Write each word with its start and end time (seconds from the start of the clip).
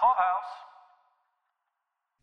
Clubhouse. 0.00 0.50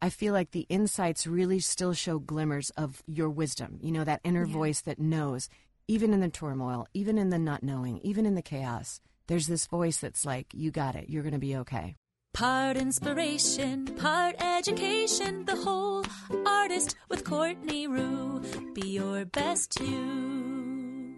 I 0.01 0.09
feel 0.09 0.33
like 0.33 0.51
the 0.51 0.65
insights 0.69 1.25
really 1.27 1.59
still 1.59 1.93
show 1.93 2.19
glimmers 2.19 2.69
of 2.71 3.01
your 3.07 3.29
wisdom, 3.29 3.79
you 3.81 3.91
know, 3.91 4.03
that 4.03 4.21
inner 4.23 4.45
Yeah. 4.45 4.53
voice 4.53 4.81
that 4.81 4.99
knows, 4.99 5.49
even 5.87 6.13
in 6.13 6.19
the 6.19 6.29
turmoil, 6.29 6.87
even 6.93 7.17
in 7.17 7.29
the 7.29 7.39
not 7.39 7.63
knowing, 7.63 7.99
even 7.99 8.25
in 8.25 8.35
the 8.35 8.41
chaos. 8.41 9.01
There's 9.27 9.47
this 9.47 9.65
voice 9.67 9.99
that's 9.99 10.25
like, 10.25 10.53
you 10.53 10.71
got 10.71 10.95
it, 10.95 11.09
you're 11.09 11.23
going 11.23 11.33
to 11.33 11.39
be 11.39 11.55
okay. 11.57 11.95
Part 12.33 12.77
inspiration, 12.77 13.85
part 13.95 14.35
education, 14.39 15.45
the 15.45 15.55
whole 15.55 16.05
artist 16.45 16.95
with 17.09 17.23
Courtney 17.23 17.87
Rioux. 17.87 18.73
Be 18.75 18.89
your 18.89 19.25
best 19.25 19.79
you. 19.79 21.15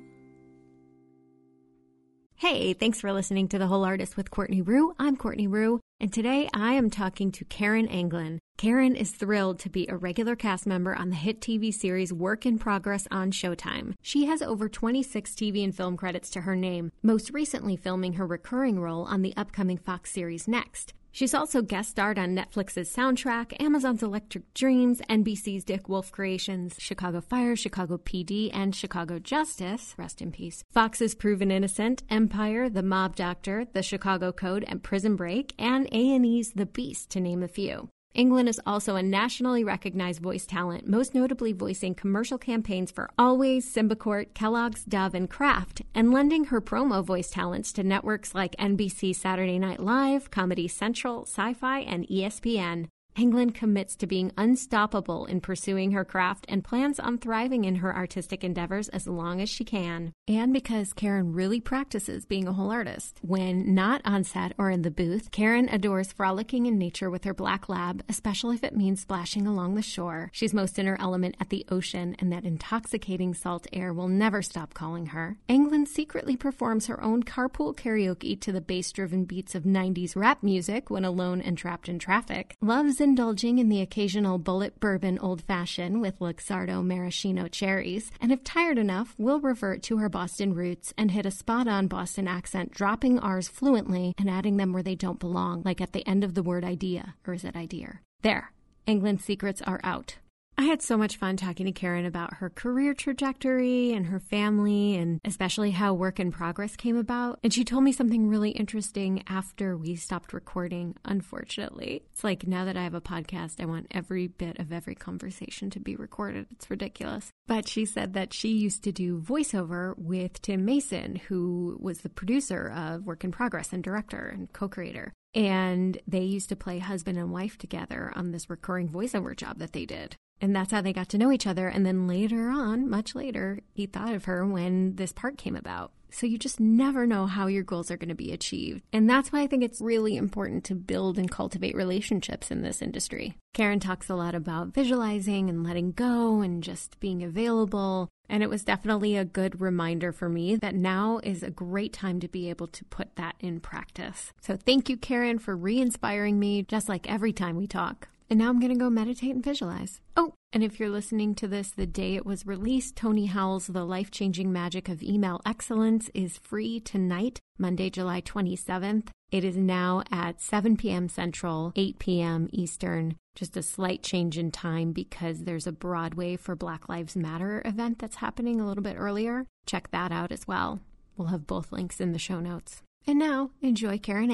Hey, 2.35 2.71
thanks 2.73 3.01
for 3.01 3.11
listening 3.11 3.49
to 3.49 3.59
The 3.59 3.67
Whole 3.67 3.83
Artist 3.83 4.15
with 4.15 4.31
Courtney 4.31 4.61
Rioux. 4.61 4.93
I'm 4.97 5.17
Courtney 5.17 5.47
Rioux, 5.49 5.81
and 6.01 6.13
today 6.13 6.49
I 6.53 6.73
am 6.73 6.89
talking 6.89 7.31
to 7.33 7.45
Karin 7.45 7.87
Anglin. 7.89 8.39
Karin 8.57 8.95
is 8.95 9.11
thrilled 9.11 9.59
to 9.59 9.69
be 9.69 9.85
a 9.87 9.97
regular 9.97 10.35
cast 10.35 10.65
member 10.65 10.95
on 10.95 11.09
the 11.09 11.15
hit 11.15 11.41
TV 11.41 11.73
series 11.73 12.13
Work 12.13 12.45
in 12.45 12.57
Progress 12.57 13.07
on 13.11 13.31
Showtime. 13.31 13.95
She 14.01 14.25
has 14.25 14.41
over 14.41 14.69
26 14.69 15.31
TV 15.31 15.63
and 15.63 15.75
film 15.75 15.97
credits 15.97 16.29
to 16.31 16.41
her 16.41 16.55
name, 16.55 16.91
most 17.03 17.31
recently 17.31 17.75
filming 17.75 18.13
her 18.13 18.25
recurring 18.25 18.79
role 18.79 19.03
on 19.03 19.21
the 19.21 19.33
upcoming 19.35 19.77
Fox 19.77 20.11
series 20.11 20.47
Next. 20.47 20.93
She's 21.11 21.33
also 21.33 21.61
guest 21.61 21.91
starred 21.91 22.19
on 22.19 22.35
Netflix's 22.35 22.93
soundtrack, 22.93 23.59
Amazon's 23.61 24.03
Electric 24.03 24.53
Dreams, 24.53 25.01
NBC's 25.09 25.63
Dick 25.63 25.89
Wolf 25.89 26.11
Creations, 26.11 26.75
Chicago 26.79 27.21
Fire, 27.21 27.55
Chicago 27.55 27.97
PD, 27.97 28.49
and 28.53 28.75
Chicago 28.75 29.19
Justice. 29.19 29.95
Rest 29.97 30.21
in 30.21 30.31
peace. 30.31 30.63
Fox's 30.71 31.15
Proven 31.15 31.51
Innocent, 31.51 32.03
Empire, 32.09 32.69
The 32.69 32.83
Mob 32.83 33.15
Doctor, 33.15 33.65
The 33.65 33.83
Chicago 33.83 34.31
Code, 34.31 34.63
and 34.67 34.83
Prison 34.83 35.15
Break, 35.15 35.53
and 35.57 35.87
A&E's 35.91 36.53
The 36.53 36.65
Beast, 36.65 37.09
to 37.11 37.19
name 37.19 37.43
a 37.43 37.47
few. 37.47 37.89
Anglin 38.15 38.47
is 38.47 38.59
also 38.65 38.95
a 38.95 39.03
nationally 39.03 39.63
recognized 39.63 40.19
voice 40.21 40.45
talent, 40.45 40.87
most 40.87 41.13
notably 41.13 41.53
voicing 41.53 41.93
commercial 41.93 42.39
campaigns 42.39 42.89
for 42.89 43.09
Always, 43.19 43.71
Symbicort, 43.71 44.33
Kellogg's, 44.33 44.83
Dove, 44.83 45.13
and 45.13 45.29
Kraft, 45.29 45.83
and 45.93 46.11
lending 46.11 46.45
her 46.45 46.59
promo 46.59 47.03
voice 47.03 47.29
talents 47.29 47.71
to 47.73 47.83
networks 47.83 48.33
like 48.33 48.55
NBC 48.55 49.15
Saturday 49.15 49.59
Night 49.59 49.79
Live, 49.79 50.31
Comedy 50.31 50.67
Central, 50.67 51.23
Sci 51.23 51.53
Fi, 51.53 51.79
and 51.81 52.07
ESPN. 52.07 52.87
Anglin 53.15 53.51
commits 53.51 53.95
to 53.97 54.07
being 54.07 54.31
unstoppable 54.37 55.25
in 55.25 55.41
pursuing 55.41 55.91
her 55.91 56.05
craft 56.05 56.45
and 56.47 56.63
plans 56.63 56.99
on 56.99 57.17
thriving 57.17 57.65
in 57.65 57.75
her 57.75 57.95
artistic 57.95 58.43
endeavors 58.43 58.87
as 58.89 59.07
long 59.07 59.41
as 59.41 59.49
she 59.49 59.63
can. 59.63 60.13
And 60.27 60.53
because 60.53 60.93
Karin 60.93 61.33
really 61.33 61.59
practices 61.59 62.25
being 62.25 62.47
a 62.47 62.53
whole 62.53 62.71
artist. 62.71 63.19
When 63.21 63.73
not 63.73 64.01
on 64.05 64.23
set 64.23 64.53
or 64.57 64.69
in 64.69 64.83
the 64.83 64.91
booth, 64.91 65.31
Karin 65.31 65.69
adores 65.69 66.11
frolicking 66.11 66.65
in 66.65 66.77
nature 66.77 67.09
with 67.09 67.23
her 67.23 67.33
black 67.33 67.67
lab, 67.67 68.03
especially 68.07 68.55
if 68.55 68.63
it 68.63 68.75
means 68.75 69.01
splashing 69.01 69.47
along 69.47 69.75
the 69.75 69.81
shore. 69.81 70.29
She's 70.31 70.53
most 70.53 70.79
in 70.79 70.85
her 70.85 70.99
element 70.99 71.35
at 71.39 71.49
the 71.49 71.65
ocean, 71.69 72.15
and 72.19 72.31
that 72.31 72.45
intoxicating 72.45 73.33
salt 73.33 73.67
air 73.73 73.93
will 73.93 74.07
never 74.07 74.41
stop 74.41 74.73
calling 74.73 75.07
her. 75.07 75.37
Anglin 75.49 75.85
secretly 75.85 76.35
performs 76.35 76.87
her 76.87 77.03
own 77.03 77.23
carpool 77.23 77.75
karaoke 77.75 78.39
to 78.39 78.51
the 78.51 78.61
bass 78.61 78.91
driven 78.91 79.25
beats 79.25 79.55
of 79.55 79.63
90s 79.63 80.15
rap 80.15 80.43
music 80.43 80.89
when 80.89 81.03
alone 81.03 81.41
and 81.41 81.57
trapped 81.57 81.89
in 81.89 81.99
traffic. 81.99 82.55
Loves 82.61 82.98
indulging 83.01 83.59
in 83.59 83.69
the 83.69 83.81
occasional 83.81 84.39
Bulleit 84.39 84.79
bourbon 84.79 85.19
old 85.19 85.41
fashioned 85.41 86.01
with 86.01 86.19
Luxardo 86.19 86.83
maraschino 86.83 87.47
cherries, 87.47 88.11
and 88.19 88.31
if 88.31 88.43
tired 88.43 88.77
enough, 88.77 89.15
will 89.17 89.39
revert 89.39 89.83
to 89.83 89.97
her 89.97 90.09
Boston 90.09 90.53
roots 90.53 90.93
and 90.97 91.11
hit 91.11 91.25
a 91.25 91.31
spot 91.31 91.67
on 91.67 91.87
Boston 91.87 92.27
accent, 92.27 92.71
dropping 92.71 93.19
R's 93.19 93.47
fluently 93.47 94.13
and 94.17 94.29
adding 94.29 94.57
them 94.57 94.73
where 94.73 94.83
they 94.83 94.95
don't 94.95 95.19
belong, 95.19 95.61
like 95.63 95.81
at 95.81 95.93
the 95.93 96.07
end 96.07 96.23
of 96.23 96.33
the 96.33 96.43
word 96.43 96.63
idea, 96.63 97.15
or 97.25 97.33
is 97.33 97.43
it 97.43 97.55
idea? 97.55 97.99
There. 98.21 98.51
Anglin's 98.87 99.23
secrets 99.23 99.61
are 99.61 99.79
out. 99.83 100.17
I 100.59 100.63
had 100.63 100.81
so 100.81 100.97
much 100.97 101.15
fun 101.15 101.37
talking 101.37 101.67
to 101.67 101.71
Karin 101.71 102.05
about 102.05 102.33
her 102.33 102.49
career 102.49 102.93
trajectory 102.93 103.93
and 103.93 104.07
her 104.07 104.19
family, 104.19 104.97
and 104.97 105.21
especially 105.23 105.71
how 105.71 105.93
Work 105.93 106.19
in 106.19 106.33
Progress 106.33 106.75
came 106.75 106.97
about. 106.97 107.39
And 107.41 107.53
she 107.53 107.63
told 107.63 107.85
me 107.85 107.93
something 107.93 108.27
really 108.27 108.49
interesting 108.49 109.23
after 109.27 109.77
we 109.77 109.95
stopped 109.95 110.33
recording, 110.33 110.97
unfortunately. 111.05 112.03
It's 112.11 112.25
like 112.25 112.45
now 112.45 112.65
that 112.65 112.75
I 112.75 112.83
have 112.83 112.93
a 112.93 112.99
podcast, 112.99 113.61
I 113.61 113.67
want 113.67 113.87
every 113.91 114.27
bit 114.27 114.59
of 114.59 114.73
every 114.73 114.95
conversation 114.95 115.69
to 115.69 115.79
be 115.79 115.95
recorded. 115.95 116.47
It's 116.51 116.69
ridiculous. 116.69 117.29
But 117.47 117.69
she 117.69 117.85
said 117.85 118.11
that 118.15 118.33
she 118.33 118.49
used 118.49 118.83
to 118.83 118.91
do 118.91 119.21
voiceover 119.21 119.97
with 119.97 120.41
Tim 120.41 120.65
Mason, 120.65 121.15
who 121.29 121.77
was 121.79 121.99
the 121.99 122.09
producer 122.09 122.69
of 122.75 123.05
Work 123.05 123.23
in 123.23 123.31
Progress 123.31 123.71
and 123.71 123.81
director 123.81 124.27
and 124.27 124.51
co 124.51 124.67
creator. 124.67 125.13
And 125.33 125.97
they 126.05 126.23
used 126.23 126.49
to 126.49 126.57
play 126.57 126.79
husband 126.79 127.17
and 127.17 127.31
wife 127.31 127.57
together 127.57 128.11
on 128.13 128.31
this 128.31 128.49
recurring 128.49 128.89
voiceover 128.89 129.37
job 129.37 129.59
that 129.59 129.71
they 129.71 129.85
did. 129.85 130.17
And 130.41 130.55
that's 130.55 130.71
how 130.71 130.81
they 130.81 130.93
got 130.93 131.09
to 131.09 131.17
know 131.17 131.31
each 131.31 131.47
other. 131.47 131.67
And 131.67 131.85
then 131.85 132.07
later 132.07 132.49
on, 132.49 132.89
much 132.89 133.15
later, 133.15 133.59
he 133.73 133.85
thought 133.85 134.13
of 134.13 134.25
her 134.25 134.45
when 134.45 134.95
this 134.95 135.11
part 135.11 135.37
came 135.37 135.55
about. 135.55 135.91
So 136.11 136.25
you 136.25 136.37
just 136.37 136.59
never 136.59 137.05
know 137.05 137.27
how 137.27 137.47
your 137.47 137.63
goals 137.63 137.91
are 137.91 137.97
going 137.97 138.09
to 138.09 138.15
be 138.15 138.31
achieved. 138.31 138.81
And 138.91 139.09
that's 139.09 139.31
why 139.31 139.41
I 139.41 139.47
think 139.47 139.63
it's 139.63 139.81
really 139.81 140.15
important 140.17 140.63
to 140.65 140.75
build 140.75 141.17
and 141.17 141.29
cultivate 141.29 141.75
relationships 141.75 142.51
in 142.51 142.61
this 142.61 142.81
industry. 142.81 143.35
Karin 143.53 143.79
talks 143.79 144.09
a 144.09 144.15
lot 144.15 144.35
about 144.35 144.73
visualizing 144.73 145.49
and 145.49 145.63
letting 145.63 145.91
go 145.91 146.41
and 146.41 146.63
just 146.63 146.99
being 146.99 147.23
available. 147.23 148.09
And 148.27 148.43
it 148.43 148.49
was 148.49 148.63
definitely 148.63 149.17
a 149.17 149.25
good 149.25 149.61
reminder 149.61 150.11
for 150.11 150.29
me 150.29 150.55
that 150.55 150.75
now 150.75 151.19
is 151.23 151.43
a 151.43 151.51
great 151.51 151.93
time 151.93 152.19
to 152.21 152.27
be 152.27 152.49
able 152.49 152.67
to 152.67 152.85
put 152.85 153.15
that 153.15 153.35
in 153.39 153.59
practice. 153.59 154.33
So 154.41 154.55
thank 154.55 154.89
you, 154.89 154.97
Karin, 154.97 155.39
for 155.39 155.55
re 155.55 155.79
inspiring 155.79 156.39
me, 156.39 156.63
just 156.63 156.89
like 156.89 157.09
every 157.09 157.33
time 157.33 157.55
we 157.55 157.67
talk. 157.67 158.07
And 158.29 158.37
now 158.37 158.49
I'm 158.49 158.59
going 158.59 158.71
to 158.71 158.77
go 158.77 158.89
meditate 158.89 159.33
and 159.33 159.43
visualize. 159.43 160.01
Oh, 160.15 160.33
and 160.53 160.63
if 160.63 160.79
you're 160.79 160.89
listening 160.89 161.33
to 161.35 161.47
this 161.47 161.71
the 161.71 161.87
day 161.87 162.15
it 162.15 162.25
was 162.25 162.45
released, 162.45 162.95
Tony 162.95 163.25
Howell's 163.25 163.67
The 163.67 163.83
Life 163.83 164.11
Changing 164.11 164.51
Magic 164.51 164.87
of 164.87 165.01
Email 165.01 165.41
Excellence 165.45 166.11
is 166.13 166.37
free 166.37 166.79
tonight, 166.79 167.39
Monday, 167.57 167.89
July 167.89 168.21
27th. 168.21 169.07
It 169.31 169.43
is 169.43 169.57
now 169.57 170.03
at 170.11 170.41
7 170.41 170.77
p.m. 170.77 171.09
Central, 171.09 171.71
8 171.75 171.99
p.m. 171.99 172.49
Eastern. 172.51 173.15
Just 173.35 173.57
a 173.57 173.63
slight 173.63 174.03
change 174.03 174.37
in 174.37 174.51
time 174.51 174.91
because 174.91 175.43
there's 175.43 175.67
a 175.67 175.71
Broadway 175.71 176.35
for 176.35 176.55
Black 176.55 176.89
Lives 176.89 177.15
Matter 177.15 177.61
event 177.65 177.99
that's 177.99 178.17
happening 178.17 178.59
a 178.59 178.67
little 178.67 178.83
bit 178.83 178.97
earlier. 178.97 179.45
Check 179.65 179.91
that 179.91 180.11
out 180.11 180.31
as 180.31 180.47
well. 180.47 180.79
We'll 181.17 181.29
have 181.29 181.47
both 181.47 181.71
links 181.71 181.99
in 181.99 182.11
the 182.11 182.19
show 182.19 182.39
notes. 182.39 182.81
And 183.07 183.17
now, 183.17 183.51
enjoy 183.61 183.97
Karin 183.97 184.31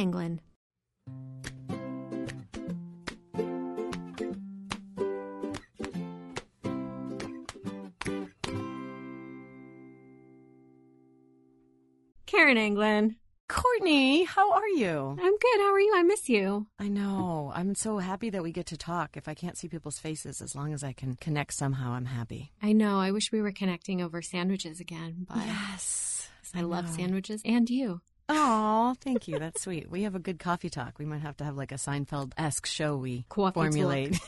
Anglin. 12.45 12.55
Karin 12.55 12.57
Anglin. 12.57 13.15
Courtney, 13.47 14.23
how 14.23 14.53
are 14.53 14.67
you? 14.67 15.17
I'm 15.21 15.37
good. 15.37 15.59
How 15.59 15.71
are 15.73 15.79
you? 15.79 15.93
I 15.95 16.03
miss 16.03 16.29
you. 16.29 16.65
I 16.79 16.87
know. 16.87 17.51
I'm 17.55 17.75
so 17.75 17.97
happy 17.99 18.29
that 18.31 18.41
we 18.43 18.51
get 18.51 18.65
to 18.67 18.77
talk. 18.77 19.17
If 19.17 19.27
I 19.27 19.33
can't 19.35 19.57
see 19.57 19.67
people's 19.67 19.99
faces, 19.99 20.41
as 20.41 20.55
long 20.55 20.73
as 20.73 20.83
I 20.83 20.93
can 20.93 21.15
connect 21.15 21.53
somehow, 21.53 21.91
I'm 21.93 22.05
happy. 22.05 22.51
I 22.61 22.71
know. 22.73 22.99
I 22.99 23.11
wish 23.11 23.31
we 23.31 23.41
were 23.41 23.51
connecting 23.51 24.01
over 24.01 24.21
sandwiches 24.21 24.79
again, 24.79 25.25
but 25.27 25.37
Yes. 25.45 26.27
I 26.55 26.61
love 26.61 26.89
sandwiches 26.89 27.41
and 27.45 27.69
you. 27.69 28.01
Oh, 28.29 28.95
thank 29.01 29.27
you. 29.27 29.37
That's 29.37 29.61
sweet. 29.61 29.89
We 29.91 30.03
have 30.03 30.15
a 30.15 30.19
good 30.19 30.39
coffee 30.39 30.69
talk. 30.69 30.97
We 30.97 31.05
might 31.05 31.21
have 31.21 31.37
to 31.37 31.43
have 31.43 31.55
like 31.57 31.71
a 31.71 31.75
Seinfeld 31.75 32.33
esque 32.37 32.65
show 32.65 32.95
we 32.97 33.25
Coffee 33.29 33.53
formulate. 33.53 34.19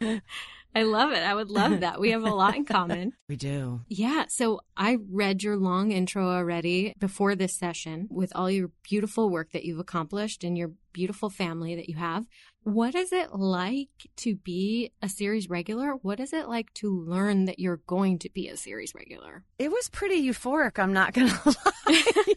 I 0.74 0.82
love 0.84 1.12
it. 1.12 1.18
I 1.18 1.34
would 1.34 1.50
love 1.50 1.80
that. 1.80 2.00
We 2.00 2.10
have 2.10 2.22
a 2.22 2.30
lot 2.34 2.54
in 2.54 2.64
common. 2.64 3.12
we 3.28 3.36
do. 3.36 3.80
Yeah. 3.88 4.26
So 4.28 4.60
I 4.76 4.98
read 5.10 5.42
your 5.42 5.56
long 5.56 5.90
intro 5.90 6.28
already 6.28 6.94
before 6.98 7.34
this 7.34 7.54
session 7.54 8.06
with 8.10 8.32
all 8.36 8.50
your 8.50 8.70
beautiful 8.82 9.30
work 9.30 9.50
that 9.52 9.64
you've 9.64 9.80
accomplished 9.80 10.44
and 10.44 10.56
your 10.56 10.70
beautiful 10.92 11.28
family 11.28 11.74
that 11.74 11.88
you 11.88 11.96
have. 11.96 12.26
What 12.62 12.94
is 12.94 13.12
it 13.12 13.32
like 13.34 13.88
to 14.18 14.36
be 14.36 14.92
a 15.02 15.08
series 15.08 15.48
regular? 15.48 15.92
What 16.02 16.20
is 16.20 16.32
it 16.32 16.48
like 16.48 16.72
to 16.74 16.90
learn 17.04 17.46
that 17.46 17.58
you're 17.58 17.80
going 17.86 18.18
to 18.20 18.30
be 18.30 18.48
a 18.48 18.56
series 18.56 18.94
regular? 18.94 19.44
It 19.58 19.70
was 19.72 19.88
pretty 19.88 20.22
euphoric, 20.22 20.78
I'm 20.78 20.92
not 20.92 21.14
going 21.14 21.28
to 21.44 21.48
lie. 21.86 22.04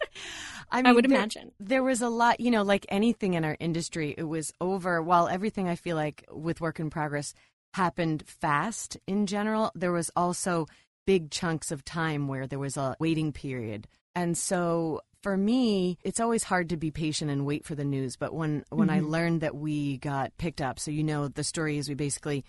I 0.72 0.92
would 0.92 1.06
there- 1.06 1.18
imagine. 1.18 1.52
There 1.60 1.84
was 1.84 2.02
a 2.02 2.10
lot, 2.10 2.40
you 2.40 2.50
know, 2.52 2.64
like 2.64 2.86
anything 2.90 3.36
in 3.36 3.44
our 3.46 3.58
industry, 3.60 4.16
it 4.18 4.24
was 4.24 4.52
over. 4.60 5.02
While 5.04 5.28
everything 5.28 5.68
I 5.68 5.76
feel 5.76 5.96
like 5.96 6.24
with 6.32 6.62
work 6.62 6.80
in 6.80 6.90
progress 6.90 7.34
happened 7.74 8.24
fast 8.28 8.98
in 9.08 9.26
general, 9.28 9.72
there 9.76 9.92
was 9.92 10.10
also 10.16 10.68
big 11.06 11.30
chunks 11.32 11.72
of 11.72 11.84
time 11.84 12.28
where 12.28 12.48
there 12.48 12.60
was 12.60 12.78
a 12.78 12.96
waiting 13.00 13.32
period. 13.34 13.88
And 14.16 14.38
so 14.38 15.02
for 15.22 15.36
me, 15.36 15.98
it's 16.04 16.20
always 16.20 16.44
hard 16.44 16.70
to 16.70 16.78
be 16.78 16.92
patient 16.92 17.30
and 17.32 17.46
wait 17.46 17.66
for 17.66 17.76
the 17.76 17.84
news. 17.86 18.16
But 18.16 18.34
when, 18.34 18.64
when 18.70 18.90
I 18.90 19.00
Mhm. 19.00 19.10
learned 19.10 19.42
that 19.42 19.56
we 19.56 19.98
got 19.98 20.36
picked 20.38 20.62
up, 20.62 20.80
so 20.80 20.92
you 20.92 21.04
know, 21.04 21.28
the 21.28 21.44
story 21.44 21.78
is 21.78 21.90
we 21.90 21.96
basically 21.96 22.46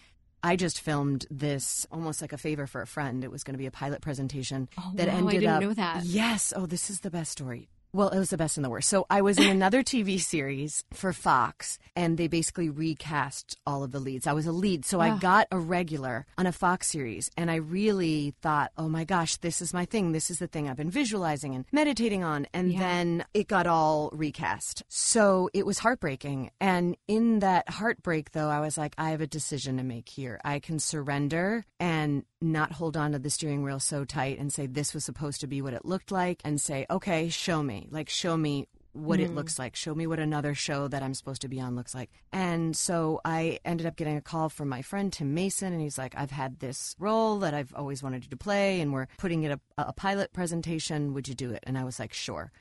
I 0.47 0.57
just 0.57 0.79
filmed 0.83 1.25
this 1.31 1.87
almost 1.91 2.21
like 2.21 2.35
a 2.35 2.37
favor 2.37 2.67
for 2.67 2.83
a 2.83 2.87
friend. 2.87 3.25
It 3.25 3.31
was 3.31 3.45
going 3.45 3.55
to 3.55 3.59
be 3.59 3.65
a 3.65 3.71
pilot 3.71 4.03
presentation 4.03 4.69
Oh, 4.77 4.93
that 4.97 5.09
wow, 5.09 5.15
I 5.15 5.17
ended 5.17 5.41
didn't 5.41 5.49
up. 5.55 5.63
know 5.63 5.73
that. 5.73 6.05
Yes. 6.05 6.53
Oh, 6.55 6.67
this 6.67 6.91
is 6.91 7.01
the 7.01 7.11
best 7.11 7.33
story. 7.33 7.71
Well, 7.95 8.09
it 8.09 8.19
was 8.19 8.31
the 8.31 8.37
best 8.37 8.57
and 8.57 8.65
the 8.65 8.71
worst. 8.71 8.89
So 8.89 9.07
I 9.09 9.23
was 9.23 9.39
in 9.39 9.49
another 9.49 9.85
TV 9.85 10.21
series 10.21 10.83
for 10.93 11.13
Fox, 11.13 11.79
and 11.95 12.19
they 12.19 12.27
basically 12.27 12.69
recast 12.69 13.57
all 13.65 13.85
of 13.85 13.93
the 13.93 14.01
leads. 14.01 14.27
I 14.27 14.33
was 14.33 14.47
a 14.47 14.53
lead, 14.53 14.85
so 14.85 14.99
I 14.99 15.11
ah. 15.11 15.17
got 15.19 15.47
a 15.53 15.59
regular 15.61 16.27
on 16.37 16.45
a 16.45 16.51
Fox 16.51 16.89
series, 16.89 17.31
and 17.37 17.53
I 17.53 17.55
really 17.55 18.35
thought, 18.43 18.73
oh 18.77 18.89
my 18.89 19.05
gosh, 19.05 19.37
this 19.37 19.63
is 19.63 19.73
my 19.73 19.85
thing. 19.85 20.11
This 20.11 20.29
is 20.29 20.41
the 20.41 20.49
thing 20.49 20.69
I've 20.69 20.77
been 20.77 20.91
visualizing 20.91 21.55
and 21.55 21.67
meditating 21.71 22.25
on. 22.25 22.49
And 22.53 22.73
Yeah. 22.73 22.81
then 22.81 23.25
it 23.33 23.47
got 23.47 23.69
all 23.69 24.11
recast. 24.13 24.83
So 24.89 25.49
it 25.55 25.65
was 25.65 25.79
heartbreaking. 25.79 26.51
And 26.61 26.97
in 27.07 27.39
that 27.39 27.69
heartbreak, 27.69 28.33
though, 28.33 28.49
I 28.49 28.59
was 28.59 28.77
like, 28.77 28.97
I 28.99 29.11
have 29.11 29.21
a 29.21 29.29
decision 29.29 29.77
to 29.77 29.85
make 29.85 30.09
here. 30.09 30.41
I 30.45 30.59
can 30.59 30.81
surrender 30.81 31.65
and 31.79 32.25
not 32.41 32.73
hold 32.73 32.97
on 32.97 33.13
to 33.13 33.21
the 33.21 33.31
steering 33.31 33.63
wheel 33.63 33.79
so 33.79 34.05
tight 34.05 34.39
and 34.41 34.53
say, 34.53 34.67
this 34.67 34.93
was 34.95 35.05
supposed 35.05 35.41
to 35.41 35.47
be 35.47 35.63
what 35.63 35.75
it 35.75 35.85
looked 35.85 36.11
like, 36.11 36.41
and 36.45 36.61
say, 36.61 36.87
okay, 36.91 37.29
show 37.29 37.63
me. 37.63 37.84
Like, 37.91 38.09
show 38.09 38.37
me 38.37 38.69
what 38.95 39.19
it 39.19 39.35
looks 39.35 39.59
like. 39.59 39.75
Show 39.75 39.95
me 39.95 40.07
what 40.07 40.21
another 40.21 40.55
show 40.55 40.87
that 40.89 41.03
I'm 41.03 41.15
supposed 41.15 41.43
to 41.43 41.49
be 41.49 41.61
on 41.61 41.75
looks 41.75 41.95
like. 41.95 42.11
And 42.33 42.77
so 42.77 43.21
I 43.25 43.59
ended 43.65 43.87
up 43.87 43.97
getting 43.97 44.17
a 44.17 44.21
call 44.21 44.49
from 44.49 44.69
my 44.69 44.83
friend 44.83 45.13
Tim 45.13 45.35
Mason, 45.35 45.73
and 45.73 45.83
he's 45.83 45.99
like, 45.99 46.15
I've 46.17 46.31
had 46.31 46.61
this 46.61 46.95
role 46.99 47.41
that 47.41 47.55
I've 47.55 47.75
always 47.75 48.03
wanted 48.03 48.25
you 48.25 48.31
to 48.31 48.37
play, 48.37 48.81
and 48.81 48.93
we're 48.93 49.09
putting 49.19 49.43
it 49.43 49.51
a, 49.51 49.61
a 49.77 49.93
pilot 49.93 50.33
presentation. 50.33 51.13
Would 51.13 51.27
you 51.29 51.35
do 51.35 51.51
it? 51.51 51.65
And 51.67 51.77
I 51.77 51.85
was 51.85 51.99
like, 51.99 52.13
sure. 52.13 52.53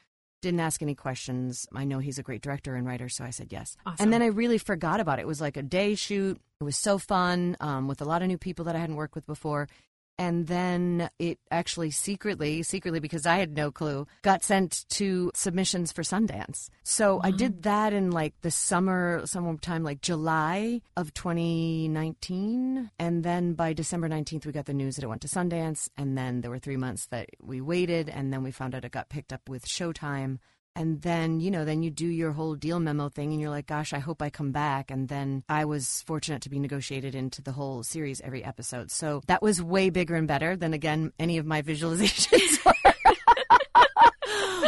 Didn't 0.42 0.60
ask 0.60 0.82
any 0.82 0.96
questions. 0.96 1.68
I 1.74 1.86
know 1.86 2.00
he's 2.00 2.18
a 2.18 2.24
great 2.24 2.42
director 2.42 2.76
and 2.76 2.86
writer, 2.86 3.10
so 3.10 3.24
I 3.24 3.30
said 3.30 3.48
yes. 3.52 3.78
Awesome. 3.86 4.04
And 4.04 4.12
then 4.12 4.22
I 4.22 4.26
really 4.26 4.58
forgot 4.58 5.00
about 5.00 5.20
it. 5.20 5.22
It 5.22 5.28
was 5.28 5.40
like 5.40 5.56
a 5.56 5.62
day 5.62 5.96
shoot. 5.96 6.42
It 6.60 6.64
was 6.64 6.76
so 6.76 6.98
fun 6.98 7.56
um, 7.62 7.88
with 7.88 8.02
a 8.02 8.06
lot 8.06 8.22
of 8.22 8.28
new 8.28 8.38
people 8.38 8.66
that 8.66 8.76
I 8.76 8.80
hadn't 8.80 8.98
worked 8.98 9.16
with 9.16 9.26
before. 9.26 9.70
And 10.18 10.48
then 10.48 11.10
it 11.18 11.40
actually 11.50 11.92
secretly, 11.92 12.64
secretly 12.64 13.00
because 13.00 13.26
I 13.26 13.38
had 13.38 13.56
no 13.56 13.72
clue, 13.72 14.06
got 14.22 14.44
sent 14.44 14.86
to 14.90 15.32
submissions 15.34 15.92
for 15.92 16.04
Sundance. 16.04 16.70
So 16.84 17.20
I 17.24 17.30
mm-hmm. 17.30 17.38
did 17.38 17.64
that 17.64 17.94
in 17.94 18.12
like 18.12 18.34
the 18.42 18.52
summer, 18.52 19.22
sometime 19.26 19.84
like 19.84 20.02
July 20.02 20.82
of 20.96 21.14
2019. 21.14 22.92
And 23.00 23.24
then 23.24 23.54
by 23.54 23.74
December 23.74 24.08
19th, 24.08 24.46
we 24.46 24.52
got 24.52 24.66
the 24.66 24.74
news 24.74 24.96
that 24.96 25.04
it 25.04 25.08
went 25.08 25.22
to 25.22 25.28
Sundance. 25.28 25.90
And 25.98 26.18
then 26.18 26.42
there 26.42 26.52
were 26.52 26.60
three 26.60 26.78
months 26.78 27.08
that 27.08 27.30
we 27.42 27.60
waited. 27.60 28.10
And 28.10 28.32
then 28.32 28.44
we 28.44 28.52
found 28.52 28.76
out 28.76 28.86
it 28.86 28.92
got 28.92 29.10
picked 29.10 29.34
up 29.34 29.50
with 29.50 29.66
Showtime. 29.66 30.38
And 30.76 31.02
then, 31.02 31.40
you 31.40 31.52
know, 31.52 31.66
then 31.66 31.84
you 31.84 31.92
do 31.92 32.08
your 32.08 32.32
whole 32.32 32.56
deal 32.56 32.80
memo 32.80 33.10
thing 33.10 33.32
and 33.32 33.40
you're 33.40 33.52
like, 33.52 33.68
gosh, 33.68 33.94
I 33.94 34.00
hope 34.00 34.22
I 34.22 34.30
come 34.30 34.52
back. 34.52 34.90
And 34.90 35.08
then 35.08 35.44
I 35.48 35.66
was 35.66 36.04
fortunate 36.08 36.42
to 36.44 36.50
be 36.50 36.60
negotiated 36.60 37.14
into 37.14 37.42
the 37.44 37.52
whole 37.52 37.84
series 37.84 38.22
every 38.22 38.44
episode. 38.44 38.90
So 38.90 39.22
that 39.28 39.44
was 39.44 39.62
way 39.62 39.92
bigger 39.92 40.16
and 40.16 40.28
better 40.28 40.56
than, 40.56 40.74
again, 40.74 41.14
any 41.20 41.38
of 41.38 41.46
my 41.46 41.62
visualizations 41.64 42.66
were. 42.86 42.93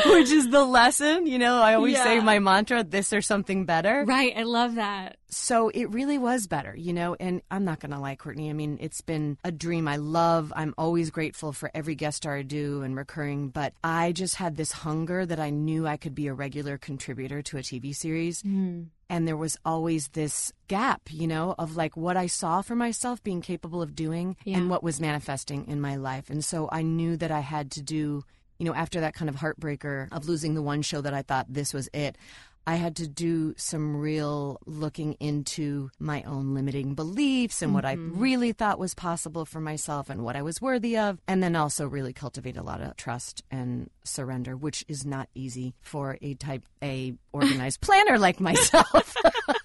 Which 0.13 0.30
is 0.31 0.50
the 0.50 0.63
lesson, 0.66 1.25
you 1.28 1.38
know. 1.40 1.56
I 1.62 1.74
always 1.75 1.98
say 2.02 2.19
my 2.19 2.40
mantra, 2.40 2.84
this 2.84 3.12
or 3.13 3.22
something 3.22 3.66
better 3.66 4.04
Right. 4.06 4.34
I 4.36 4.44
love 4.44 4.75
that. 4.75 5.18
so 5.30 5.69
it 5.69 5.90
really 5.92 6.18
was 6.18 6.48
better, 6.48 6.75
you 6.75 6.94
know. 6.94 7.16
And 7.19 7.42
I'm 7.52 7.66
not 7.66 7.80
gonna 7.80 8.00
lie, 8.00 8.16
Courtney. 8.16 8.50
I 8.50 8.54
mean, 8.54 8.78
it's 8.81 9.02
been 9.02 9.38
a 9.44 9.52
dream. 9.52 9.88
I 9.88 9.98
love. 9.98 10.54
I'm 10.56 10.74
always 10.78 11.10
grateful 11.10 11.52
for 11.54 11.69
every 11.74 11.96
guest 11.96 12.18
star 12.18 12.38
I 12.38 12.42
do 12.42 12.81
and 12.84 12.96
recurring. 12.96 13.50
But 13.50 13.74
I 13.84 14.12
just 14.12 14.36
had 14.36 14.56
this 14.56 14.72
hunger 14.72 15.25
that 15.25 15.40
I 15.40 15.50
knew 15.50 15.88
I 15.88 15.98
could 15.98 16.16
be 16.16 16.28
a 16.28 16.34
regular 16.34 16.78
contributor 16.78 17.42
to 17.42 17.57
a 17.57 17.62
TV 17.62 17.96
series. 17.96 18.42
Mm. 18.44 18.88
And 19.10 19.28
there 19.28 19.38
was 19.38 19.56
always 19.63 20.07
this 20.10 20.52
gap, 20.68 21.02
you 21.12 21.28
know, 21.28 21.54
of 21.60 21.75
like 21.75 21.96
what 21.96 22.18
I 22.18 22.25
saw 22.25 22.62
for 22.63 22.75
myself 22.75 23.24
being 23.24 23.42
capable 23.42 23.81
of 23.84 23.96
doing 23.96 24.36
Yeah. 24.46 24.57
and 24.57 24.69
what 24.69 24.81
was 24.84 25.00
manifesting 25.00 25.68
in 25.68 25.80
my 25.80 25.96
life. 25.96 26.30
And 26.31 26.44
so 26.44 26.68
I 26.72 26.81
knew 26.81 27.16
that 27.18 27.30
I 27.30 27.42
had 27.42 27.69
to 27.72 27.84
do, 27.84 28.24
you 28.57 28.66
know, 28.66 28.74
after 28.74 29.02
that 29.02 29.13
kind 29.13 29.30
of 29.30 29.36
heartbreaker 29.36 30.07
of 30.12 30.28
losing 30.28 30.56
the 30.56 30.62
one 30.62 30.81
show 30.81 31.02
that 31.02 31.13
I 31.13 31.22
thought 31.22 31.48
this 31.50 31.74
was 31.74 31.90
it, 31.94 32.18
I 32.68 32.75
had 32.75 32.96
to 32.96 33.07
do 33.07 33.54
some 33.57 33.96
real 33.96 34.60
looking 34.66 35.13
into 35.19 35.92
my 36.00 36.24
own 36.24 36.56
limiting 36.56 36.96
beliefs 36.96 37.62
and 37.62 37.75
what 37.75 37.86
I 37.86 37.96
mm-hmm. 37.96 38.19
really 38.19 38.54
thought 38.54 38.80
was 38.80 38.96
possible 38.96 39.46
for 39.46 39.60
myself 39.60 40.10
and 40.10 40.24
what 40.24 40.36
I 40.36 40.42
was 40.42 40.60
worthy 40.60 40.98
of. 40.98 41.19
And 41.28 41.44
then 41.44 41.56
also 41.56 41.88
really 41.88 42.12
cultivate 42.12 42.57
a 42.57 42.63
lot 42.63 42.81
of 42.81 42.98
trust 42.98 43.44
and 43.52 43.92
surrender, 44.04 44.57
which 44.57 44.84
is 44.88 45.06
not 45.06 45.30
easy 45.36 45.75
for 45.81 46.18
a 46.24 46.34
type 46.34 46.63
A 46.81 47.13
organized 47.31 47.81
planner 47.81 48.18
like 48.18 48.40
myself. 48.40 49.16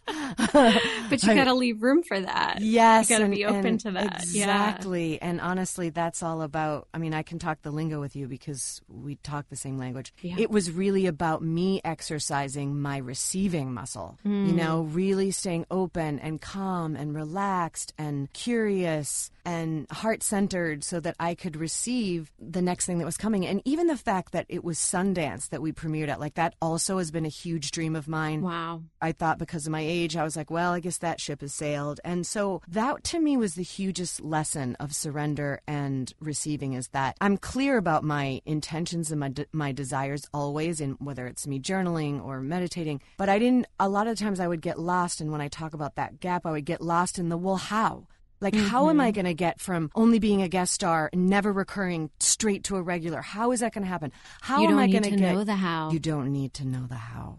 But 0.53 1.23
you 1.23 1.35
got 1.35 1.45
to 1.45 1.55
leave 1.55 1.83
room 1.83 2.03
for 2.03 2.21
that. 2.21 2.59
Yes, 2.61 3.11
You 3.11 3.19
gotta 3.19 3.31
be 3.31 3.45
open 3.45 3.79
to 3.79 3.91
that. 3.93 4.25
Yeah. 4.29 4.45
Exactly, 4.45 5.21
and 5.21 5.41
honestly, 5.41 5.91
that's 5.91 6.23
all 6.23 6.43
about. 6.43 6.89
I 6.95 6.99
mean, 6.99 7.15
I 7.15 7.23
can 7.23 7.39
talk 7.39 7.62
the 7.62 7.71
lingo 7.71 8.01
with 8.01 8.17
you 8.17 8.29
because 8.29 8.81
we 8.89 9.17
talk 9.17 9.49
the 9.49 9.57
same 9.57 9.79
language. 9.79 10.12
Yeah. 10.23 10.37
It 10.39 10.51
was 10.51 10.71
really 10.71 11.07
about 11.07 11.43
me 11.43 11.81
exercising 11.85 12.81
my 12.81 12.99
receiving 12.99 13.73
muscle. 13.73 14.19
Mm. 14.25 14.47
You 14.49 14.53
know, 14.53 14.83
really 14.83 15.31
staying 15.31 15.67
open 15.71 16.19
and 16.19 16.41
calm 16.41 16.97
and 16.97 17.15
relaxed 17.15 17.93
and 17.99 18.33
curious 18.33 19.31
and 19.45 19.87
heart 19.91 20.23
centered, 20.23 20.85
so 20.85 21.01
that 21.01 21.17
I 21.19 21.35
could 21.35 21.56
receive 21.56 22.31
the 22.39 22.61
next 22.61 22.85
thing 22.87 22.99
that 22.99 23.06
was 23.06 23.17
coming. 23.17 23.47
And 23.47 23.63
even 23.65 23.87
the 23.87 23.97
fact 23.97 24.33
that 24.33 24.45
it 24.49 24.63
was 24.63 24.79
Sundance 24.79 25.49
that 25.49 25.63
we 25.63 25.73
premiered 25.73 26.09
at, 26.09 26.21
like 26.21 26.35
that, 26.35 26.55
also 26.61 26.99
has 26.99 27.11
been 27.11 27.25
a 27.25 27.31
huge 27.31 27.71
dream 27.71 27.97
of 27.97 28.06
mine. 28.06 28.43
Wow. 28.43 28.83
I 29.01 29.13
thought 29.13 29.39
because 29.39 29.67
of 29.67 29.73
my 29.73 29.81
age, 29.81 30.00
I 30.17 30.25
was 30.25 30.37
like, 30.37 30.50
well, 30.50 30.73
I 30.73 30.81
guess 30.81 30.99
that 30.99 31.20
ship 31.20 31.41
has 31.41 31.55
sailed. 31.55 32.00
And 32.05 32.26
so 32.26 32.62
that 32.69 33.05
to 33.05 33.20
me 33.20 33.37
was 33.37 33.55
the 33.55 33.62
hugest 33.62 34.20
lesson 34.20 34.76
of 34.81 34.94
surrender 34.94 35.61
and 35.67 36.12
receiving 36.20 36.73
is 36.73 36.88
that 36.88 37.17
I'm 37.20 37.37
clear 37.37 37.76
about 37.76 38.05
my 38.05 38.41
intentions 38.47 39.11
and 39.11 39.20
my, 39.20 39.29
de- 39.29 39.47
my 39.52 39.73
desires 39.73 40.29
always, 40.32 40.81
in 40.81 40.93
whether 40.93 41.26
it's 41.26 41.47
me 41.47 41.61
journaling 41.61 42.25
or 42.25 42.41
meditating. 42.41 43.00
But 43.17 43.29
I 43.29 43.38
didn't, 43.38 43.67
a 43.79 43.88
lot 43.88 44.06
of 44.06 44.19
times 44.19 44.41
I 44.41 44.49
would 44.49 44.62
get 44.62 44.79
lost. 44.79 45.20
And 45.20 45.31
when 45.31 45.41
I 45.41 45.49
talk 45.49 45.75
about 45.75 45.97
that 45.97 46.20
gap, 46.20 46.46
I 46.46 46.53
would 46.53 46.64
get 46.64 46.81
lost 46.81 47.19
in 47.19 47.29
the, 47.29 47.37
well, 47.37 47.56
how? 47.56 48.06
Like, 48.41 48.55
how 48.55 48.88
am 48.88 49.00
I 49.00 49.08
mm-hmm. 49.08 49.17
going 49.17 49.25
to 49.26 49.35
get 49.35 49.61
from 49.61 49.91
only 49.94 50.19
being 50.19 50.41
a 50.41 50.49
guest 50.49 50.73
star, 50.73 51.11
never 51.12 51.53
recurring, 51.53 52.08
straight 52.20 52.64
to 52.64 52.76
a 52.76 52.82
regular? 52.82 53.20
How 53.20 53.53
is 53.53 53.61
that 53.61 53.75
going 53.75 53.85
to 53.85 53.88
happen? 53.88 54.12
How 54.41 54.62
you 54.62 54.64
am 54.64 54.70
don't 54.70 54.81
I 54.81 54.87
need 54.87 55.03
going 55.03 55.19
to 55.19 55.20
know 55.20 55.44
the 55.44 55.56
how. 55.56 55.91
You 55.91 55.99
don't 55.99 56.32
need 56.32 56.55
to 56.55 56.67
know 56.67 56.87
the 56.88 56.94
how. 56.94 57.38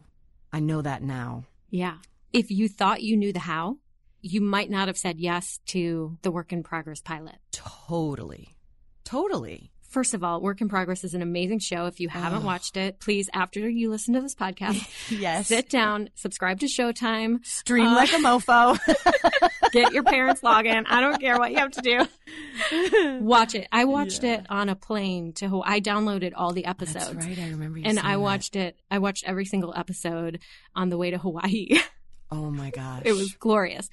I 0.53 0.59
know 0.59 0.81
that 0.81 1.01
now. 1.01 1.45
Yeah. 1.71 1.95
If 2.33 2.49
you 2.51 2.67
thought 2.69 3.01
you 3.01 3.17
knew 3.17 3.33
the 3.33 3.39
how, 3.39 3.77
you 4.21 4.41
might 4.41 4.69
not 4.69 4.87
have 4.87 4.97
said 4.97 5.19
yes 5.19 5.59
to 5.67 6.17
the 6.21 6.31
work 6.31 6.53
in 6.53 6.63
progress 6.63 7.01
pilot. 7.01 7.35
Totally. 7.51 8.55
Totally. 9.03 9.71
First 9.89 10.13
of 10.13 10.23
all, 10.23 10.39
Work 10.39 10.61
in 10.61 10.69
Progress 10.69 11.03
is 11.03 11.13
an 11.15 11.21
amazing 11.21 11.59
show. 11.59 11.85
If 11.87 11.99
you 11.99 12.07
haven't 12.07 12.43
Oh. 12.43 12.45
watched 12.45 12.77
it, 12.77 13.01
please, 13.01 13.29
after 13.33 13.67
you 13.67 13.89
listen 13.89 14.13
to 14.13 14.21
this 14.21 14.33
podcast, 14.35 14.87
Yes. 15.19 15.47
sit 15.47 15.69
down, 15.69 16.09
subscribe 16.15 16.61
to 16.61 16.67
Showtime, 16.67 17.45
Stream 17.45 17.87
Uh, 17.87 17.95
like 17.95 18.13
a 18.13 18.17
mofo. 18.17 18.79
get 19.73 19.91
your 19.91 20.03
parents' 20.03 20.39
login. 20.41 20.85
I 20.88 21.01
don't 21.01 21.19
care 21.19 21.38
what 21.38 21.51
you 21.51 21.57
have 21.57 21.71
to 21.71 21.81
do. 21.81 23.19
Watch 23.21 23.53
it. 23.53 23.67
I 23.73 23.83
watched 23.83 24.23
Yeah. 24.23 24.35
it 24.35 24.45
on 24.50 24.69
a 24.69 24.75
plane 24.77 25.33
to 25.33 25.50
Hawaii. 25.50 25.67
I 25.75 25.81
downloaded 25.81 26.31
all 26.38 26.53
the 26.53 26.65
episodes. 26.67 27.11
That's 27.11 27.25
right. 27.25 27.39
I 27.39 27.50
remember 27.50 27.79
you 27.79 27.83
And 27.85 28.00
I 28.00 28.11
that. 28.13 28.21
watched 28.21 28.55
it. 28.55 28.77
I 28.89 29.00
watched 29.00 29.25
every 29.27 29.43
single 29.45 29.73
episode 29.75 30.39
on 30.73 30.88
the 30.88 30.97
way 30.97 31.11
to 31.11 31.17
Hawaii. 31.17 31.67
Oh 32.31 32.50
my 32.51 32.69
gosh. 32.69 33.03
It 33.05 33.13
was 33.13 33.33
glorious. 33.33 33.89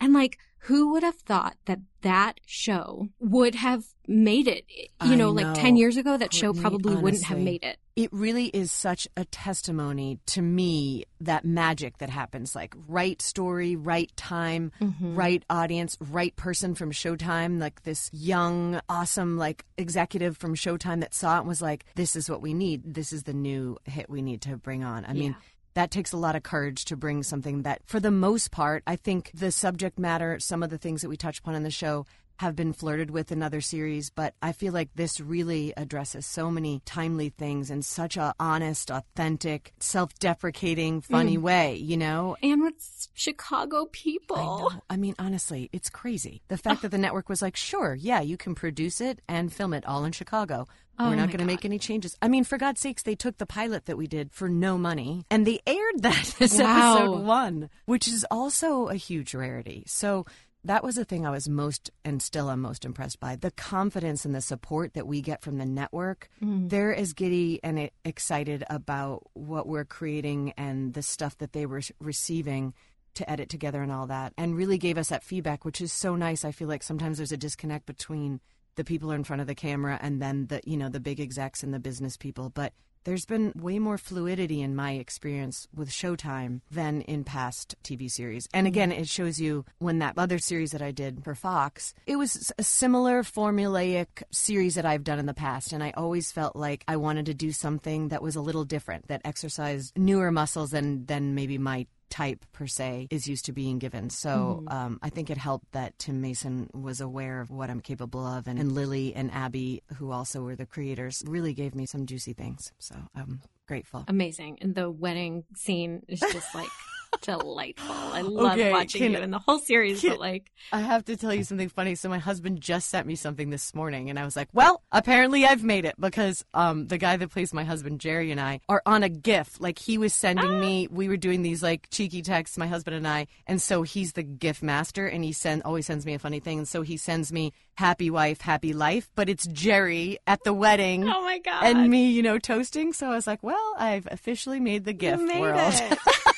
And 0.00 0.12
like, 0.12 0.38
who 0.64 0.92
would 0.92 1.02
have 1.02 1.16
thought 1.16 1.56
that 1.64 1.78
that 2.02 2.38
show 2.44 3.08
would 3.18 3.54
have 3.54 3.82
made 4.06 4.46
it? 4.46 4.64
You 5.02 5.12
I 5.12 5.14
know, 5.16 5.30
like 5.30 5.54
10 5.54 5.76
years 5.76 5.96
ago, 5.96 6.18
that 6.18 6.34
show 6.34 6.48
Courtney, 6.48 6.60
probably 6.60 6.96
wouldn't 6.96 7.24
have 7.24 7.38
made 7.38 7.64
it. 7.64 7.78
It 7.96 8.12
really 8.12 8.46
is 8.46 8.70
such 8.70 9.08
a 9.16 9.24
testimony 9.24 10.18
to 10.26 10.42
me 10.42 11.04
that 11.22 11.44
magic 11.46 11.96
that 11.98 12.10
happens 12.10 12.54
like 12.54 12.74
right 12.88 13.20
story, 13.22 13.74
right 13.74 14.14
time, 14.16 14.70
Mm-hmm. 14.82 15.16
right 15.16 15.42
audience, 15.48 15.96
right 15.98 16.36
person 16.36 16.74
from 16.74 16.92
Showtime, 16.92 17.58
like 17.58 17.82
this 17.84 18.10
young, 18.12 18.80
awesome, 18.88 19.38
like 19.38 19.64
executive 19.78 20.36
from 20.36 20.54
Showtime 20.54 21.00
that 21.00 21.14
saw 21.14 21.36
it 21.36 21.40
and 21.40 21.48
was 21.48 21.62
like, 21.62 21.86
this 21.94 22.14
is 22.16 22.28
what 22.28 22.42
we 22.42 22.52
need. 22.52 22.82
This 22.94 23.14
is 23.14 23.22
the 23.22 23.34
new 23.34 23.78
hit 23.84 24.10
we 24.10 24.20
need 24.20 24.42
to 24.42 24.58
bring 24.58 24.84
on. 24.84 25.06
I 25.06 25.14
mean, 25.14 25.32
Yeah. 25.32 25.38
That 25.74 25.90
takes 25.90 26.12
a 26.12 26.16
lot 26.16 26.36
of 26.36 26.42
courage 26.42 26.84
to 26.86 26.96
bring 26.96 27.22
something 27.22 27.62
that, 27.62 27.82
for 27.86 28.00
the 28.00 28.10
most 28.10 28.50
part, 28.50 28.82
I 28.86 28.96
think 28.96 29.30
the 29.34 29.52
subject 29.52 29.98
matter, 29.98 30.38
some 30.40 30.62
of 30.62 30.70
the 30.70 30.78
things 30.78 31.02
that 31.02 31.08
we 31.08 31.16
touch 31.16 31.38
upon 31.38 31.54
in 31.54 31.62
the 31.62 31.70
show, 31.70 32.06
have 32.40 32.56
been 32.56 32.72
flirted 32.72 33.10
with 33.10 33.30
in 33.30 33.42
other 33.42 33.60
series, 33.60 34.08
but 34.08 34.32
I 34.40 34.52
feel 34.52 34.72
like 34.72 34.88
this 34.94 35.20
really 35.20 35.74
addresses 35.76 36.24
so 36.24 36.50
many 36.50 36.80
timely 36.86 37.28
things 37.28 37.70
in 37.70 37.82
such 37.82 38.16
a 38.16 38.34
honest, 38.40 38.90
authentic, 38.90 39.74
self-deprecating, 39.78 41.02
mm. 41.02 41.04
funny 41.04 41.36
way, 41.36 41.74
you 41.76 41.98
know? 41.98 42.38
And 42.42 42.62
with 42.62 43.08
Chicago 43.12 43.88
people. 43.92 44.38
I 44.38 44.74
know. 44.74 44.82
I 44.88 44.96
mean, 44.96 45.14
honestly, 45.18 45.68
it's 45.70 45.90
crazy. 45.90 46.40
The 46.48 46.56
fact 46.56 46.80
that 46.80 46.88
the 46.88 46.96
network 46.96 47.28
was 47.28 47.42
like, 47.42 47.56
sure, 47.56 47.94
yeah, 47.94 48.22
you 48.22 48.38
can 48.38 48.54
produce 48.54 49.02
it 49.02 49.20
and 49.28 49.52
film 49.52 49.74
it 49.74 49.84
all 49.84 50.06
in 50.06 50.12
Chicago. 50.12 50.66
Oh 51.00 51.08
We're 51.08 51.16
not 51.16 51.28
going 51.28 51.38
to 51.38 51.44
make 51.46 51.64
any 51.64 51.78
changes. 51.78 52.16
I 52.20 52.28
mean, 52.28 52.44
for 52.44 52.58
God's 52.58 52.80
sakes, 52.80 53.02
they 53.02 53.14
took 53.14 53.38
the 53.38 53.46
pilot 53.46 53.86
that 53.86 53.96
we 53.96 54.06
did 54.06 54.32
for 54.32 54.48
no 54.48 54.76
money 54.76 55.24
and 55.30 55.46
they 55.46 55.60
aired 55.66 56.02
that 56.02 56.40
as 56.40 56.58
Wow. 56.58 56.96
episode 56.96 57.22
one, 57.24 57.70
which 57.86 58.06
is 58.06 58.26
also 58.30 58.88
a 58.88 58.94
huge 58.96 59.34
rarity. 59.34 59.84
So 59.86 60.26
that 60.62 60.84
was 60.84 60.96
the 60.96 61.06
thing 61.06 61.26
I 61.26 61.30
was 61.30 61.48
most 61.48 61.90
and 62.04 62.20
still 62.20 62.50
am 62.50 62.60
most 62.60 62.84
impressed 62.84 63.18
by. 63.18 63.36
The 63.36 63.50
confidence 63.52 64.26
and 64.26 64.34
the 64.34 64.42
support 64.42 64.92
that 64.92 65.06
we 65.06 65.22
get 65.22 65.40
from 65.40 65.56
the 65.56 65.64
network. 65.64 66.28
Mm-hmm. 66.42 66.68
They're 66.68 66.94
as 66.94 67.14
giddy 67.14 67.60
and 67.64 67.88
excited 68.04 68.62
about 68.68 69.22
what 69.32 69.66
we're 69.66 69.86
creating 69.86 70.52
and 70.58 70.92
the 70.92 71.02
stuff 71.02 71.38
that 71.38 71.54
they 71.54 71.64
were 71.64 71.80
receiving 71.98 72.74
to 73.14 73.28
edit 73.28 73.48
together 73.48 73.82
and 73.82 73.90
all 73.90 74.06
that, 74.06 74.32
and 74.38 74.54
really 74.54 74.78
gave 74.78 74.96
us 74.98 75.08
that 75.08 75.24
feedback, 75.24 75.64
which 75.64 75.80
is 75.80 75.92
so 75.92 76.14
nice. 76.14 76.44
I 76.44 76.52
feel 76.52 76.68
like 76.68 76.82
sometimes 76.82 77.16
there's 77.16 77.32
a 77.32 77.36
disconnect 77.36 77.86
between 77.86 78.40
the 78.76 78.84
people 78.84 79.12
are 79.12 79.16
in 79.16 79.24
front 79.24 79.40
of 79.42 79.48
the 79.48 79.54
camera 79.54 79.98
and 80.00 80.20
then 80.20 80.46
the 80.46 80.60
you 80.64 80.76
know 80.76 80.88
the 80.88 81.00
big 81.00 81.20
execs 81.20 81.62
and 81.62 81.72
the 81.72 81.78
business 81.78 82.16
people, 82.16 82.50
but 82.50 82.72
there's 83.04 83.24
been 83.24 83.52
way 83.56 83.78
more 83.78 83.96
fluidity 83.96 84.60
in 84.60 84.76
my 84.76 84.92
experience 84.92 85.66
with 85.74 85.88
Showtime 85.88 86.60
than 86.70 87.00
in 87.02 87.24
past 87.24 87.74
TV 87.82 88.10
series. 88.10 88.46
And 88.52 88.66
mm-hmm. 88.66 88.72
again, 88.72 88.92
it 88.92 89.08
shows 89.08 89.40
you 89.40 89.64
when 89.78 90.00
that 90.00 90.18
other 90.18 90.38
series 90.38 90.72
that 90.72 90.82
I 90.82 90.90
did 90.90 91.24
for 91.24 91.34
Fox, 91.34 91.94
it 92.06 92.16
was 92.16 92.52
a 92.58 92.62
similar 92.62 93.22
formulaic 93.22 94.22
series 94.30 94.74
that 94.74 94.84
I've 94.84 95.04
done 95.04 95.18
in 95.18 95.26
the 95.26 95.34
past. 95.34 95.72
And 95.72 95.82
I 95.82 95.92
always 95.92 96.30
felt 96.30 96.56
like 96.56 96.84
I 96.86 96.96
wanted 96.96 97.26
to 97.26 97.34
do 97.34 97.52
something 97.52 98.08
that 98.08 98.22
was 98.22 98.36
a 98.36 98.42
little 98.42 98.64
different, 98.64 99.08
that 99.08 99.22
exercised 99.24 99.96
newer 99.96 100.30
muscles 100.30 100.70
than, 100.70 101.06
than 101.06 101.34
maybe 101.34 101.56
my 101.56 101.86
type 102.10 102.44
per 102.52 102.66
se 102.66 103.08
is 103.10 103.26
used 103.26 103.46
to 103.46 103.52
being 103.52 103.78
given. 103.78 104.10
So 104.10 104.64
um, 104.68 104.98
I 105.02 105.08
think 105.08 105.30
it 105.30 105.38
helped 105.38 105.72
that 105.72 105.98
Tim 105.98 106.20
Mason 106.20 106.68
was 106.74 107.00
aware 107.00 107.40
of 107.40 107.50
what 107.50 107.70
I'm 107.70 107.80
capable 107.80 108.26
of, 108.26 108.46
and, 108.46 108.58
and 108.58 108.72
Lily 108.72 109.14
and 109.14 109.30
Abby, 109.32 109.82
who 109.96 110.10
also 110.10 110.42
were 110.42 110.56
the 110.56 110.66
creators, 110.66 111.22
really 111.26 111.54
gave 111.54 111.74
me 111.74 111.86
some 111.86 112.06
juicy 112.06 112.32
things. 112.32 112.72
So 112.78 112.96
I'm 113.14 113.40
grateful. 113.66 114.04
Amazing. 114.08 114.58
And 114.60 114.74
the 114.74 114.90
wedding 114.90 115.44
scene 115.54 116.02
is 116.08 116.20
just 116.20 116.54
like 116.54 116.68
delightful. 117.22 117.94
I 117.94 118.22
love 118.22 118.52
Okay, 118.52 118.70
watching 118.72 119.00
can- 119.02 119.12
you 119.12 119.18
in 119.18 119.30
the 119.30 119.38
whole 119.38 119.58
series, 119.58 120.00
can- 120.00 120.10
but 120.10 120.20
like, 120.20 120.50
I 120.72 120.80
have 120.80 121.04
to 121.06 121.16
tell 121.16 121.34
you 121.34 121.44
something 121.44 121.68
funny. 121.68 121.94
So 121.94 122.08
my 122.08 122.18
husband 122.18 122.60
just 122.60 122.88
sent 122.88 123.06
me 123.06 123.14
something 123.16 123.50
this 123.50 123.74
morning, 123.74 124.10
and 124.10 124.18
I 124.18 124.24
was 124.24 124.36
like, 124.36 124.48
"Well, 124.52 124.82
apparently 124.92 125.44
I've 125.44 125.62
made 125.64 125.84
it 125.84 125.94
because 125.98 126.44
um, 126.54 126.86
the 126.86 126.98
guy 126.98 127.16
that 127.16 127.30
plays 127.30 127.52
my 127.52 127.64
husband, 127.64 128.00
Jerry, 128.00 128.30
and 128.30 128.40
I 128.40 128.60
are 128.68 128.82
on 128.86 129.02
a 129.02 129.08
GIF. 129.08 129.60
Like 129.60 129.78
he 129.78 129.98
was 129.98 130.14
sending 130.14 130.60
me, 130.60 130.88
we 130.90 131.08
were 131.08 131.16
doing 131.16 131.42
these 131.42 131.62
like 131.62 131.88
cheeky 131.90 132.22
texts, 132.22 132.56
my 132.58 132.66
husband 132.66 132.96
and 132.96 133.06
I, 133.06 133.26
and 133.46 133.60
so 133.60 133.82
he's 133.82 134.12
the 134.12 134.22
GIF 134.22 134.62
master, 134.62 135.06
and 135.06 135.24
he 135.24 135.32
send 135.32 135.62
always 135.64 135.86
sends 135.86 136.06
me 136.06 136.14
a 136.14 136.18
funny 136.18 136.40
thing, 136.40 136.58
and 136.58 136.68
so 136.68 136.82
he 136.82 136.96
sends 136.96 137.32
me 137.32 137.52
"Happy 137.74 138.10
Wife, 138.10 138.40
Happy 138.40 138.72
Life," 138.72 139.10
but 139.14 139.28
it's 139.28 139.46
Jerry 139.46 140.18
at 140.26 140.42
the 140.44 140.52
wedding. 140.54 141.04
oh 141.08 141.22
my 141.22 141.38
God. 141.38 141.64
And 141.64 141.88
me, 141.90 142.10
you 142.10 142.22
know, 142.22 142.38
toasting. 142.38 142.92
So 142.92 143.08
I 143.08 143.14
was 143.14 143.26
like, 143.26 143.42
"Well, 143.42 143.74
I've 143.78 144.06
officially 144.10 144.60
made 144.60 144.84
the 144.84 144.92
GIF 144.92 145.20
made 145.20 145.40
world." 145.40 145.72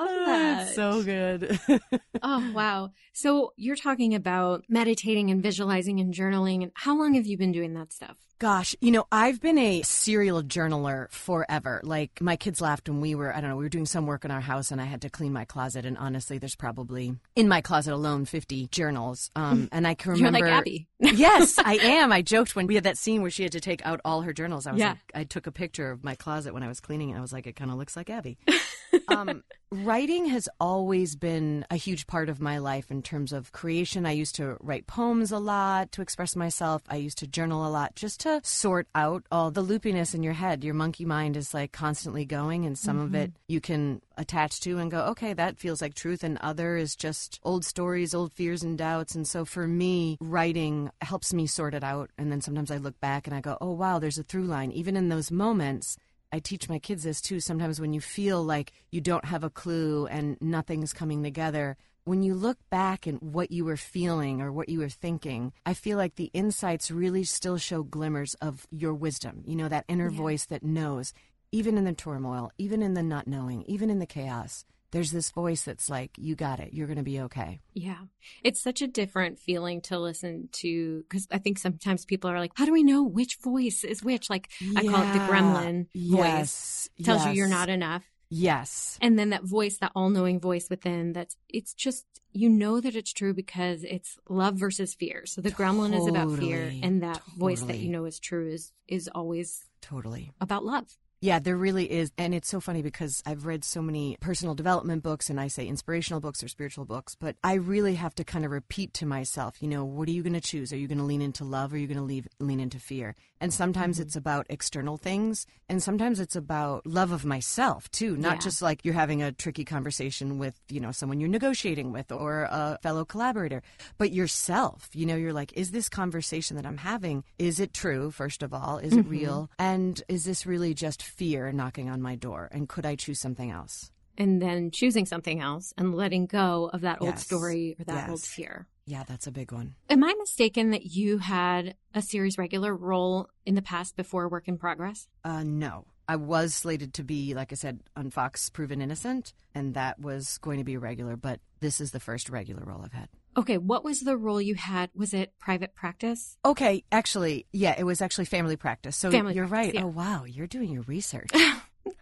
love 0.00 0.08
ah, 0.10 0.24
that. 0.26 0.66
It's 0.66 0.74
so 0.74 1.02
good. 1.02 1.58
oh, 2.22 2.52
wow. 2.52 2.90
So 3.12 3.52
you're 3.56 3.76
talking 3.76 4.14
about 4.14 4.64
meditating 4.68 5.30
and 5.30 5.42
visualizing 5.42 6.00
and 6.00 6.12
journaling. 6.12 6.62
And 6.62 6.72
how 6.74 6.96
long 6.96 7.14
have 7.14 7.26
you 7.26 7.36
been 7.36 7.52
doing 7.52 7.74
that 7.74 7.92
stuff? 7.92 8.16
Gosh, 8.40 8.74
you 8.80 8.90
know, 8.90 9.06
I've 9.12 9.40
been 9.40 9.58
a 9.58 9.82
serial 9.82 10.42
journaler 10.42 11.10
forever. 11.10 11.80
Like, 11.84 12.20
my 12.20 12.36
kids 12.36 12.60
laughed 12.60 12.88
when 12.88 13.00
we 13.00 13.14
were, 13.14 13.34
I 13.34 13.40
don't 13.40 13.48
know, 13.48 13.56
we 13.56 13.64
were 13.64 13.68
doing 13.70 13.86
some 13.86 14.06
work 14.06 14.24
in 14.24 14.30
our 14.30 14.40
house 14.40 14.70
and 14.72 14.80
I 14.80 14.84
had 14.84 15.02
to 15.02 15.08
clean 15.10 15.32
my 15.32 15.44
closet. 15.44 15.86
And 15.86 15.96
honestly, 15.96 16.38
there's 16.38 16.56
probably 16.56 17.14
in 17.36 17.48
my 17.48 17.60
closet 17.60 17.94
alone 17.94 18.24
50 18.24 18.66
journals. 18.68 19.30
Um, 19.36 19.68
and 19.72 19.86
I 19.86 19.94
can 19.94 20.12
remember. 20.12 20.38
You're 20.40 20.48
like 20.48 20.58
Abby. 20.58 20.88
yes, 21.00 21.58
I 21.58 21.74
am. 21.76 22.10
I 22.12 22.22
joked 22.22 22.56
when 22.56 22.66
we 22.66 22.74
had 22.74 22.84
that 22.84 22.98
scene 22.98 23.22
where 23.22 23.30
she 23.30 23.44
had 23.44 23.52
to 23.52 23.60
take 23.60 23.84
out 23.86 24.00
all 24.04 24.22
her 24.22 24.32
journals. 24.32 24.66
I 24.66 24.72
was 24.72 24.80
Yeah. 24.80 24.90
like, 24.90 24.98
I 25.14 25.24
took 25.24 25.46
a 25.46 25.52
picture 25.52 25.90
of 25.90 26.02
my 26.02 26.16
closet 26.16 26.52
when 26.52 26.62
I 26.64 26.68
was 26.68 26.80
cleaning 26.80 27.10
it. 27.10 27.16
I 27.16 27.20
was 27.20 27.32
like, 27.32 27.46
it 27.46 27.54
kind 27.56 27.70
of 27.70 27.76
looks 27.78 27.96
like 27.96 28.10
Abby. 28.10 28.36
um, 29.08 29.44
writing 29.70 30.26
has 30.26 30.48
always 30.60 31.14
been 31.16 31.64
a 31.70 31.76
huge 31.76 32.06
part 32.06 32.28
of 32.28 32.40
my 32.40 32.58
life 32.58 32.90
in 32.90 33.02
terms 33.02 33.32
of 33.32 33.52
creation. 33.52 34.06
I 34.06 34.12
used 34.12 34.34
to 34.36 34.56
write 34.60 34.86
poems 34.86 35.30
a 35.32 35.38
lot 35.38 35.92
to 35.92 36.02
express 36.02 36.34
myself. 36.36 36.82
I 36.88 36.96
used 36.96 37.18
to 37.18 37.26
journal 37.26 37.66
a 37.66 37.70
lot 37.70 37.94
just 37.94 38.20
to 38.24 38.40
sort 38.42 38.88
out 38.94 39.22
all 39.30 39.50
the 39.50 39.62
loopiness 39.62 40.14
in 40.14 40.22
your 40.22 40.32
head. 40.32 40.64
Your 40.64 40.74
monkey 40.74 41.04
mind 41.04 41.36
is 41.36 41.54
like 41.54 41.72
constantly 41.72 42.24
going, 42.24 42.64
and 42.64 42.76
some 42.76 42.98
of 42.98 43.14
it 43.14 43.30
mm-hmm. 43.30 43.38
you 43.48 43.60
can 43.60 44.00
attach 44.16 44.60
to 44.60 44.78
and 44.78 44.90
go, 44.90 45.00
okay, 45.06 45.32
that 45.34 45.58
feels 45.58 45.82
like 45.82 45.94
truth, 45.94 46.24
and 46.24 46.38
other 46.38 46.76
is 46.76 46.96
just 46.96 47.38
old 47.42 47.64
stories, 47.64 48.14
old 48.14 48.32
fears 48.32 48.62
and 48.62 48.78
doubts. 48.78 49.14
And 49.14 49.26
so 49.26 49.44
for 49.44 49.68
me, 49.68 50.16
writing 50.20 50.90
helps 51.00 51.32
me 51.32 51.46
sort 51.46 51.74
it 51.74 51.84
out. 51.84 52.10
And 52.18 52.32
then 52.32 52.40
sometimes 52.40 52.70
I 52.70 52.78
look 52.78 52.98
back 53.00 53.26
and 53.26 53.36
I 53.36 53.40
go, 53.40 53.58
oh, 53.60 53.72
wow, 53.72 53.98
there's 53.98 54.18
a 54.18 54.22
through 54.22 54.46
line. 54.46 54.72
Even 54.72 54.96
in 54.96 55.08
those 55.08 55.30
moments, 55.30 55.96
I 56.32 56.38
teach 56.38 56.68
my 56.68 56.78
kids 56.78 57.04
this 57.04 57.20
too. 57.20 57.40
Sometimes 57.40 57.80
when 57.80 57.92
you 57.92 58.00
feel 58.00 58.42
like 58.42 58.72
you 58.90 59.00
don't 59.00 59.24
have 59.26 59.44
a 59.44 59.50
clue 59.50 60.06
and 60.06 60.36
nothing's 60.40 60.92
coming 60.92 61.22
together, 61.22 61.76
when 62.04 62.22
you 62.22 62.34
look 62.34 62.58
back 62.70 63.06
at 63.06 63.22
what 63.22 63.50
you 63.50 63.64
were 63.64 63.76
feeling 63.76 64.40
or 64.42 64.52
what 64.52 64.68
you 64.68 64.78
were 64.80 64.88
thinking, 64.88 65.52
I 65.64 65.74
feel 65.74 65.96
like 65.96 66.16
the 66.16 66.30
insights 66.34 66.90
really 66.90 67.24
still 67.24 67.56
show 67.58 67.82
glimmers 67.82 68.34
of 68.34 68.66
your 68.70 68.94
wisdom. 68.94 69.42
You 69.46 69.56
know, 69.56 69.68
that 69.68 69.86
inner 69.88 70.10
Yeah. 70.10 70.16
voice 70.18 70.46
that 70.46 70.62
knows, 70.62 71.12
even 71.50 71.78
in 71.78 71.84
the 71.84 71.92
turmoil, 71.94 72.50
even 72.58 72.82
in 72.82 72.94
the 72.94 73.02
not 73.02 73.26
knowing, 73.26 73.62
even 73.62 73.88
in 73.90 73.98
the 74.00 74.06
chaos. 74.06 74.64
There's 74.90 75.10
this 75.10 75.30
voice 75.30 75.64
that's 75.64 75.90
like, 75.90 76.12
you 76.18 76.36
got 76.36 76.60
it. 76.60 76.72
You're 76.72 76.86
going 76.86 76.98
to 76.98 77.02
be 77.02 77.20
okay. 77.22 77.60
Yeah. 77.72 77.98
It's 78.44 78.60
such 78.62 78.80
a 78.80 78.86
different 78.86 79.40
feeling 79.40 79.80
to 79.82 79.98
listen 79.98 80.48
to 80.52 81.02
because 81.02 81.26
I 81.32 81.38
think 81.38 81.58
sometimes 81.58 82.04
people 82.04 82.30
are 82.30 82.38
like, 82.38 82.52
how 82.54 82.64
do 82.64 82.72
we 82.72 82.84
know 82.84 83.02
which 83.02 83.38
voice 83.42 83.82
is 83.82 84.04
which? 84.04 84.30
Like, 84.30 84.50
I 84.76 84.86
call 84.86 85.02
it 85.02 85.12
the 85.12 85.18
Yeah. 85.18 85.28
gremlin 85.28 85.86
voice. 85.96 86.20
Yes. 86.22 86.88
Tells 87.02 87.26
you 87.26 87.32
you're 87.32 87.48
not 87.48 87.68
enough. 87.70 88.04
Yes. 88.28 88.98
And 89.00 89.18
then 89.18 89.30
that 89.30 89.44
voice, 89.44 89.78
that 89.78 89.92
all 89.94 90.10
knowing 90.10 90.40
voice 90.40 90.68
within, 90.70 91.12
that's, 91.12 91.36
it's 91.48 91.74
just, 91.74 92.04
you 92.32 92.48
know 92.48 92.80
that 92.80 92.96
it's 92.96 93.12
true 93.12 93.32
because 93.32 93.84
it's 93.84 94.18
love 94.28 94.56
versus 94.56 94.94
fear. 94.94 95.24
So 95.26 95.40
the 95.40 95.50
gremlin 95.50 95.96
is 95.96 96.06
about 96.06 96.36
fear 96.38 96.72
and 96.82 97.02
that 97.02 97.22
voice 97.38 97.62
that 97.62 97.78
you 97.78 97.90
know 97.90 98.04
is 98.06 98.18
true 98.18 98.48
is, 98.48 98.72
is 98.88 99.08
always 99.14 99.64
Totally. 99.80 100.32
about 100.40 100.64
love. 100.64 100.88
Yeah, 101.20 101.38
there 101.38 101.56
really 101.56 101.90
is. 101.90 102.12
And 102.18 102.34
it's 102.34 102.50
so 102.50 102.60
funny 102.60 102.82
because 102.82 103.22
I've 103.24 103.46
read 103.46 103.64
so 103.64 103.80
many 103.80 104.18
personal 104.20 104.54
development 104.54 105.02
books 105.02 105.30
and 105.30 105.40
I 105.40 105.48
say 105.48 105.66
inspirational 105.66 106.20
books 106.20 106.42
or 106.42 106.48
spiritual 106.48 106.84
books, 106.84 107.14
but 107.14 107.36
I 107.42 107.54
really 107.54 107.94
have 107.94 108.14
to 108.16 108.24
kind 108.24 108.44
of 108.44 108.50
repeat 108.50 108.92
to 108.94 109.06
myself, 109.06 109.62
you 109.62 109.68
know, 109.68 109.86
what 109.86 110.06
are 110.06 110.12
you 110.12 110.22
going 110.22 110.34
to 110.34 110.40
choose? 110.42 110.70
Are 110.70 110.76
you 110.76 110.86
going 110.86 110.98
to 110.98 111.04
lean 111.04 111.22
into 111.22 111.44
love 111.44 111.72
or 111.72 111.76
are 111.76 111.78
you 111.78 111.86
going 111.86 111.96
to 111.96 112.04
leave, 112.04 112.28
lean 112.40 112.60
into 112.60 112.78
fear? 112.78 113.16
And 113.44 113.52
sometimes 113.52 113.96
mm-hmm. 113.96 114.06
it's 114.06 114.16
about 114.16 114.46
external 114.48 114.96
things 114.96 115.46
and 115.68 115.82
sometimes 115.82 116.18
it's 116.18 116.34
about 116.34 116.86
love 116.86 117.12
of 117.12 117.26
myself 117.26 117.90
too, 117.90 118.16
not 118.16 118.36
Yeah. 118.36 118.40
just 118.40 118.62
like 118.62 118.82
you're 118.86 118.94
having 118.94 119.20
a 119.22 119.32
tricky 119.32 119.66
conversation 119.66 120.38
with, 120.38 120.58
you 120.70 120.80
know, 120.80 120.92
someone 120.92 121.20
you're 121.20 121.28
negotiating 121.28 121.92
with 121.92 122.10
or 122.10 122.44
a 122.44 122.78
fellow 122.82 123.04
collaborator, 123.04 123.62
but 123.98 124.12
yourself, 124.12 124.88
you 124.94 125.04
know, 125.04 125.14
you're 125.14 125.34
like, 125.34 125.52
is 125.52 125.72
this 125.72 125.90
conversation 125.90 126.56
that 126.56 126.64
I'm 126.64 126.78
having, 126.78 127.22
is 127.38 127.60
it 127.60 127.74
true, 127.74 128.10
first 128.10 128.42
of 128.42 128.54
all? 128.54 128.78
Is 128.78 128.94
it 128.94 129.00
mm-hmm. 129.00 129.10
real? 129.10 129.50
And 129.58 130.02
is 130.08 130.24
this 130.24 130.46
really 130.46 130.72
just 130.72 131.02
fear 131.02 131.52
knocking 131.52 131.90
on 131.90 132.00
my 132.00 132.14
door? 132.16 132.48
And 132.50 132.66
could 132.66 132.86
I 132.86 132.96
choose 132.96 133.20
something 133.20 133.50
else? 133.50 133.90
And 134.16 134.40
then 134.40 134.70
choosing 134.70 135.04
something 135.04 135.40
else 135.40 135.74
and 135.76 135.94
letting 135.94 136.24
go 136.24 136.70
of 136.72 136.80
that 136.80 137.02
old 137.02 137.10
Yes. 137.10 137.26
story 137.26 137.76
or 137.78 137.84
that 137.84 138.08
old 138.08 138.22
fear. 138.22 138.66
Yeah, 138.86 139.04
that's 139.06 139.26
a 139.26 139.32
big 139.32 139.50
one. 139.52 139.74
Am 139.88 140.04
I 140.04 140.14
mistaken 140.18 140.70
that 140.70 140.84
you 140.86 141.18
had 141.18 141.74
a 141.94 142.02
series 142.02 142.36
regular 142.36 142.74
role 142.74 143.28
in 143.46 143.54
the 143.54 143.62
past 143.62 143.96
before 143.96 144.28
Work 144.28 144.48
in 144.48 144.58
Progress? 144.58 145.08
Uh, 145.24 145.42
no. 145.42 145.86
I 146.06 146.16
was 146.16 146.54
slated 146.54 146.92
to 146.94 147.02
be, 147.02 147.32
like 147.32 147.50
I 147.50 147.54
said, 147.54 147.80
on 147.96 148.10
Fox 148.10 148.50
Proven 148.50 148.82
Innocent, 148.82 149.32
and 149.54 149.72
that 149.72 149.98
was 149.98 150.36
going 150.38 150.58
to 150.58 150.64
be 150.64 150.74
a 150.74 150.78
regular, 150.78 151.16
but 151.16 151.40
this 151.60 151.80
is 151.80 151.92
the 151.92 152.00
first 152.00 152.28
regular 152.28 152.62
role 152.62 152.82
I've 152.84 152.92
had. 152.92 153.08
Okay, 153.38 153.56
what 153.56 153.84
was 153.84 154.00
the 154.00 154.16
role 154.16 154.40
you 154.40 154.54
had? 154.54 154.90
Was 154.94 155.14
it 155.14 155.32
private 155.38 155.74
practice? 155.74 156.36
Okay, 156.44 156.84
actually, 156.92 157.46
yeah, 157.52 157.74
it 157.78 157.84
was 157.84 158.02
actually 158.02 158.26
family 158.26 158.56
practice. 158.56 158.96
So 158.96 159.10
Family 159.10 159.34
you're 159.34 159.48
practice, 159.48 159.74
right. 159.74 159.82
yeah. 159.82 159.84
Oh, 159.84 159.88
wow, 159.88 160.24
you're 160.24 160.46
doing 160.46 160.70
your 160.70 160.82
research. 160.82 161.30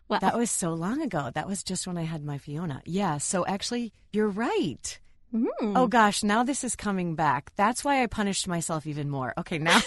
Well, 0.08 0.20
that 0.20 0.36
was 0.36 0.50
so 0.50 0.74
long 0.74 1.00
ago. 1.00 1.30
That 1.32 1.48
was 1.48 1.62
just 1.62 1.86
when 1.86 1.96
I 1.96 2.02
had 2.02 2.22
my 2.22 2.36
Fiona. 2.36 2.82
Yeah, 2.84 3.16
so 3.16 3.46
actually, 3.46 3.94
you're 4.12 4.28
right. 4.28 5.00
Mm. 5.32 5.72
Oh 5.76 5.86
gosh, 5.86 6.22
now 6.22 6.42
this 6.42 6.64
is 6.64 6.76
coming 6.76 7.14
back. 7.14 7.52
That's 7.56 7.84
why 7.84 8.02
I 8.02 8.06
punished 8.06 8.48
myself 8.48 8.86
even 8.86 9.08
more. 9.10 9.34
Okay, 9.38 9.58
now 9.58 9.80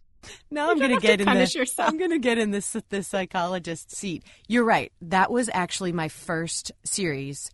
now 0.50 0.70
I'm 0.70 0.78
going 0.78 0.90
to 0.90 0.94
have 0.94 1.02
to 1.02 1.06
get 1.06 1.20
in 1.20 1.26
the 1.26 1.52
yourself. 1.58 1.90
I'm 1.90 1.98
to 2.10 2.18
get 2.18 2.38
in 2.38 2.50
this 2.50 2.76
the 2.88 3.02
psychologist 3.02 3.94
seat. 3.94 4.24
You're 4.48 4.64
right. 4.64 4.92
That 5.02 5.30
was 5.30 5.50
actually 5.52 5.92
my 5.92 6.08
first 6.08 6.72
series. 6.84 7.50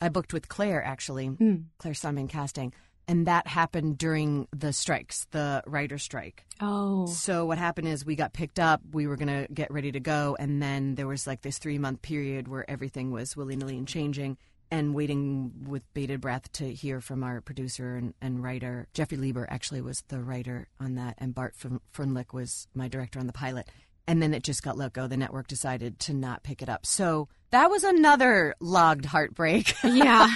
I 0.00 0.08
booked 0.08 0.32
with 0.32 0.48
Claire 0.48 0.84
actually. 0.84 1.28
Mm. 1.28 1.64
Claire 1.78 1.94
Simon 1.94 2.28
casting. 2.28 2.72
And 3.08 3.28
that 3.28 3.46
happened 3.46 3.98
during 3.98 4.48
the 4.50 4.72
strikes, 4.72 5.26
the 5.30 5.62
writer 5.64 5.96
strike. 5.96 6.44
Oh, 6.60 7.06
So 7.06 7.46
what 7.46 7.56
happened 7.56 7.86
is 7.86 8.04
we 8.04 8.16
got 8.16 8.32
picked 8.32 8.58
up. 8.58 8.80
We 8.90 9.06
were 9.06 9.16
gonna 9.16 9.46
get 9.52 9.70
ready 9.70 9.92
to 9.92 10.00
go, 10.00 10.36
and 10.40 10.60
then 10.60 10.96
there 10.96 11.06
was 11.06 11.24
like 11.24 11.42
this 11.42 11.58
three 11.58 11.78
month 11.78 12.02
period 12.02 12.48
where 12.48 12.68
everything 12.68 13.12
was 13.12 13.36
willy 13.36 13.54
nilly 13.54 13.78
and 13.78 13.86
changing, 13.86 14.38
and 14.70 14.94
waiting 14.94 15.52
with 15.66 15.82
bated 15.94 16.20
breath 16.20 16.50
to 16.52 16.72
hear 16.72 17.00
from 17.00 17.22
our 17.22 17.40
producer 17.40 17.96
and, 17.96 18.14
and 18.20 18.42
writer. 18.42 18.88
Jeffrey 18.94 19.16
Lieber 19.18 19.46
actually 19.50 19.80
was 19.80 20.02
the 20.08 20.20
writer 20.22 20.68
on 20.80 20.94
that, 20.96 21.14
and 21.18 21.34
Bart 21.34 21.54
Freundlich 21.94 22.32
was 22.32 22.66
my 22.74 22.88
director 22.88 23.18
on 23.18 23.26
the 23.26 23.32
pilot. 23.32 23.68
and 24.08 24.22
then 24.22 24.32
it 24.34 24.42
just 24.44 24.62
got 24.62 24.76
let 24.76 24.92
go. 24.92 25.06
The 25.08 25.16
network 25.16 25.48
decided 25.48 25.98
to 26.00 26.14
not 26.14 26.42
pick 26.44 26.62
it 26.62 26.68
up. 26.68 26.86
So 26.86 27.28
that 27.50 27.70
was 27.70 27.82
another 27.84 28.54
logged 28.60 29.04
heartbreak. 29.04 29.74
yeah. 29.84 30.28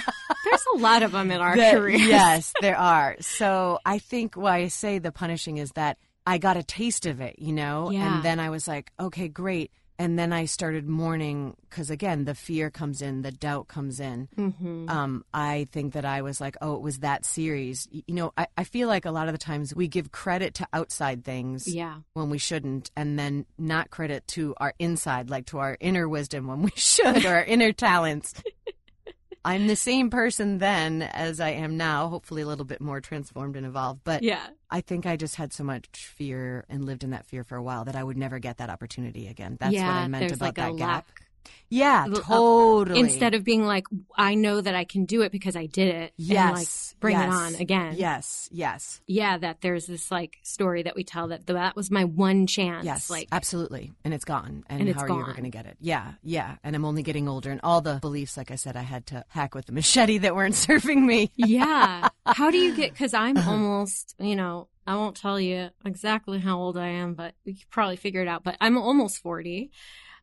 There's 0.43 0.65
a 0.75 0.77
lot 0.79 1.03
of 1.03 1.11
them 1.13 1.31
in 1.31 1.39
our 1.39 1.55
That- 1.55 1.73
careers. 1.75 2.01
Yes, 2.01 2.53
there 2.61 2.77
are. 2.77 3.15
So 3.21 3.79
I 3.85 3.99
think 3.99 4.35
why 4.35 4.57
I 4.57 4.67
say 4.67 4.99
the 4.99 5.11
punishing 5.13 5.57
is 5.57 5.71
that 5.75 5.97
I 6.27 6.37
got 6.37 6.57
a 6.57 6.63
taste 6.63 7.05
of 7.05 7.19
it, 7.21 7.39
you 7.39 7.51
know? 7.53 7.89
Yeah. 7.91 8.15
And 8.15 8.23
then 8.23 8.39
I 8.39 8.49
was 8.49 8.67
like, 8.67 8.91
okay, 8.99 9.27
great. 9.27 9.71
And 10.01 10.17
then 10.17 10.33
I 10.33 10.45
started 10.45 10.87
mourning 10.87 11.55
because, 11.69 11.91
again, 11.91 12.25
the 12.25 12.33
fear 12.33 12.71
comes 12.71 13.03
in, 13.03 13.21
the 13.21 13.31
doubt 13.31 13.67
comes 13.67 13.99
in. 13.99 14.29
Mm-hmm. 14.35 14.89
Um, 14.89 15.23
I 15.31 15.67
think 15.71 15.93
that 15.93 16.05
I 16.05 16.23
was 16.23 16.41
like, 16.41 16.57
oh, 16.59 16.73
it 16.75 16.81
was 16.81 16.99
that 16.99 17.23
series. 17.23 17.87
You 17.91 18.15
know, 18.15 18.33
I, 18.35 18.47
I 18.57 18.63
feel 18.63 18.87
like 18.87 19.05
a 19.05 19.11
lot 19.11 19.27
of 19.27 19.33
the 19.35 19.37
times 19.37 19.75
we 19.75 19.87
give 19.87 20.11
credit 20.11 20.55
to 20.55 20.67
outside 20.73 21.23
things 21.23 21.67
Yeah. 21.67 21.97
when 22.13 22.31
we 22.31 22.39
shouldn't, 22.39 22.89
and 22.95 23.19
then 23.19 23.45
not 23.59 23.91
credit 23.91 24.25
to 24.29 24.55
our 24.57 24.73
inside, 24.79 25.29
like 25.29 25.45
to 25.47 25.59
our 25.59 25.77
inner 25.79 26.09
wisdom 26.09 26.47
when 26.47 26.63
we 26.63 26.71
should, 26.75 27.23
or 27.23 27.35
our 27.35 27.43
inner 27.43 27.71
talents. 27.71 28.33
I'm 29.45 29.65
the 29.67 29.75
same 29.75 30.09
person 30.11 30.59
then 30.59 31.01
as 31.01 31.39
I 31.39 31.49
am 31.49 31.75
now, 31.77 32.09
hopefully 32.09 32.43
a 32.43 32.47
little 32.47 32.65
bit 32.65 32.79
more 32.81 33.01
transformed 33.01 33.55
and 33.55 33.65
evolved. 33.65 34.01
But 34.03 34.21
Yeah. 34.23 34.45
I 34.71 34.81
think 34.81 35.05
I 35.05 35.17
just 35.17 35.35
had 35.35 35.51
so 35.51 35.63
much 35.63 35.87
fear 35.93 36.65
and 36.69 36.85
lived 36.85 37.03
in 37.03 37.09
that 37.09 37.25
fear 37.25 37.43
for 37.43 37.57
a 37.57 37.63
while 37.63 37.83
that 37.85 37.95
I 37.95 38.03
would 38.03 38.17
never 38.17 38.39
get 38.39 38.57
that 38.57 38.69
opportunity 38.69 39.27
again. 39.27 39.57
That's 39.59 39.73
yeah, 39.73 39.87
what 39.87 39.95
I 39.95 40.07
meant 40.07 40.31
about 40.31 40.45
like 40.45 40.55
that 40.55 40.77
gap. 40.77 41.05
lack. 41.09 41.21
Yeah, 41.69 42.07
uh, 42.11 42.19
totally. 42.21 42.99
Instead 42.99 43.33
of 43.33 43.43
being 43.45 43.65
like, 43.65 43.85
I 44.17 44.35
know 44.35 44.59
that 44.59 44.75
I 44.75 44.83
can 44.83 45.05
do 45.05 45.21
it 45.21 45.31
because 45.31 45.55
I 45.55 45.67
did 45.67 45.87
it. 45.95 46.13
yes, 46.17 46.37
And 46.45 46.53
like 46.55 46.67
bring 46.99 47.15
yes, 47.17 47.25
it 47.27 47.33
on 47.33 47.55
again. 47.61 47.93
Yes, 47.97 48.49
yes, 48.51 48.99
Yeah, 49.07 49.37
that 49.37 49.61
there's 49.61 49.85
this 49.85 50.11
like 50.11 50.37
story 50.43 50.83
that 50.83 50.95
we 50.95 51.03
tell 51.05 51.29
that 51.29 51.45
that 51.47 51.75
was 51.75 51.89
my 51.89 52.03
one 52.03 52.45
chance. 52.45 52.83
yes, 52.85 53.09
Like 53.09 53.29
absolutely. 53.31 53.93
And 54.03 54.13
it's 54.13 54.25
gone. 54.25 54.65
And, 54.67 54.81
And 54.81 54.89
it's 54.89 54.99
how 54.99 55.05
are 55.05 55.09
you 55.09 55.21
ever 55.21 55.31
going 55.31 55.43
to 55.45 55.49
get 55.49 55.65
it? 55.65 55.77
Yeah, 55.79 56.13
yeah. 56.23 56.55
And 56.63 56.75
I'm 56.75 56.83
only 56.83 57.03
getting 57.03 57.27
older, 57.29 57.51
and 57.51 57.61
all 57.63 57.79
the 57.81 57.95
beliefs, 58.01 58.35
like 58.35 58.51
I 58.51 58.55
said, 58.55 58.75
I 58.75 58.81
had 58.81 59.05
to 59.07 59.23
hack 59.29 59.55
with 59.55 59.65
the 59.67 59.71
machete 59.71 60.17
that 60.19 60.35
weren't 60.35 60.55
serving 60.67 61.05
me. 61.05 61.31
yeah. 61.37 62.09
How 62.25 62.51
do 62.51 62.57
you 62.57 62.75
get? 62.75 62.91
Because 62.91 63.13
I'm 63.13 63.37
almost, 63.37 64.15
you 64.19 64.35
know, 64.35 64.67
I 64.85 64.95
won't 64.95 65.15
tell 65.15 65.39
you 65.39 65.69
exactly 65.85 66.39
how 66.39 66.57
old 66.57 66.75
I 66.77 66.87
am, 66.87 67.13
but 67.13 67.33
we 67.45 67.53
could 67.53 67.69
probably 67.69 67.95
figure 67.95 68.21
it 68.21 68.27
out. 68.27 68.43
But 68.43 68.57
I'm 68.59 68.77
almost 68.77 69.19
40. 69.19 69.71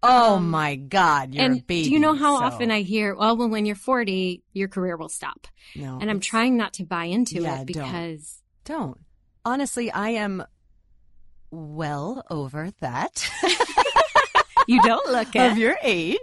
Oh 0.02 0.36
Um, 0.36 0.50
my 0.50 0.76
God, 0.76 1.34
you're 1.34 1.44
and 1.44 1.58
a 1.58 1.62
baby. 1.62 1.84
do 1.84 1.90
you 1.90 1.98
know 1.98 2.14
how 2.14 2.38
so- 2.38 2.44
often 2.44 2.70
I 2.70 2.82
hear, 2.82 3.14
well, 3.16 3.36
well, 3.36 3.48
when 3.48 3.66
you're 3.66 3.74
40, 3.76 4.42
your 4.52 4.68
career 4.68 4.96
will 4.96 5.08
stop? 5.08 5.48
No, 5.74 5.98
And 6.00 6.08
I'm 6.10 6.20
trying 6.20 6.56
not 6.56 6.72
to 6.74 6.84
buy 6.84 7.04
into 7.04 7.42
Yeah, 7.42 7.54
it 7.62 7.66
don't. 7.66 7.66
because, 7.66 8.42
Don't. 8.64 8.98
Honestly, 9.44 9.90
I 9.90 10.10
am 10.10 10.44
well 11.50 12.24
over 12.30 12.70
that. 12.80 13.28
you 14.68 14.80
don't 14.82 15.10
look 15.10 15.34
of 15.36 15.56
your 15.58 15.76
age. 15.82 16.18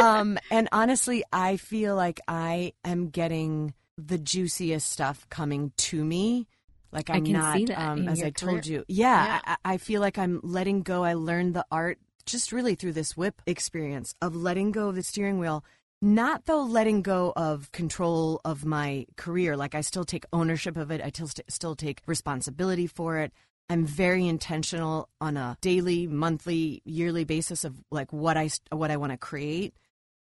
um, 0.00 0.38
and 0.50 0.68
honestly, 0.72 1.22
I 1.32 1.56
feel 1.56 1.94
like 1.94 2.20
I 2.26 2.72
am 2.84 3.10
getting 3.10 3.74
the 3.98 4.18
juiciest 4.18 4.90
stuff 4.90 5.26
coming 5.30 5.72
to 5.76 6.04
me. 6.04 6.48
Like 6.90 7.10
I 7.10 7.14
I'm 7.16 7.24
can 7.24 7.32
not, 7.34 7.56
see 7.56 7.64
that 7.66 7.78
um, 7.78 8.08
as 8.08 8.22
I 8.22 8.30
told 8.30 8.66
you. 8.66 8.84
Yeah, 8.88 9.24
Yeah. 9.26 9.40
I, 9.64 9.74
I 9.74 9.76
feel 9.78 10.00
like 10.00 10.16
I'm 10.18 10.40
letting 10.42 10.82
go. 10.82 11.02
I 11.04 11.14
learned 11.14 11.54
the 11.54 11.66
art 11.70 11.98
just 12.26 12.52
really 12.52 12.74
through 12.74 12.92
this 12.92 13.16
whip 13.16 13.42
experience 13.46 14.14
of 14.20 14.34
letting 14.34 14.72
go 14.72 14.88
of 14.88 14.96
the 14.96 15.02
steering 15.02 15.38
wheel. 15.38 15.64
Not 16.02 16.44
though 16.44 16.62
letting 16.62 17.02
go 17.02 17.32
of 17.34 17.72
control 17.72 18.40
of 18.44 18.64
my 18.64 19.06
career. 19.16 19.56
Like 19.56 19.74
I 19.74 19.80
still 19.80 20.04
take 20.04 20.26
ownership 20.32 20.76
of 20.76 20.90
it. 20.90 21.00
I 21.00 21.08
still 21.08 21.30
still 21.48 21.74
take 21.74 22.02
responsibility 22.06 22.86
for 22.86 23.18
it. 23.18 23.32
I'm 23.70 23.86
very 23.86 24.26
intentional 24.26 25.08
on 25.20 25.38
a 25.38 25.56
daily, 25.62 26.06
monthly, 26.06 26.82
yearly 26.84 27.24
basis 27.24 27.64
of 27.64 27.82
like 27.90 28.12
what 28.12 28.36
I 28.36 28.50
what 28.70 28.90
I 28.90 28.98
want 28.98 29.12
to 29.12 29.18
create. 29.18 29.74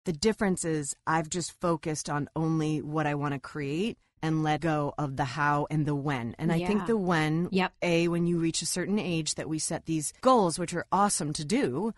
The 0.05 0.13
difference 0.13 0.65
is 0.65 0.95
I've 1.07 1.29
just 1.29 1.59
focused 1.59 2.09
on 2.09 2.29
only 2.35 2.81
what 2.81 3.07
I 3.07 3.15
want 3.15 3.33
to 3.33 3.39
create 3.39 3.97
and 4.21 4.43
let 4.43 4.61
go 4.61 4.93
of 4.97 5.15
the 5.17 5.25
how 5.25 5.67
and 5.69 5.85
the 5.85 5.95
when. 5.95 6.35
And 6.37 6.51
I 6.51 6.57
Yeah. 6.57 6.67
think 6.67 6.85
the 6.85 6.97
when, 6.97 7.49
Yep. 7.51 7.73
a 7.81 8.07
when 8.07 8.25
you 8.27 8.39
reach 8.39 8.61
a 8.61 8.65
certain 8.65 8.99
age 8.99 9.35
that 9.35 9.49
we 9.49 9.59
set 9.59 9.85
these 9.85 10.13
goals, 10.21 10.59
which 10.59 10.73
are 10.73 10.85
awesome 10.91 11.33
to 11.33 11.45
do. 11.45 11.93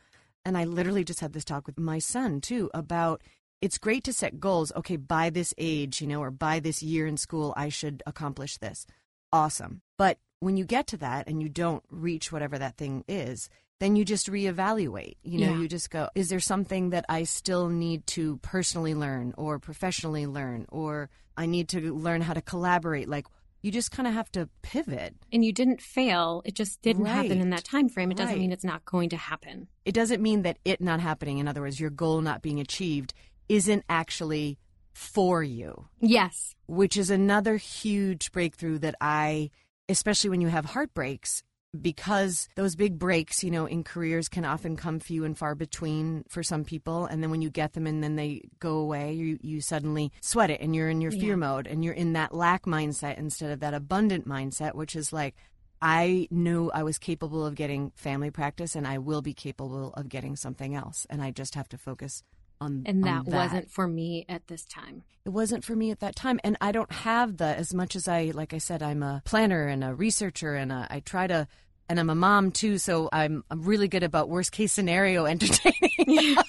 And 0.45 0.57
I 0.57 0.65
literally 0.65 1.03
just 1.03 1.19
had 1.21 1.33
this 1.33 1.45
talk 1.45 1.65
with 1.67 1.79
my 1.79 1.99
son 1.99 2.41
too 2.41 2.69
about 2.73 3.21
it's 3.61 3.77
great 3.77 4.03
to 4.03 4.13
set 4.13 4.39
goals. 4.41 4.73
Okay, 4.75 4.97
by 4.97 5.29
this 5.29 5.53
age, 5.57 6.01
you 6.01 6.07
know, 6.07 6.21
or 6.21 6.31
by 6.31 6.59
this 6.59 6.83
year 6.83 7.07
in 7.07 7.15
school, 7.15 7.53
I 7.55 7.69
should 7.69 8.03
accomplish 8.05 8.57
this. 8.57 8.86
Awesome. 9.31 9.81
But 9.97 10.19
when 10.41 10.57
you 10.57 10.65
get 10.65 10.86
to 10.88 10.97
that 10.97 11.27
and 11.27 11.41
you 11.41 11.47
don't 11.47 11.83
reach 11.89 12.31
whatever 12.31 12.57
that 12.59 12.75
thing 12.75 13.05
is, 13.07 13.49
then 13.79 13.95
you 13.95 14.05
just 14.05 14.27
reevaluate. 14.29 15.15
You 15.23 15.39
know, 15.41 15.53
Yeah. 15.53 15.59
you 15.62 15.67
just 15.67 15.89
go, 15.89 16.09
is 16.15 16.29
there 16.29 16.39
something 16.39 16.91
that 16.91 17.05
I 17.09 17.23
still 17.23 17.69
need 17.69 18.05
to 18.07 18.38
personally 18.38 18.95
learn 18.95 19.33
or 19.38 19.59
professionally 19.59 20.25
learn 20.25 20.65
or 20.69 21.09
I 21.38 21.45
need 21.47 21.69
to 21.69 21.93
learn 21.93 22.21
how 22.21 22.33
to 22.33 22.41
collaborate? 22.41 23.09
Like 23.09 23.25
you 23.62 23.71
just 23.71 23.91
kind 23.91 24.07
of 24.07 24.13
have 24.13 24.31
to 24.33 24.49
pivot. 24.62 25.15
And 25.31 25.43
you 25.43 25.53
didn't 25.53 25.81
fail. 25.81 26.41
It 26.45 26.53
just 26.53 26.81
didn't 26.81 27.05
happen 27.05 27.39
in 27.41 27.49
that 27.51 27.63
time 27.63 27.89
frame. 27.89 28.12
It 28.12 28.17
doesn't 28.17 28.33
Right. 28.36 28.39
mean 28.41 28.51
it's 28.51 28.63
not 28.65 28.83
going 28.86 29.09
to 29.09 29.17
happen. 29.17 29.67
It 29.86 29.93
doesn't 29.93 30.21
mean 30.21 30.41
that 30.43 30.59
it 30.65 30.81
not 30.81 30.99
happening, 30.99 31.38
in 31.39 31.47
other 31.47 31.62
words, 31.62 31.79
your 31.79 31.89
goal 31.89 32.21
not 32.21 32.41
being 32.41 32.59
achieved, 32.59 33.13
isn't 33.49 33.83
actually 33.89 34.57
for 34.93 35.41
you. 35.43 35.88
Yes. 35.99 36.55
which 36.67 36.95
is 36.97 37.09
another 37.09 37.57
huge 37.57 38.31
breakthrough 38.31 38.77
that 38.79 38.95
I, 39.01 39.49
especially 39.89 40.29
when 40.29 40.39
you 40.41 40.47
have 40.49 40.65
heartbreaks, 40.65 41.43
because 41.79 42.47
those 42.55 42.75
big 42.75 42.99
breaks, 42.99 43.43
you 43.43 43.51
know, 43.51 43.65
in 43.65 43.83
careers 43.83 44.27
can 44.29 44.45
often 44.45 44.75
come 44.75 44.99
few 44.99 45.25
and 45.25 45.38
far 45.38 45.55
between 45.55 46.23
for 46.29 46.43
some 46.43 46.63
people. 46.63 47.05
And 47.05 47.23
then 47.23 47.31
when 47.31 47.41
you 47.41 47.49
get 47.49 47.73
them 47.73 47.88
and 47.88 48.03
then 48.03 48.15
they 48.15 48.43
go 48.59 48.77
away, 48.77 49.13
you, 49.13 49.39
you 49.41 49.62
suddenly 49.62 50.12
sweat 50.21 50.49
it 50.51 50.62
and 50.62 50.75
you're 50.75 50.89
in 50.89 51.01
your 51.01 51.12
fear 51.12 51.31
Yeah. 51.31 51.36
mode 51.36 51.67
and 51.67 51.83
you're 51.83 51.93
in 51.93 52.13
that 52.13 52.33
lack 52.33 52.63
mindset 52.65 53.17
instead 53.17 53.51
of 53.51 53.59
that 53.62 53.73
abundant 53.73 54.27
mindset, 54.27 54.75
which 54.75 54.95
is 54.95 55.12
like, 55.12 55.36
I 55.81 56.27
knew 56.31 56.69
I 56.71 56.83
was 56.83 56.97
capable 56.97 57.45
of 57.45 57.55
getting 57.55 57.91
family 57.95 58.31
practice 58.31 58.75
and 58.75 58.88
I 58.88 58.99
will 58.99 59.21
be 59.21 59.33
capable 59.33 59.93
of 59.95 60.07
getting 60.09 60.36
something 60.36 60.75
else. 60.75 61.05
And 61.09 61.21
I 61.21 61.31
just 61.31 61.55
have 61.55 61.67
to 61.69 61.77
focus 61.77 62.23
on 62.62 62.83
And 62.86 63.03
on 63.05 63.25
that, 63.25 63.31
wasn't 63.33 63.69
for 63.71 63.88
me 63.88 64.25
at 64.29 64.47
this 64.47 64.63
time. 64.63 65.03
it 65.25 65.29
wasn't 65.29 65.65
for 65.65 65.75
me 65.75 65.89
at 65.91 65.99
that 66.01 66.15
time 66.15 66.39
and 66.43 66.55
i 66.62 66.71
don't 66.71 66.91
have 66.91 67.38
the 67.38 67.45
as 67.45 67.73
much 67.73 67.95
as 67.95 68.07
i 68.07 68.31
like 68.33 68.53
i 68.53 68.57
said 68.59 68.81
i'm 68.83 69.01
a 69.01 69.21
planner 69.25 69.67
and 69.67 69.83
a 69.83 69.93
researcher 69.93 70.53
and 70.55 70.71
a, 70.71 70.88
i 70.89 70.99
try 70.99 71.25
to 71.27 71.47
and 71.89 72.00
i'm 72.00 72.10
a 72.10 72.15
mom 72.15 72.52
too 72.52 72.78
so 72.78 73.10
i'm, 73.12 73.43
I'm 73.52 73.62
really 73.63 73.88
good 73.88 74.04
about 74.04 74.30
worst 74.30 74.52
case 74.52 74.72
scenario 74.74 75.26
entertaining. 75.34 76.38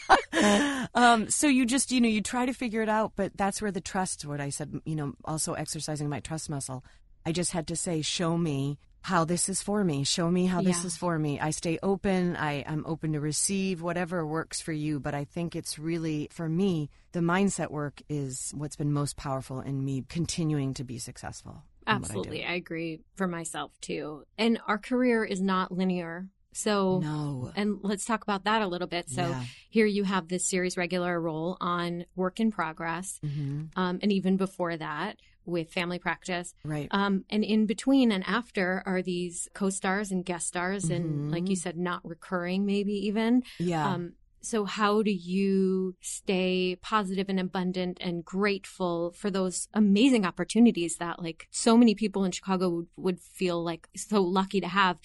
Um, 0.94 1.30
so 1.30 1.46
you 1.46 1.64
just 1.64 1.90
you 1.92 2.00
know 2.00 2.08
you 2.08 2.20
try 2.20 2.44
to 2.46 2.52
figure 2.52 2.82
it 2.82 2.88
out 2.88 3.12
but 3.16 3.36
that's 3.36 3.62
where 3.62 3.70
the 3.70 3.80
trust 3.80 4.24
what 4.26 4.40
i 4.40 4.48
said 4.50 4.80
you 4.84 4.94
know 4.94 5.14
also 5.24 5.54
exercising 5.54 6.08
my 6.08 6.20
trust 6.20 6.50
muscle. 6.50 6.84
I 7.26 7.32
just 7.32 7.52
had 7.52 7.66
to 7.68 7.76
say 7.76 8.02
show 8.02 8.36
me 8.36 8.78
how 9.00 9.24
this 9.24 9.48
is 9.48 9.62
for 9.62 9.82
me. 9.84 10.04
Show 10.04 10.30
me 10.30 10.44
how 10.46 10.60
this 10.60 10.80
Yeah. 10.82 10.86
is 10.88 10.96
for 10.96 11.18
me. 11.18 11.40
I 11.40 11.50
stay 11.50 11.78
open. 11.82 12.36
I 12.36 12.64
am 12.66 12.84
open 12.86 13.12
to 13.14 13.20
receive 13.20 13.80
whatever 13.80 14.26
works 14.26 14.60
for 14.60 14.72
you 14.72 15.00
but 15.00 15.14
i 15.14 15.24
think 15.24 15.56
it's 15.56 15.78
really 15.78 16.28
for 16.30 16.48
me 16.48 16.90
the 17.12 17.20
mindset 17.20 17.70
work 17.70 18.02
is 18.08 18.52
what's 18.54 18.76
been 18.76 18.92
most 18.92 19.16
powerful 19.16 19.60
in 19.60 19.84
me 19.84 20.04
continuing 20.08 20.74
to 20.74 20.84
be 20.84 20.98
successful 20.98 21.62
what 21.86 21.94
I. 21.94 21.96
Absolutely. 21.96 22.44
I, 22.44 22.54
agree 22.54 23.00
for 23.16 23.26
myself 23.26 23.72
too. 23.80 24.24
And 24.38 24.60
our 24.66 24.78
career 24.78 25.24
is 25.24 25.40
not 25.40 25.72
linear. 25.72 26.28
So, 26.52 27.00
no 27.02 27.52
and 27.56 27.78
let's 27.82 28.04
talk 28.04 28.22
about 28.22 28.44
that 28.44 28.62
a 28.62 28.66
little 28.66 28.86
bit. 28.88 29.10
So, 29.10 29.28
Yeah. 29.30 29.44
here 29.70 29.86
you 29.86 30.04
have 30.04 30.28
this 30.28 30.46
series 30.46 30.76
regular 30.76 31.20
role 31.20 31.56
on 31.60 32.06
work 32.16 32.40
in 32.40 32.50
progress. 32.50 33.20
hmm 33.22 33.62
Um, 33.76 33.98
and 34.02 34.12
even 34.12 34.36
before 34.36 34.76
that, 34.76 35.18
with 35.46 35.70
family 35.72 35.98
practice. 35.98 36.54
right 36.64 36.88
Um, 36.90 37.24
and 37.28 37.44
in 37.44 37.66
between 37.66 38.10
and 38.12 38.24
after 38.26 38.82
are 38.86 39.02
these 39.02 39.48
co 39.52 39.68
stars 39.70 40.10
and 40.10 40.24
guest 40.24 40.46
stars, 40.46 40.90
and 40.90 41.30
like 41.32 41.50
you 41.50 41.56
said, 41.56 41.76
not 41.76 42.00
recurring, 42.04 42.64
maybe 42.64 42.94
even. 43.06 43.42
yeah 43.58 43.94
Um, 43.94 44.12
so, 44.44 44.64
how 44.64 45.02
do 45.02 45.10
you 45.10 45.96
stay 46.00 46.76
positive 46.80 47.28
and 47.28 47.40
abundant 47.40 47.98
and 48.00 48.24
grateful 48.24 49.12
for 49.12 49.30
those 49.30 49.68
amazing 49.74 50.24
opportunities 50.24 50.96
that, 50.96 51.22
like, 51.22 51.48
so 51.50 51.76
many 51.76 51.94
people 51.94 52.24
in 52.24 52.32
Chicago 52.32 52.68
would, 52.68 52.88
would 52.96 53.20
feel 53.20 53.62
like 53.62 53.88
so 53.96 54.22
lucky 54.22 54.60
to 54.60 54.68
have? 54.68 54.98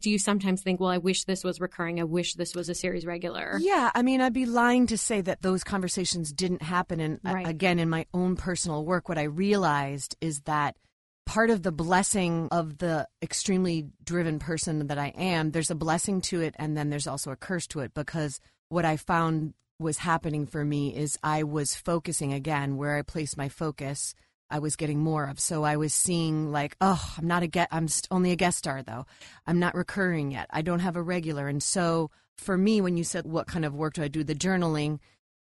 Do 0.00 0.10
you 0.10 0.18
sometimes 0.18 0.62
think, 0.62 0.80
well, 0.80 0.90
I 0.90 0.98
wish 0.98 1.24
this 1.24 1.44
was 1.44 1.60
recurring. 1.60 2.00
I 2.00 2.04
wish 2.04 2.34
this 2.34 2.56
was 2.56 2.68
a 2.68 2.74
series 2.74 3.06
regular? 3.06 3.58
Yeah, 3.60 3.92
I 3.94 4.02
mean, 4.02 4.20
I'd 4.20 4.32
be 4.32 4.46
lying 4.46 4.88
to 4.88 4.98
say 4.98 5.20
that 5.20 5.42
those 5.42 5.62
conversations 5.62 6.32
didn't 6.32 6.62
happen. 6.62 6.98
And 6.98 7.20
uh, 7.24 7.34
Right. 7.34 7.46
again, 7.46 7.78
in 7.78 7.88
my 7.88 8.06
own 8.12 8.34
personal 8.34 8.84
work, 8.84 9.08
what 9.08 9.18
I 9.18 9.24
realized 9.24 10.16
is 10.20 10.40
that 10.40 10.76
part 11.24 11.50
of 11.50 11.62
the 11.62 11.70
blessing 11.70 12.48
of 12.50 12.78
the 12.78 13.06
extremely 13.22 13.86
driven 14.02 14.40
person 14.40 14.88
that 14.88 14.98
I 14.98 15.08
am, 15.16 15.52
there's 15.52 15.70
a 15.70 15.76
blessing 15.76 16.20
to 16.22 16.40
it, 16.40 16.56
and 16.58 16.76
then 16.76 16.90
there's 16.90 17.06
also 17.06 17.30
a 17.30 17.36
curse 17.36 17.68
to 17.68 17.80
it 17.80 17.94
because 17.94 18.40
what 18.72 18.84
I 18.84 18.96
found 18.96 19.52
was 19.78 19.98
happening 19.98 20.46
for 20.46 20.64
me 20.64 20.94
is 20.94 21.18
I 21.22 21.42
was 21.42 21.74
focusing 21.74 22.32
again 22.32 22.76
where 22.76 22.96
I 22.96 23.02
placed 23.02 23.36
my 23.36 23.48
focus. 23.48 24.14
I 24.48 24.60
was 24.60 24.76
getting 24.76 24.98
more 24.98 25.26
of. 25.26 25.38
So 25.40 25.62
I 25.62 25.76
was 25.76 25.94
seeing 25.94 26.50
like, 26.52 26.76
oh, 26.80 27.14
I'm 27.18 27.26
not 27.26 27.42
a 27.42 27.46
get. 27.46 27.68
I'm 27.70 27.88
only 28.10 28.32
a 28.32 28.36
guest 28.36 28.58
star 28.58 28.82
though. 28.82 29.06
I'm 29.46 29.58
not 29.58 29.74
recurring 29.74 30.30
yet. 30.30 30.46
I 30.50 30.62
don't 30.62 30.80
have 30.80 30.96
a 30.96 31.02
regular, 31.02 31.48
and 31.48 31.62
so 31.62 32.10
for 32.38 32.56
me, 32.56 32.80
when 32.80 32.96
you 32.96 33.04
said 33.04 33.26
what 33.26 33.46
kind 33.46 33.64
of 33.64 33.74
work 33.74 33.94
do 33.94 34.02
I 34.02 34.08
do, 34.08 34.24
the 34.24 34.34
journaling, 34.34 34.98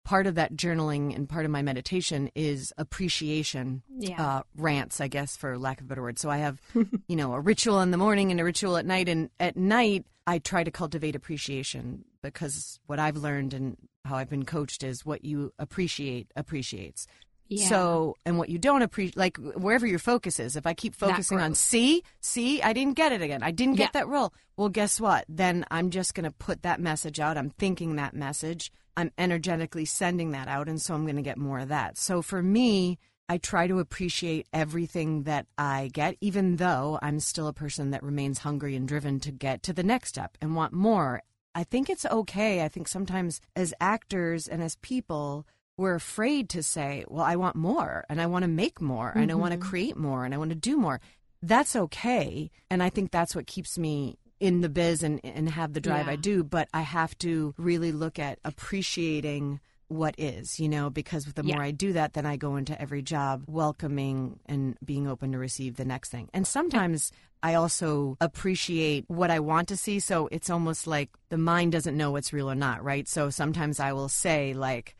part 0.07 0.25
of 0.25 0.35
that 0.35 0.55
journaling 0.55 1.13
and 1.13 1.27
part 1.27 1.43
of 1.43 1.51
my 1.51 1.61
meditation 1.61 2.29
is 2.33 2.71
appreciation 2.77 3.81
Yeah. 3.99 4.25
uh, 4.25 4.43
rants, 4.55 5.01
I 5.01 5.09
guess, 5.09 5.35
for 5.35 5.57
lack 5.57 5.81
of 5.81 5.85
a 5.85 5.89
better 5.89 6.01
word. 6.01 6.17
So 6.17 6.29
I 6.29 6.37
have, 6.37 6.61
you 7.09 7.15
know, 7.17 7.33
a 7.33 7.41
ritual 7.41 7.81
in 7.81 7.91
the 7.91 7.97
morning 7.97 8.31
and 8.31 8.39
a 8.39 8.43
ritual 8.45 8.77
at 8.77 8.85
night. 8.85 9.09
And 9.09 9.29
at 9.39 9.57
night, 9.57 10.05
I 10.25 10.39
try 10.39 10.63
to 10.63 10.71
cultivate 10.71 11.15
appreciation 11.15 12.05
because 12.21 12.79
what 12.85 12.99
I've 12.99 13.17
learned 13.17 13.53
and 13.53 13.75
how 14.05 14.15
I've 14.15 14.29
been 14.29 14.45
coached 14.45 14.81
is 14.83 15.05
what 15.05 15.25
you 15.25 15.51
appreciate 15.59 16.31
appreciates. 16.37 17.05
yeah. 17.49 17.67
So, 17.67 18.15
and 18.25 18.37
what 18.37 18.47
you 18.49 18.57
don't 18.59 18.81
appreciate, 18.83 19.17
like 19.17 19.35
wherever 19.37 19.85
your 19.87 19.99
focus 19.99 20.39
is, 20.39 20.55
if 20.55 20.65
I 20.65 20.73
keep 20.73 20.95
focusing 20.95 21.39
on 21.39 21.53
see, 21.55 22.03
see, 22.21 22.61
I 22.61 22.71
didn't 22.73 22.95
get 22.95 23.11
it 23.11 23.21
again. 23.21 23.43
I 23.43 23.51
didn't 23.51 23.75
get 23.75 23.91
Yeah. 23.93 23.99
that 24.01 24.07
role. 24.07 24.33
Well, 24.55 24.69
guess 24.69 24.99
what? 25.01 25.25
Then 25.29 25.65
I'm 25.69 25.89
just 25.89 26.13
going 26.15 26.23
to 26.25 26.31
put 26.31 26.61
that 26.63 26.79
message 26.79 27.19
out. 27.19 27.37
I'm 27.37 27.49
thinking 27.51 27.97
that 27.97 28.13
message. 28.13 28.71
I'm 28.97 29.11
energetically 29.17 29.85
sending 29.85 30.31
that 30.31 30.47
out. 30.47 30.67
And 30.67 30.81
so 30.81 30.95
I'm 30.95 31.03
going 31.03 31.15
to 31.15 31.21
get 31.21 31.37
more 31.37 31.59
of 31.59 31.69
that. 31.69 31.97
So 31.97 32.21
for 32.21 32.41
me, 32.41 32.97
I 33.29 33.37
try 33.37 33.67
to 33.67 33.79
appreciate 33.79 34.47
everything 34.51 35.23
that 35.23 35.45
I 35.57 35.89
get, 35.93 36.17
even 36.19 36.55
though 36.55 36.97
I'm 37.01 37.19
still 37.19 37.47
a 37.47 37.53
person 37.53 37.91
that 37.91 38.01
remains 38.01 38.39
hungry 38.39 38.75
and 38.75 38.87
driven 38.87 39.19
to 39.21 39.31
get 39.31 39.63
to 39.63 39.73
the 39.73 39.83
next 39.83 40.09
step 40.09 40.37
and 40.41 40.55
want 40.55 40.73
more. 40.73 41.21
I 41.53 41.63
think 41.63 41.89
it's 41.89 42.05
okay. 42.05 42.63
I 42.63 42.69
think 42.69 42.87
sometimes 42.87 43.39
as 43.55 43.73
actors 43.79 44.47
and 44.47 44.63
as 44.63 44.77
people, 44.77 45.45
we're 45.77 45.95
afraid 45.95 46.49
to 46.49 46.63
say, 46.63 47.05
well, 47.07 47.23
I 47.23 47.35
want 47.35 47.55
more 47.55 48.05
and 48.09 48.19
I 48.19 48.25
want 48.25 48.43
to 48.43 48.49
make 48.49 48.81
more 48.81 49.11
and 49.15 49.31
I 49.31 49.35
want 49.35 49.51
to 49.51 49.59
mm-hmm. 49.59 49.69
create 49.69 49.97
more 49.97 50.25
and 50.25 50.33
I 50.33 50.37
want 50.37 50.49
to 50.49 50.55
do 50.55 50.77
more. 50.77 50.99
That's 51.41 51.75
okay. 51.75 52.49
And 52.69 52.81
I 52.81 52.89
think 52.89 53.11
that's 53.11 53.35
what 53.35 53.45
keeps 53.45 53.77
me 53.77 54.17
in 54.39 54.61
the 54.61 54.69
biz 54.69 55.03
and, 55.03 55.19
and 55.23 55.49
have 55.49 55.73
the 55.73 55.81
drive 55.81 56.05
Yeah. 56.07 56.13
I 56.13 56.15
do. 56.15 56.43
But 56.43 56.67
I 56.73 56.81
have 56.81 57.17
to 57.19 57.53
really 57.57 57.91
look 57.91 58.19
at 58.19 58.39
appreciating 58.43 59.59
what 59.89 60.15
is, 60.17 60.59
you 60.59 60.67
know, 60.67 60.89
because 60.89 61.25
the 61.25 61.43
Yeah. 61.45 61.55
more 61.55 61.63
I 61.63 61.71
do 61.71 61.93
that, 61.93 62.13
then 62.13 62.25
I 62.25 62.35
go 62.35 62.57
into 62.57 62.79
every 62.81 63.01
job 63.01 63.43
welcoming 63.47 64.39
and 64.45 64.77
being 64.83 65.07
open 65.07 65.31
to 65.31 65.37
receive 65.37 65.77
the 65.77 65.85
next 65.85 66.09
thing. 66.09 66.29
And 66.33 66.45
sometimes 66.45 67.11
I 67.41 67.53
also 67.53 68.17
appreciate 68.19 69.05
what 69.07 69.31
I 69.31 69.39
want 69.39 69.69
to 69.69 69.77
see. 69.77 69.99
So 69.99 70.27
it's 70.31 70.49
almost 70.49 70.87
like 70.87 71.09
the 71.29 71.37
mind 71.37 71.71
doesn't 71.71 71.95
know 71.95 72.11
what's 72.11 72.33
real 72.33 72.51
or 72.51 72.55
not, 72.55 72.83
right? 72.83 73.07
So 73.07 73.29
sometimes 73.29 73.79
I 73.79 73.93
will 73.93 74.09
say, 74.09 74.53
like, 74.53 74.95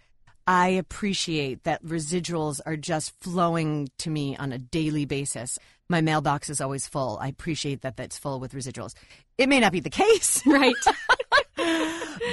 I 0.50 0.70
appreciate 0.70 1.66
that 1.66 1.84
residuals 1.84 2.62
are 2.66 2.78
just 2.78 3.12
flowing 3.20 3.90
to 3.98 4.10
me 4.10 4.38
on 4.38 4.54
a 4.54 4.58
daily 4.58 5.04
basis. 5.04 5.60
My 5.90 6.02
mailbox 6.02 6.50
is 6.50 6.60
always 6.60 6.88
full. 6.88 7.18
I 7.22 7.28
appreciate 7.30 7.82
that 7.82 7.96
that's 7.96 8.18
full 8.18 8.40
with 8.40 8.54
residuals. 8.54 8.94
It 9.38 9.48
may 9.50 9.60
not 9.60 9.72
be 9.72 9.80
the 9.80 9.90
case, 9.90 10.42
right. 10.48 10.76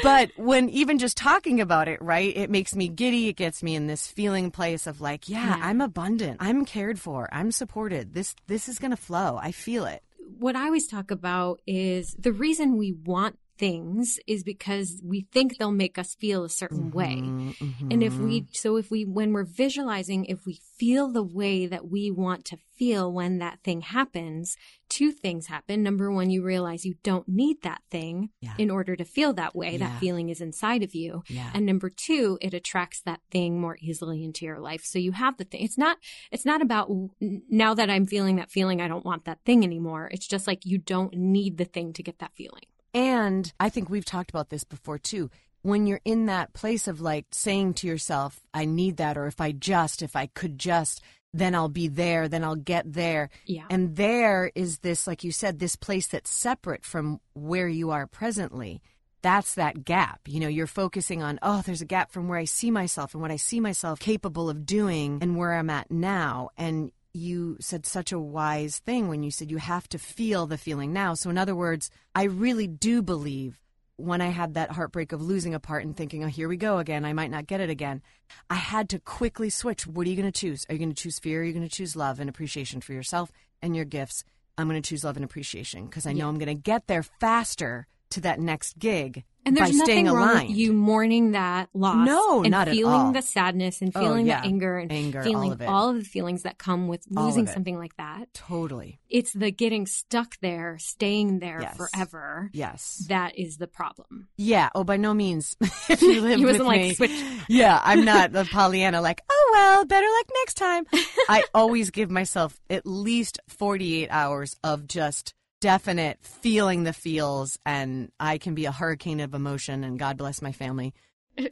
but 0.03 0.31
when 0.37 0.69
even 0.71 0.99
just 0.99 1.17
talking 1.17 1.61
about 1.61 1.89
it, 1.89 2.01
right, 2.03 2.37
it 2.37 2.51
makes 2.51 2.75
me 2.75 2.89
giddy. 2.89 3.29
It 3.29 3.37
gets 3.37 3.63
me 3.63 3.75
in 3.75 3.87
this 3.87 4.07
feeling 4.07 4.51
place 4.51 4.87
of 4.87 5.01
like, 5.01 5.29
yeah, 5.29 5.57
Yeah. 5.57 5.61
I'm 5.67 5.81
abundant. 5.81 6.39
I'm 6.41 6.65
cared 6.65 6.99
for. 6.99 7.29
I'm 7.33 7.53
supported. 7.53 8.15
This 8.15 8.35
this 8.47 8.69
is 8.69 8.79
going 8.79 8.91
to 8.91 8.97
flow. 8.97 9.39
I 9.41 9.53
feel 9.53 9.85
it. 9.85 10.03
what 10.39 10.57
I 10.57 10.65
always 10.67 10.87
talk 10.89 11.11
about 11.11 11.61
is 11.67 12.15
the 12.19 12.33
reason 12.33 12.77
we 12.77 12.93
want 12.93 13.39
things 13.57 14.19
is 14.27 14.43
because 14.43 15.01
we 15.05 15.27
think 15.33 15.59
they'll 15.59 15.71
make 15.71 15.99
us 15.99 16.15
feel 16.15 16.45
a 16.45 16.49
certain 16.49 16.91
way. 16.91 17.21
Mm-hmm. 17.23 17.91
And 17.91 18.03
if 18.03 18.17
we, 18.17 18.47
so 18.53 18.77
if 18.77 18.91
we, 18.91 19.05
when 19.05 19.33
we're 19.33 19.45
visualizing, 19.45 20.25
if 20.27 20.45
we 20.47 20.61
feel 20.79 21.11
the 21.11 21.23
way 21.23 21.67
that 21.67 21.89
we 21.89 22.11
want 22.11 22.45
to 22.47 22.59
feel 22.77 23.13
when 23.13 23.39
that 23.39 23.61
thing 23.63 23.83
happens, 23.83 24.57
two 24.89 25.13
things 25.13 25.47
happen. 25.47 25.83
Number 25.83 26.11
one, 26.11 26.31
you 26.31 26.43
realize 26.43 26.85
you 26.85 26.95
don't 27.03 27.29
need 27.29 27.63
that 27.63 27.83
thing 27.91 28.31
Yeah. 28.41 28.55
in 28.59 28.71
order 28.71 28.97
to 28.97 29.05
feel 29.05 29.33
that 29.35 29.55
way. 29.55 29.73
Yeah. 29.73 29.79
That 29.79 30.01
feeling 30.01 30.29
is 30.29 30.41
inside 30.41 30.83
of 30.83 30.95
you. 30.95 31.23
Yeah. 31.29 31.51
And 31.55 31.65
number 31.65 31.89
two, 31.91 32.39
it 32.41 32.55
attracts 32.55 33.01
that 33.03 33.21
thing 33.31 33.61
more 33.61 33.79
easily 33.81 34.25
into 34.25 34.45
your 34.45 34.59
life. 34.59 34.85
So 34.85 34.99
you 34.99 35.13
have 35.13 35.37
the 35.37 35.45
thing. 35.45 35.63
It's 35.63 35.79
not, 35.79 35.99
it's 36.33 36.45
not 36.45 36.61
about 36.63 36.91
now 37.21 37.75
that 37.75 37.91
I'm 37.91 38.07
feeling 38.07 38.37
that 38.37 38.51
feeling, 38.51 38.81
I 38.81 38.89
don't 38.89 39.05
want 39.05 39.25
that 39.25 39.39
thing 39.45 39.63
anymore. 39.65 40.09
It's 40.13 40.27
just 40.27 40.47
like 40.47 40.67
you 40.67 40.79
don't 40.79 41.15
need 41.15 41.59
the 41.59 41.65
thing 41.65 41.93
to 41.93 42.03
get 42.03 42.19
that 42.19 42.33
feeling. 42.35 42.65
And 42.95 43.53
I 43.59 43.69
think 43.69 43.91
we've 43.91 44.05
talked 44.05 44.31
about 44.31 44.49
this 44.49 44.65
before 44.65 44.99
too. 44.99 45.31
When 45.63 45.87
you're 45.87 46.01
in 46.05 46.27
that 46.27 46.53
place 46.53 46.87
of 46.87 47.01
like 47.01 47.27
saying 47.33 47.75
to 47.75 47.87
yourself, 47.87 48.41
I 48.55 48.65
need 48.65 48.99
that, 48.99 49.19
or 49.19 49.27
if 49.27 49.41
I 49.41 49.53
just, 49.53 50.03
if 50.03 50.15
I 50.15 50.27
could 50.27 50.59
just, 50.59 51.03
then 51.33 51.55
I'll 51.55 51.69
be 51.69 51.89
there, 51.89 52.29
then 52.29 52.45
I'll 52.45 52.55
get 52.55 52.93
there. 52.93 53.31
Yeah. 53.47 53.65
And 53.69 53.97
there 53.97 54.53
is 54.55 54.79
this, 54.79 55.07
like 55.07 55.25
you 55.25 55.33
said, 55.33 55.59
this 55.59 55.75
place 55.75 56.07
that's 56.07 56.31
separate 56.31 56.85
from 56.85 57.21
where 57.33 57.67
you 57.67 57.91
are 57.91 58.07
presently. 58.07 58.83
That's 59.23 59.55
that 59.55 59.85
gap. 59.85 60.21
You 60.27 60.39
know, 60.39 60.49
you're 60.49 60.67
focusing 60.67 61.23
on, 61.23 61.39
oh, 61.43 61.63
there's 61.65 61.81
a 61.81 61.87
gap 61.87 62.13
from 62.13 62.29
where 62.29 62.39
I 62.39 62.45
see 62.45 62.71
myself 62.71 63.15
and 63.15 63.23
what 63.23 63.33
I 63.33 63.37
see 63.37 63.59
myself 63.59 63.99
capable 63.99 64.51
of 64.51 64.67
doing 64.67 65.19
and 65.23 65.37
where 65.37 65.55
I'm 65.55 65.71
at 65.71 65.91
now. 65.91 66.51
And 66.59 66.93
you 67.15 67.57
said 67.61 67.87
such 67.87 68.13
a 68.13 68.19
wise 68.19 68.79
thing 68.81 69.09
when 69.09 69.23
you 69.23 69.31
said 69.31 69.51
you 69.51 69.59
have 69.59 69.89
to 69.89 69.99
feel 69.99 70.47
the 70.47 70.59
feeling 70.59 70.93
now. 70.93 71.15
So, 71.15 71.31
in 71.31 71.39
other 71.39 71.55
words, 71.55 71.91
I 72.15 72.25
really 72.25 72.67
do 72.67 73.01
believe 73.03 73.61
when 73.97 74.21
I 74.21 74.29
had 74.29 74.55
that 74.55 74.73
heartbreak 74.73 75.13
of 75.13 75.23
losing 75.23 75.55
a 75.55 75.61
part 75.61 75.85
and 75.85 75.97
thinking, 75.97 76.25
oh, 76.25 76.29
here 76.29 76.49
we 76.49 76.57
go 76.57 76.79
again, 76.79 77.05
I 77.05 77.13
might 77.13 77.31
not 77.31 77.47
get 77.47 77.61
it 77.61 77.71
again, 77.71 78.03
I 78.51 78.57
had 78.57 78.89
to 78.89 78.99
quickly 78.99 79.51
switch. 79.51 79.87
What 79.87 80.07
are 80.07 80.11
you 80.11 80.17
going 80.17 80.31
to 80.31 80.39
choose? 80.39 80.67
Are 80.69 80.73
you 80.73 80.81
going 80.81 80.93
to 80.93 81.01
choose 81.01 81.21
fear? 81.21 81.41
Are 81.41 81.45
you 81.45 81.53
going 81.53 81.69
to 81.69 81.75
choose 81.75 81.95
love 81.95 82.19
and 82.19 82.29
appreciation 82.29 82.81
for 82.81 82.93
yourself 82.93 83.31
and 83.63 83.77
your 83.77 83.85
gifts? 83.85 84.25
I'm 84.59 84.69
going 84.69 84.81
to 84.81 84.89
choose 84.89 85.05
love 85.05 85.17
and 85.17 85.25
appreciation 85.25 85.87
because 85.87 86.07
I 86.07 86.13
know 86.13 86.29
I'm 86.29 86.39
going 86.39 86.47
to 86.47 86.55
get 86.55 86.87
there 86.87 87.03
faster 87.03 87.87
to 88.15 88.21
that 88.23 88.41
next 88.41 88.79
gig 88.79 89.25
And 89.47 89.57
there's 89.57 89.77
nothing 89.77 89.85
staying 89.85 90.07
wrong 90.07 90.29
aligned. 90.31 90.49
with 90.49 90.57
you 90.57 90.73
mourning 90.73 91.33
that 91.33 91.69
loss. 91.75 92.07
No, 92.07 92.43
and 92.43 92.51
not 92.51 92.69
at 92.69 92.75
feeling 92.75 92.95
all. 93.01 93.13
the 93.13 93.21
sadness 93.23 93.83
and 93.83 93.93
Oh, 93.95 94.01
feeling 94.01 94.27
yeah. 94.27 94.41
the 94.41 94.47
anger 94.47 94.79
and 94.79 94.91
Anger, 94.91 95.19
all 95.19 95.25
feeling 95.25 95.53
of 95.53 95.61
it. 95.61 95.67
all 95.69 95.91
of 95.91 95.97
the 95.99 96.05
feelings 96.05 96.43
that 96.45 96.57
come 96.59 96.89
with 96.89 97.05
losing 97.11 97.47
something 97.47 97.77
like 97.79 97.95
that. 97.99 98.33
Totally. 98.33 98.99
It's 99.11 99.33
the 99.33 99.51
getting 99.51 99.87
stuck 99.87 100.39
there, 100.41 100.79
staying 100.79 101.41
there 101.41 101.61
Yes. 101.61 101.77
forever. 101.77 102.51
Yes. 102.55 103.05
That 103.09 103.39
is 103.39 103.59
the 103.59 103.67
problem. 103.67 104.29
Yeah. 104.37 104.71
Oh, 104.75 104.83
by 104.85 104.97
no 104.97 105.13
means. 105.15 105.57
if 105.89 106.01
you 106.03 106.21
live 106.23 106.39
He 106.39 106.45
with 106.45 106.55
wasn't 106.61 106.69
like, 106.69 106.81
me, 106.81 106.95
switch. 106.95 107.25
yeah, 107.49 107.81
I'm 107.85 108.05
not 108.13 108.33
the 108.33 108.45
Pollyanna. 108.45 109.01
Like, 109.03 109.23
oh 109.31 109.51
well, 109.53 109.85
better 109.85 110.07
luck 110.07 110.27
next 110.41 110.55
time. 110.55 110.87
I 111.29 111.45
always 111.55 111.91
give 111.91 112.11
myself 112.11 112.59
at 112.71 112.87
least 112.87 113.41
48 113.49 114.09
hours 114.11 114.57
of 114.65 114.87
just 114.89 115.35
definite 115.65 116.19
feeling 116.21 116.85
the 116.85 116.93
feels, 116.93 117.59
and 117.65 118.13
I 118.21 118.37
can 118.37 118.55
be 118.55 118.67
a 118.67 118.73
hurricane 118.73 119.21
of 119.21 119.33
emotion. 119.33 119.83
And 119.83 119.99
God 119.99 120.19
bless 120.19 120.43
my 120.43 120.53
family 120.53 120.93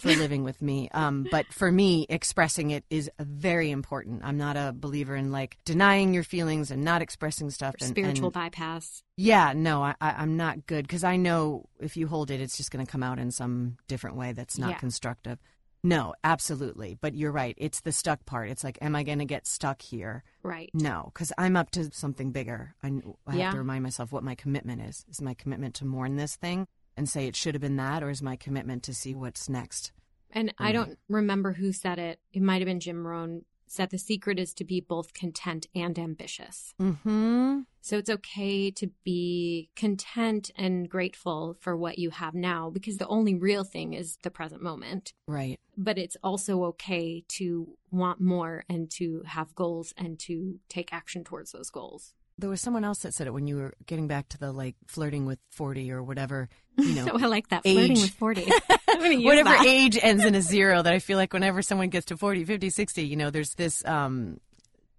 for 0.01 0.09
living 0.15 0.45
with 0.45 0.61
me. 0.61 0.91
Um, 0.93 1.27
but 1.31 1.47
for 1.51 1.73
me, 1.73 2.05
expressing 2.11 2.71
it 2.73 2.85
is 2.91 3.11
very 3.19 3.71
important. 3.71 4.21
I'm 4.23 4.37
not 4.37 4.59
a 4.59 4.75
believer 4.77 5.17
in 5.17 5.33
like 5.33 5.57
denying 5.65 6.13
your 6.13 6.25
feelings 6.25 6.71
and 6.71 6.85
not 6.85 7.01
expressing 7.01 7.49
stuff. 7.51 7.75
And, 7.81 7.89
Spiritual 7.89 8.27
and- 8.27 8.35
bypass. 8.35 9.03
yeah, 9.17 9.55
no, 9.57 9.83
I, 9.83 9.95
I'm 10.01 10.37
not 10.37 10.67
good 10.67 10.87
because 10.87 11.05
I 11.05 11.17
know 11.17 11.65
if 11.81 11.97
you 11.97 12.07
hold 12.07 12.31
it, 12.31 12.41
it's 12.43 12.59
just 12.59 12.71
going 12.71 12.85
to 12.85 12.93
come 12.93 13.03
out 13.03 13.19
in 13.19 13.31
some 13.31 13.79
different 13.89 14.17
way 14.17 14.33
that's 14.33 14.59
not 14.59 14.71
Yeah. 14.73 14.79
constructive. 14.79 15.39
No, 15.85 16.15
absolutely. 16.23 16.97
But 17.01 17.15
you're 17.15 17.33
right. 17.33 17.55
It's 17.59 17.81
the 17.81 17.91
stuck 17.93 18.25
part. 18.25 18.49
It's 18.51 18.63
like, 18.63 18.79
am 18.81 18.95
I 18.95 19.03
going 19.03 19.19
to 19.19 19.25
get 19.25 19.47
stuck 19.47 19.83
here? 19.83 20.23
Right. 20.43 20.71
No, 20.73 21.11
because 21.13 21.33
I'm 21.37 21.57
up 21.57 21.71
to 21.73 21.91
something 21.93 22.31
bigger. 22.31 22.75
I, 22.83 22.89
I 23.27 23.37
Yeah. 23.37 23.45
have 23.45 23.53
to 23.55 23.59
remind 23.59 23.83
myself 23.83 24.13
what 24.13 24.23
my 24.23 24.35
commitment 24.37 24.81
is. 24.83 25.05
Is 25.11 25.21
my 25.21 25.35
commitment 25.35 25.75
to 25.77 25.85
mourn 25.85 26.17
this 26.17 26.37
thing 26.37 26.69
and 26.97 27.09
say 27.09 27.27
it 27.27 27.35
should 27.37 27.55
have 27.55 27.63
been 27.63 27.77
that, 27.77 28.03
or 28.03 28.11
is 28.11 28.23
my 28.23 28.37
commitment 28.37 28.83
to 28.85 28.95
see 28.95 29.15
what's 29.15 29.49
next? 29.49 29.93
And 30.31 30.55
I 30.59 30.71
Mhm. 30.71 30.75
don't 30.75 30.99
remember 31.09 31.53
who 31.55 31.73
said 31.73 31.99
it. 31.99 32.21
It 32.33 32.43
might 32.43 32.61
have 32.63 32.67
been 32.67 32.81
Jim 32.81 33.07
Rohn. 33.07 33.45
Said 33.73 33.89
the 33.89 33.97
secret 33.97 34.39
is 34.39 34.53
to 34.53 34.65
be 34.65 34.83
both 34.83 35.15
content 35.15 35.67
and 35.75 35.99
ambitious. 35.99 36.75
Mm-hmm. 36.79 37.61
So 37.81 37.97
it's 37.97 38.11
okay 38.11 38.71
to 38.71 38.91
be 39.03 39.71
content 39.75 40.51
and 40.57 40.91
grateful 40.91 41.57
for 41.59 41.75
what 41.75 41.99
you 41.99 42.11
have 42.11 42.35
now 42.35 42.69
because 42.69 42.99
the 42.99 43.07
only 43.07 43.35
real 43.35 43.65
thing 43.65 43.95
is 43.95 44.19
the 44.23 44.31
present 44.31 44.63
moment. 44.63 45.15
Right. 45.27 45.59
But 45.75 45.97
it's 45.97 46.19
also 46.23 46.65
okay 46.65 47.25
to 47.29 47.79
want 47.91 48.21
more 48.21 48.65
and 48.69 48.91
to 48.99 49.23
have 49.25 49.55
goals 49.55 49.95
and 49.97 50.19
to 50.19 50.61
take 50.69 50.93
action 50.93 51.25
towards 51.25 51.53
those 51.53 51.71
goals. 51.71 52.13
There 52.43 52.51
was 52.51 52.61
someone 52.61 52.85
else 52.85 52.99
that 52.99 53.15
said 53.15 53.27
it 53.27 53.33
when 53.33 53.47
you 53.47 53.57
were 53.57 53.73
getting 53.87 54.07
back 54.09 54.29
to 54.31 54.39
the 54.39 54.53
like 54.53 54.75
flirting 54.87 55.25
with 55.25 55.39
40 55.51 55.91
or 55.93 56.03
whatever, 56.03 56.49
you 56.77 56.95
know. 56.95 57.07
so 57.07 57.19
I 57.23 57.27
like 57.27 57.49
that 57.49 57.63
flirting 57.63 57.93
age. 57.93 58.03
with 58.03 58.11
40. 58.11 58.53
I'm 58.89 58.99
gonna 59.01 59.15
use 59.15 59.25
whatever 59.25 59.49
that. 59.51 59.65
age 59.67 59.99
ends 60.03 60.25
in 60.25 60.35
a 60.35 60.43
zero 60.43 60.83
that 60.83 60.93
I 60.93 60.99
feel 60.99 61.17
like 61.17 61.33
whenever 61.33 61.63
someone 61.63 61.89
gets 61.89 62.07
to 62.07 62.17
40, 62.19 62.45
50, 62.45 62.69
60, 62.69 63.03
you 63.07 63.17
know, 63.17 63.31
there's 63.31 63.55
this 63.55 63.85
um, 63.87 64.39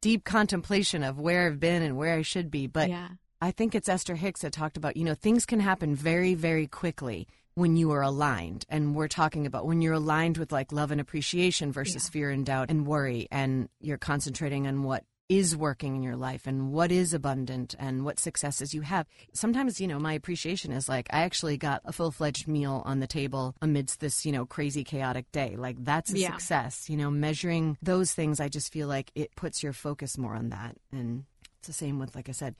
deep 0.01 0.23
contemplation 0.23 1.03
of 1.03 1.19
where 1.19 1.47
I've 1.47 1.59
been 1.59 1.81
and 1.83 1.97
where 1.97 2.15
I 2.15 2.21
should 2.23 2.49
be. 2.49 2.65
But 2.67 2.89
yeah. 2.89 3.09
I 3.41 3.51
think 3.51 3.75
it's 3.75 3.89
Esther 3.89 4.15
Hicks 4.15 4.41
that 4.41 4.53
talked 4.53 4.77
about, 4.77 4.95
you 4.97 5.03
know, 5.03 5.13
things 5.13 5.45
can 5.45 5.59
happen 5.59 5.95
very, 5.95 6.33
very 6.33 6.65
quickly 6.67 7.27
when 7.55 7.75
you 7.75 7.91
are 7.91 8.01
aligned. 8.01 8.65
And 8.69 8.95
we're 8.95 9.07
talking 9.09 9.45
about 9.45 9.65
when 9.65 9.81
you're 9.81 9.93
aligned 9.93 10.37
with 10.37 10.51
like 10.53 10.71
love 10.71 10.91
and 10.91 11.01
appreciation 11.01 11.71
versus 11.73 12.05
Yeah. 12.05 12.11
fear 12.11 12.29
and 12.31 12.45
doubt 12.45 12.69
and 12.71 12.87
worry, 12.87 13.27
and 13.31 13.67
you're 13.81 13.97
concentrating 13.97 14.65
on 14.65 14.83
what 14.83 15.03
is 15.29 15.55
working 15.55 15.95
in 15.95 16.03
your 16.03 16.15
life 16.15 16.45
and 16.45 16.71
what 16.71 16.91
is 16.91 17.13
abundant 17.13 17.75
and 17.79 18.03
what 18.03 18.19
successes 18.19 18.73
you 18.73 18.81
have. 18.81 19.07
Sometimes, 19.33 19.79
you 19.79 19.87
know, 19.87 19.99
my 19.99 20.13
appreciation 20.13 20.71
is 20.71 20.89
like 20.89 21.07
I 21.11 21.21
actually 21.21 21.57
got 21.57 21.81
a 21.85 21.93
full-fledged 21.93 22.47
meal 22.47 22.83
on 22.85 22.99
the 22.99 23.07
table 23.07 23.55
amidst 23.61 23.99
this, 23.99 24.25
you 24.25 24.31
know, 24.31 24.45
crazy 24.45 24.83
chaotic 24.83 25.31
day. 25.31 25.55
Like 25.57 25.83
that's 25.83 26.11
a 26.13 26.19
Yeah. 26.19 26.31
success. 26.31 26.89
You 26.89 26.97
know, 26.97 27.09
measuring 27.09 27.77
those 27.81 28.13
things 28.13 28.39
I 28.39 28.49
just 28.49 28.71
feel 28.71 28.87
like 28.87 29.11
it 29.15 29.35
puts 29.35 29.63
your 29.63 29.73
focus 29.73 30.17
more 30.17 30.35
on 30.35 30.49
that. 30.49 30.75
And 30.91 31.25
it's 31.59 31.67
the 31.67 31.73
same 31.73 31.99
with 31.99 32.15
like 32.15 32.29
I 32.29 32.33
said, 32.33 32.55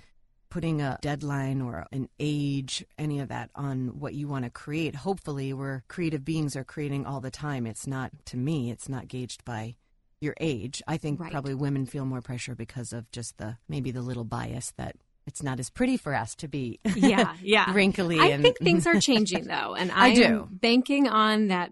putting 0.50 0.82
a 0.82 1.00
deadline 1.02 1.62
or 1.62 1.88
an 1.92 2.08
age, 2.20 2.86
any 2.98 3.20
of 3.20 3.28
that 3.28 3.50
on 3.56 4.00
what 4.00 4.14
you 4.14 4.28
want 4.28 4.46
to 4.46 4.52
create. 4.52 4.96
Hopefully, 4.96 5.52
we're 5.52 5.82
creative 5.88 6.24
beings 6.24 6.56
are 6.56 6.64
creating 6.64 7.06
all 7.06 7.20
the 7.20 7.32
time. 7.32 7.66
It's 7.66 7.88
not, 7.88 8.12
to 8.26 8.38
me, 8.38 8.70
it's 8.70 8.88
not 8.88 9.08
gauged 9.08 9.44
by 9.46 9.76
your 10.24 10.34
age. 10.40 10.82
I 10.88 10.98
think 10.98 11.20
Right. 11.20 11.32
probably 11.32 11.54
women 11.54 11.86
feel 11.86 12.06
more 12.06 12.22
pressure 12.22 12.56
because 12.56 12.94
of 12.94 13.12
just 13.12 13.38
the 13.38 13.58
maybe 13.70 13.92
the 13.92 14.02
little 14.02 14.24
bias 14.24 14.72
that 14.78 14.96
it's 15.26 15.42
not 15.44 15.60
as 15.60 15.70
pretty 15.70 15.96
for 15.98 16.14
us 16.16 16.36
to 16.36 16.48
be 16.50 16.80
Yeah, 16.96 17.34
yeah. 17.42 17.72
wrinkly. 17.76 18.20
I 18.20 18.28
and, 18.28 18.44
think 18.44 18.58
things 18.58 18.86
are 18.88 19.00
changing 19.00 19.46
though, 19.46 19.74
and 19.76 19.92
I 19.92 20.08
I, 20.08 20.16
do. 20.16 20.48
banking 20.52 21.08
on 21.08 21.48
that 21.48 21.70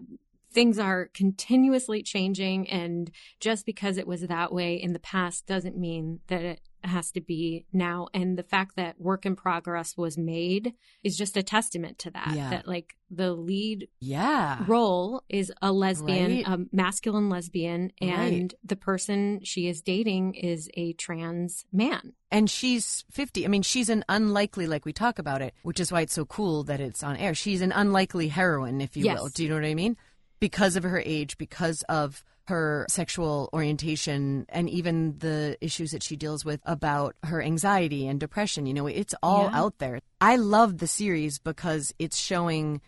things 0.52 0.78
are 0.78 1.06
continuously 1.14 2.02
changing 2.02 2.68
and 2.70 3.10
just 3.40 3.66
because 3.66 3.96
it 3.98 4.06
was 4.06 4.22
that 4.22 4.52
way 4.52 4.74
in 4.74 4.92
the 4.92 4.98
past 4.98 5.46
doesn't 5.46 5.76
mean 5.76 6.20
that 6.28 6.42
it 6.42 6.60
has 6.84 7.12
to 7.12 7.20
be 7.20 7.64
now 7.72 8.08
and 8.12 8.36
the 8.36 8.42
fact 8.42 8.74
that 8.74 9.00
work 9.00 9.24
in 9.24 9.36
progress 9.36 9.96
was 9.96 10.18
made 10.18 10.72
is 11.04 11.16
just 11.16 11.36
a 11.36 11.42
testament 11.42 11.96
to 12.00 12.10
that 12.10 12.32
Yeah. 12.34 12.50
that 12.50 12.66
like 12.66 12.96
the 13.08 13.32
lead 13.34 13.86
yeah. 14.00 14.64
role 14.66 15.22
is 15.28 15.52
a 15.62 15.70
lesbian 15.70 16.30
Right. 16.38 16.46
a 16.48 16.64
masculine 16.72 17.28
lesbian 17.28 17.92
and 18.00 18.18
Right. 18.52 18.54
the 18.64 18.74
person 18.76 19.40
she 19.44 19.68
is 19.68 19.80
dating 19.80 20.34
is 20.34 20.68
a 20.74 20.92
trans 20.94 21.64
man 21.72 22.14
And 22.32 22.48
she's 22.50 23.04
50. 23.10 23.44
I 23.44 23.48
mean, 23.48 23.60
she's 23.62 23.90
an 23.90 24.04
unlikely, 24.08 24.66
like 24.66 24.86
we 24.86 24.92
talk 24.94 25.18
about 25.18 25.42
it, 25.42 25.52
which 25.64 25.78
is 25.78 25.92
why 25.92 26.00
it's 26.00 26.14
so 26.14 26.24
cool 26.24 26.64
that 26.64 26.80
it's 26.80 27.02
on 27.02 27.16
air. 27.18 27.34
She's 27.34 27.60
an 27.60 27.72
unlikely 27.72 28.28
heroine, 28.28 28.80
if 28.80 28.96
you 28.96 29.04
Yes. 29.04 29.20
will. 29.20 29.28
Do 29.28 29.42
you 29.44 29.50
know 29.50 29.56
what 29.56 29.66
I 29.66 29.74
mean? 29.74 29.96
Because 30.42 30.74
of 30.74 30.82
her 30.82 31.00
age, 31.06 31.38
because 31.38 31.82
of 31.88 32.24
her 32.48 32.84
sexual 32.88 33.48
orientation, 33.52 34.44
and 34.48 34.68
even 34.68 35.16
the 35.18 35.56
issues 35.60 35.92
that 35.92 36.02
she 36.02 36.16
deals 36.16 36.44
with 36.44 36.60
about 36.64 37.14
her 37.22 37.40
anxiety 37.40 38.08
and 38.08 38.18
depression. 38.18 38.66
You 38.66 38.74
know, 38.74 38.88
it's 38.88 39.14
all 39.22 39.44
Yeah. 39.44 39.60
out 39.60 39.78
there. 39.78 40.00
I 40.20 40.34
love 40.36 40.78
the 40.78 40.88
series 40.88 41.38
because 41.38 41.94
it's 42.00 42.18
showing 42.18 42.80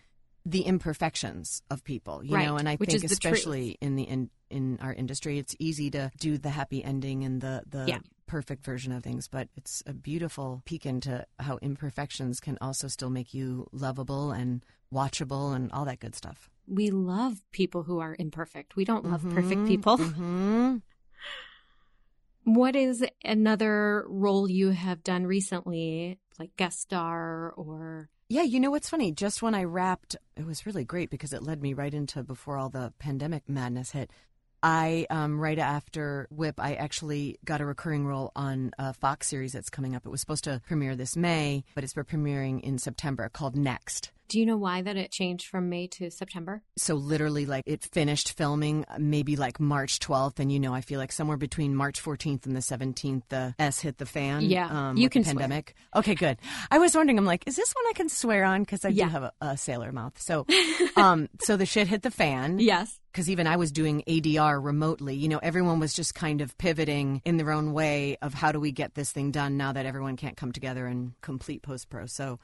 the 0.45 0.63
imperfections 0.63 1.61
of 1.71 1.83
people, 1.85 2.23
you 2.25 2.35
Right, 2.35 2.45
know, 2.45 2.57
and 2.57 2.67
I 2.67 2.75
which 2.75 2.89
think 2.91 3.05
especially 3.05 3.77
in 3.79 3.95
the 3.95 4.03
in, 4.03 4.29
in 4.49 4.77
our 4.81 4.93
industry, 4.93 5.39
it's 5.39 5.55
easy 5.57 5.89
to 5.91 6.11
do 6.19 6.37
the 6.37 6.49
happy 6.49 6.83
ending 6.83 7.23
and 7.23 7.39
the 7.41 7.63
the 7.67 7.85
Yeah. 7.87 7.99
perfect 8.27 8.65
version 8.65 8.91
of 8.91 9.01
things, 9.03 9.27
but 9.29 9.47
it's 9.55 9.81
a 9.87 9.93
beautiful 9.93 10.61
peek 10.65 10.85
into 10.85 11.25
how 11.39 11.57
imperfections 11.61 12.39
can 12.41 12.57
also 12.59 12.87
still 12.89 13.09
make 13.09 13.33
you 13.33 13.67
lovable 13.71 14.31
and 14.31 14.63
watchable 14.93 15.55
and 15.55 15.71
all 15.71 15.85
that 15.85 15.99
good 15.99 16.15
stuff. 16.15 16.49
We 16.67 16.89
love 16.89 17.41
people 17.51 17.83
who 17.83 17.99
are 17.99 18.15
imperfect 18.17 18.75
we 18.75 18.85
don't 18.85 19.05
love 19.05 19.23
perfect 19.33 19.65
people 19.67 19.97
hmm 19.97 20.77
What 22.45 22.75
is 22.75 23.03
another 23.23 24.05
role 24.07 24.47
you 24.47 24.69
have 24.69 25.03
done 25.03 25.25
recently, 25.25 26.19
like 26.39 26.55
guest 26.57 26.79
star 26.79 27.51
or? 27.57 28.07
Yeah, 28.29 28.43
you 28.43 28.59
know 28.59 28.69
what's 28.69 28.89
funny? 28.89 29.11
Just 29.11 29.41
when 29.41 29.55
I 29.55 29.63
wrapped, 29.63 30.15
it 30.37 30.45
was 30.45 30.67
really 30.67 30.83
great 30.83 31.09
because 31.09 31.33
it 31.33 31.41
led 31.41 31.59
me 31.59 31.73
right 31.73 31.93
into 31.93 32.21
before 32.21 32.57
all 32.57 32.69
the 32.69 32.93
pandemic 32.99 33.49
madness 33.49 33.91
hit. 33.91 34.11
I, 34.61 35.07
um, 35.09 35.39
right 35.39 35.57
after 35.57 36.27
Whip, 36.29 36.59
I 36.59 36.75
actually 36.75 37.39
got 37.43 37.61
a 37.61 37.65
recurring 37.65 38.05
role 38.05 38.31
on 38.35 38.71
a 38.77 38.93
Fox 38.93 39.27
series 39.27 39.53
that's 39.53 39.71
coming 39.71 39.95
up. 39.95 40.05
It 40.05 40.09
was 40.09 40.21
supposed 40.21 40.43
to 40.43 40.61
premiere 40.67 40.95
this 40.95 41.17
May, 41.17 41.63
but 41.73 41.83
it's 41.83 41.93
for 41.93 42.03
premiering 42.03 42.61
in 42.61 42.77
September 42.77 43.27
called 43.29 43.55
Next. 43.55 44.11
Do 44.27 44.39
you 44.39 44.45
know 44.45 44.57
why 44.57 44.81
that 44.81 44.97
it 44.97 45.11
changed 45.11 45.47
from 45.47 45.69
May 45.69 45.87
to 45.87 46.09
September? 46.09 46.61
so 46.77 46.95
literally 46.95 47.45
like 47.45 47.63
it 47.65 47.83
finished 47.83 48.33
filming 48.37 48.85
maybe 48.97 49.35
like 49.35 49.59
march 49.59 49.99
12th 49.99 50.39
and 50.39 50.51
you 50.51 50.59
know 50.59 50.73
i 50.73 50.81
feel 50.81 50.99
like 50.99 51.11
somewhere 51.11 51.37
between 51.37 51.73
march 51.75 52.03
14th 52.03 52.45
and 52.45 52.55
the 52.55 52.59
17th 52.59 53.21
the 53.29 53.55
s 53.59 53.79
hit 53.79 53.97
the 53.97 54.05
fan 54.05 54.41
Yeah, 54.41 54.89
um, 54.89 54.97
you 54.97 55.09
can 55.09 55.23
swear. 55.23 55.35
pandemic 55.35 55.73
okay 55.95 56.15
good 56.15 56.37
i 56.71 56.77
was 56.79 56.93
wondering 56.95 57.17
i'm 57.17 57.25
like 57.25 57.43
is 57.47 57.55
this 57.55 57.73
one 57.73 57.85
i 57.89 57.93
can 57.93 58.09
swear 58.09 58.43
on 58.43 58.61
because 58.61 58.83
i 58.83 58.89
Yeah. 58.89 59.05
do 59.05 59.11
have 59.11 59.23
a, 59.23 59.31
a 59.41 59.57
sailor 59.57 59.91
mouth 59.91 60.19
so 60.21 60.45
um 60.97 61.29
so 61.41 61.55
the 61.57 61.65
shit 61.65 61.87
hit 61.87 62.01
the 62.01 62.11
fan 62.11 62.59
Yes. 62.59 62.99
because 63.11 63.29
even 63.29 63.47
I 63.47 63.55
was 63.55 63.71
doing 63.71 64.03
ADR 64.09 64.61
remotely, 64.61 65.15
you 65.15 65.29
know, 65.29 65.37
everyone 65.41 65.79
was 65.79 65.93
just 65.93 66.13
kind 66.15 66.41
of 66.41 66.57
pivoting 66.57 67.21
in 67.23 67.37
their 67.37 67.51
own 67.51 67.71
way 67.71 68.17
of 68.21 68.33
how 68.33 68.51
do 68.51 68.59
we 68.59 68.71
get 68.73 68.93
this 68.95 69.09
thing 69.11 69.31
done 69.31 69.55
now 69.55 69.71
that 69.71 69.85
everyone 69.85 70.17
can't 70.17 70.35
come 70.35 70.51
together 70.51 70.85
and 70.85 71.13
complete 71.21 71.61
post 71.61 71.89
pro. 71.89 72.07
So 72.07 72.39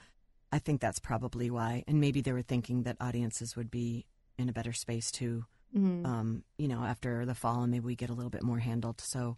I 0.52 0.60
think 0.60 0.82
that's 0.82 1.00
probably 1.00 1.50
why. 1.50 1.84
And 1.88 2.00
maybe 2.02 2.22
they 2.22 2.34
were 2.34 2.42
thinking 2.42 2.84
that 2.84 2.98
audiences 3.00 3.56
would 3.56 3.72
be 3.72 4.06
in 4.38 4.50
a 4.50 4.54
better 4.54 4.74
space 4.74 5.12
too, 5.12 5.46
Mm. 5.76 6.06
um, 6.06 6.44
you 6.58 6.68
know, 6.68 6.84
after 6.84 7.26
the 7.26 7.34
fall 7.36 7.62
and 7.64 7.72
maybe 7.72 7.86
we 7.86 7.96
get 7.96 8.10
a 8.10 8.14
little 8.14 8.30
bit 8.30 8.44
more 8.44 8.60
handled. 8.60 9.00
So 9.00 9.38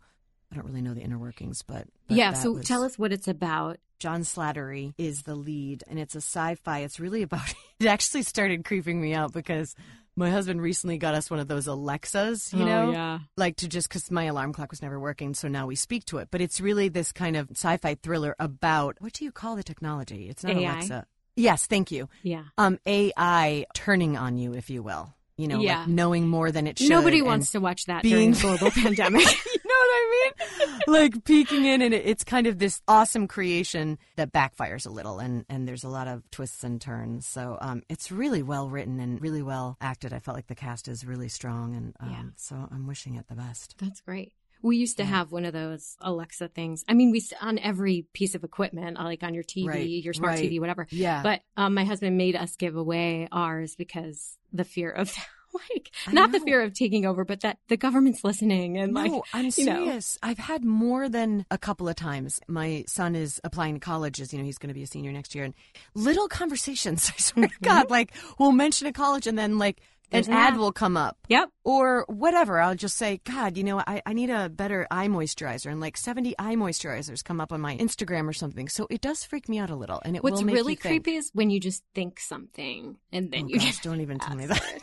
I 0.52 0.56
don't 0.56 0.65
really 0.65 0.82
know 0.82 0.93
the 0.95 1.02
inner 1.02 1.19
workings, 1.19 1.62
but, 1.62 1.88
but 2.08 2.17
yeah. 2.17 2.34
So 2.34 2.54
was- 2.54 2.67
tell 2.67 2.84
us 2.84 2.97
what 2.97 3.12
it's 3.13 3.28
about. 3.28 3.78
John 3.99 4.21
Slattery 4.21 4.93
is 4.97 5.21
the 5.21 5.36
lead, 5.36 5.84
and 5.88 5.97
it's 5.99 6.13
a 6.15 6.17
sci-fi. 6.21 6.80
It's 6.80 6.99
really 6.99 7.21
about. 7.21 7.54
It 7.80 7.88
actually 7.88 8.23
started 8.23 8.63
creeping 8.65 8.99
me 9.02 9.13
out 9.13 9.32
because 9.34 9.76
my 10.15 10.30
husband 10.30 10.62
recently 10.62 10.97
got 10.97 11.15
us 11.15 11.30
one 11.32 11.39
of 11.39 11.47
those 11.47 11.67
Alexas, 11.67 12.54
you 12.54 12.62
Oh, 12.63 12.65
know, 12.65 12.91
yeah. 12.91 13.19
like 13.38 13.56
to 13.58 13.67
just 13.67 13.88
because 13.89 14.10
my 14.12 14.26
alarm 14.26 14.54
clock 14.54 14.71
was 14.71 14.82
never 14.82 14.99
working, 14.99 15.34
so 15.34 15.47
now 15.47 15.65
we 15.67 15.76
speak 15.76 16.06
to 16.06 16.17
it. 16.19 16.28
But 16.32 16.41
it's 16.41 16.62
really 16.62 16.89
this 16.89 17.12
kind 17.12 17.36
of 17.36 17.49
sci-fi 17.52 17.95
thriller 17.95 18.36
about 18.39 18.97
what 18.99 19.13
do 19.13 19.26
you 19.26 19.32
call 19.32 19.56
the 19.56 19.63
technology? 19.63 20.30
It's 20.30 20.43
not 20.43 20.56
AI? 20.58 20.71
Alexa. 20.71 21.06
Yes, 21.36 21.65
thank 21.65 21.89
you. 21.91 22.10
Yeah. 22.21 22.43
Um, 22.60 22.78
AI 22.86 23.65
turning 23.73 24.17
on 24.17 24.38
you, 24.38 24.54
if 24.54 24.69
you 24.69 24.84
will. 24.84 25.13
You 25.38 25.48
know, 25.48 25.60
Yeah. 25.62 25.80
like 25.80 25.88
knowing 25.88 26.28
more 26.28 26.52
than 26.52 26.67
it 26.67 26.78
should. 26.78 26.89
Nobody 26.89 27.22
wants 27.22 27.52
to 27.52 27.60
watch 27.60 27.86
that 27.86 28.04
being- 28.04 28.34
during 28.34 28.58
global 28.58 28.69
pandemic. 28.82 29.22
you 29.46 29.62
know 29.65 29.80
what 29.80 29.93
I 29.93 30.32
mean? 30.67 30.80
Like 30.88 31.24
peeking 31.26 31.65
in, 31.65 31.82
and 31.82 31.93
it- 31.93 32.06
it's 32.06 32.24
kind 32.24 32.46
of 32.46 32.60
this 32.60 32.82
awesome 32.88 33.28
creation 33.28 33.98
that 34.15 34.32
backfires 34.32 34.86
a 34.86 34.89
little, 34.91 35.19
and 35.19 35.46
and 35.50 35.67
there's 35.67 35.84
a 35.84 35.89
lot 35.89 36.08
of 36.08 36.30
twists 36.30 36.63
and 36.63 36.80
turns. 36.80 37.26
So 37.26 37.58
um, 37.62 37.82
it's 37.89 38.12
really 38.12 38.43
well 38.43 38.69
written 38.69 39.00
and 39.00 39.19
really 39.22 39.41
well 39.41 39.76
acted. 39.82 40.13
I 40.13 40.19
felt 40.19 40.36
like 40.38 40.48
the 40.48 40.56
cast 40.56 40.88
is 40.88 41.04
really 41.06 41.30
strong, 41.30 41.76
and 41.76 41.96
um, 42.00 42.10
Yeah. 42.12 42.24
so 42.36 42.67
I'm 42.72 42.86
wishing 42.86 43.15
it 43.15 43.28
the 43.28 43.36
best. 43.36 43.76
That's 43.80 44.02
great. 44.02 44.34
We 44.63 44.78
used 44.78 44.97
to 44.97 45.04
Yeah. 45.04 45.10
have 45.10 45.32
one 45.32 45.45
of 45.45 45.54
those 45.54 45.95
Alexa 46.02 46.47
things. 46.47 46.84
I 46.88 46.93
mean, 46.95 47.12
we 47.12 47.21
on 47.41 47.60
every 47.60 48.08
piece 48.13 48.34
of 48.34 48.43
equipment, 48.43 48.97
uh, 48.99 49.04
like 49.04 49.21
on 49.21 49.34
your 49.36 49.43
TV, 49.43 49.67
Right, 49.67 49.88
your 49.88 50.13
smart 50.13 50.34
right. 50.36 50.49
TV, 50.49 50.60
whatever. 50.60 50.88
Yeah, 50.89 51.21
But 51.21 51.41
um, 51.58 51.76
my 51.76 51.84
husband 51.84 52.17
made 52.17 52.36
us 52.36 52.56
give 52.56 52.76
away 52.76 53.28
ours 53.32 53.76
because 53.76 54.38
the 54.52 54.63
fear 54.63 54.89
of 54.89 55.13
like 55.71 55.91
not 56.12 56.32
the 56.32 56.39
fear 56.39 56.62
of 56.63 56.73
taking 56.73 57.06
over, 57.06 57.23
but 57.23 57.41
that 57.41 57.60
the 57.67 57.78
government's 57.78 58.23
listening 58.23 58.78
and 58.80 58.93
like 58.95 59.12
no, 59.12 59.23
I'm 59.34 59.52
you 59.56 59.65
know. 59.65 59.86
serious. 59.86 60.17
I've 60.23 60.39
had 60.39 60.63
more 60.65 61.10
than 61.10 61.45
a 61.52 61.60
couple 61.60 61.88
of 61.88 61.95
times. 61.95 62.39
My 62.47 62.86
son 62.88 63.15
is 63.15 63.39
applying 63.43 63.76
to 63.76 63.80
colleges. 63.80 64.34
You 64.34 64.39
know, 64.39 64.45
he's 64.45 64.58
going 64.58 64.69
to 64.69 64.73
be 64.73 64.82
a 64.82 64.88
senior 64.88 65.12
next 65.12 65.36
year, 65.36 65.43
and 65.43 65.54
little 65.93 66.28
conversations. 66.28 67.12
I 67.15 67.21
swear 67.21 67.47
to 67.49 67.54
God, 67.62 67.91
like 67.91 68.13
we'll 68.39 68.52
mention 68.52 68.88
a 68.88 68.93
college, 68.93 69.28
and 69.28 69.38
then 69.38 69.60
like 69.60 69.80
There's 70.13 70.28
an 70.28 70.34
ad 70.34 70.54
ad. 70.54 70.60
will 70.60 70.71
come 70.71 70.95
up. 70.95 71.17
Yep. 71.28 71.49
or 71.63 72.06
whatever. 72.08 72.60
I'll 72.60 72.76
just 72.76 72.97
say, 72.97 73.19
God, 73.23 73.58
you 73.58 73.63
know, 73.63 73.80
I, 73.80 74.02
I 74.06 74.13
need 74.13 74.30
a 74.30 74.49
better 74.49 74.88
eye 74.89 75.08
moisturizer, 75.08 75.71
and 75.71 75.80
like 75.80 75.97
seventy 75.97 76.36
eye 76.39 76.56
moisturizers 76.56 77.23
come 77.23 77.41
up 77.41 77.52
on 77.52 77.62
my 77.62 77.78
Instagram 77.78 78.28
or 78.28 78.34
something. 78.34 78.69
So 78.69 78.88
it 78.89 79.02
does 79.02 79.23
freak 79.23 79.49
me 79.49 79.60
out 79.60 79.69
a 79.69 79.76
little, 79.76 80.02
and 80.06 80.15
it 80.15 80.23
What's 80.23 80.38
will 80.38 80.45
make 80.45 80.56
really 80.56 80.73
you 80.73 80.78
think, 80.78 81.04
creepy 81.04 81.17
is 81.17 81.32
when 81.34 81.49
you 81.49 81.60
just 81.60 81.84
think 81.93 82.19
something 82.19 82.97
and 83.12 83.32
then 83.32 83.45
Oh 83.45 83.47
you 83.47 83.60
get 83.60 83.80
don't 83.82 84.02
even 84.02 84.19
tell 84.19 84.36
me 84.36 84.45
that. 84.45 84.80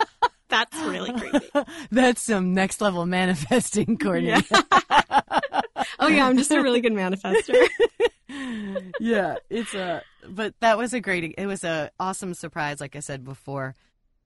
that's 0.48 0.76
really 0.82 1.12
creepy. 1.12 1.48
That's 1.90 2.22
some 2.22 2.52
next 2.52 2.80
level 2.80 3.06
manifesting, 3.06 3.96
Courtney. 3.96 4.34
oh 5.98 6.08
yeah, 6.08 6.26
I'm 6.26 6.36
just 6.36 6.50
a 6.50 6.62
really 6.62 6.80
good 6.80 6.92
manifester. 6.92 7.56
yeah, 9.00 9.36
it's 9.48 9.74
a. 9.74 10.02
But 10.28 10.54
that 10.60 10.78
was 10.78 10.92
a 10.92 11.00
great. 11.00 11.34
It 11.38 11.46
was 11.46 11.64
a 11.64 11.90
awesome 11.98 12.34
surprise. 12.34 12.80
Like 12.80 12.96
I 12.96 13.00
said 13.00 13.24
before, 13.24 13.74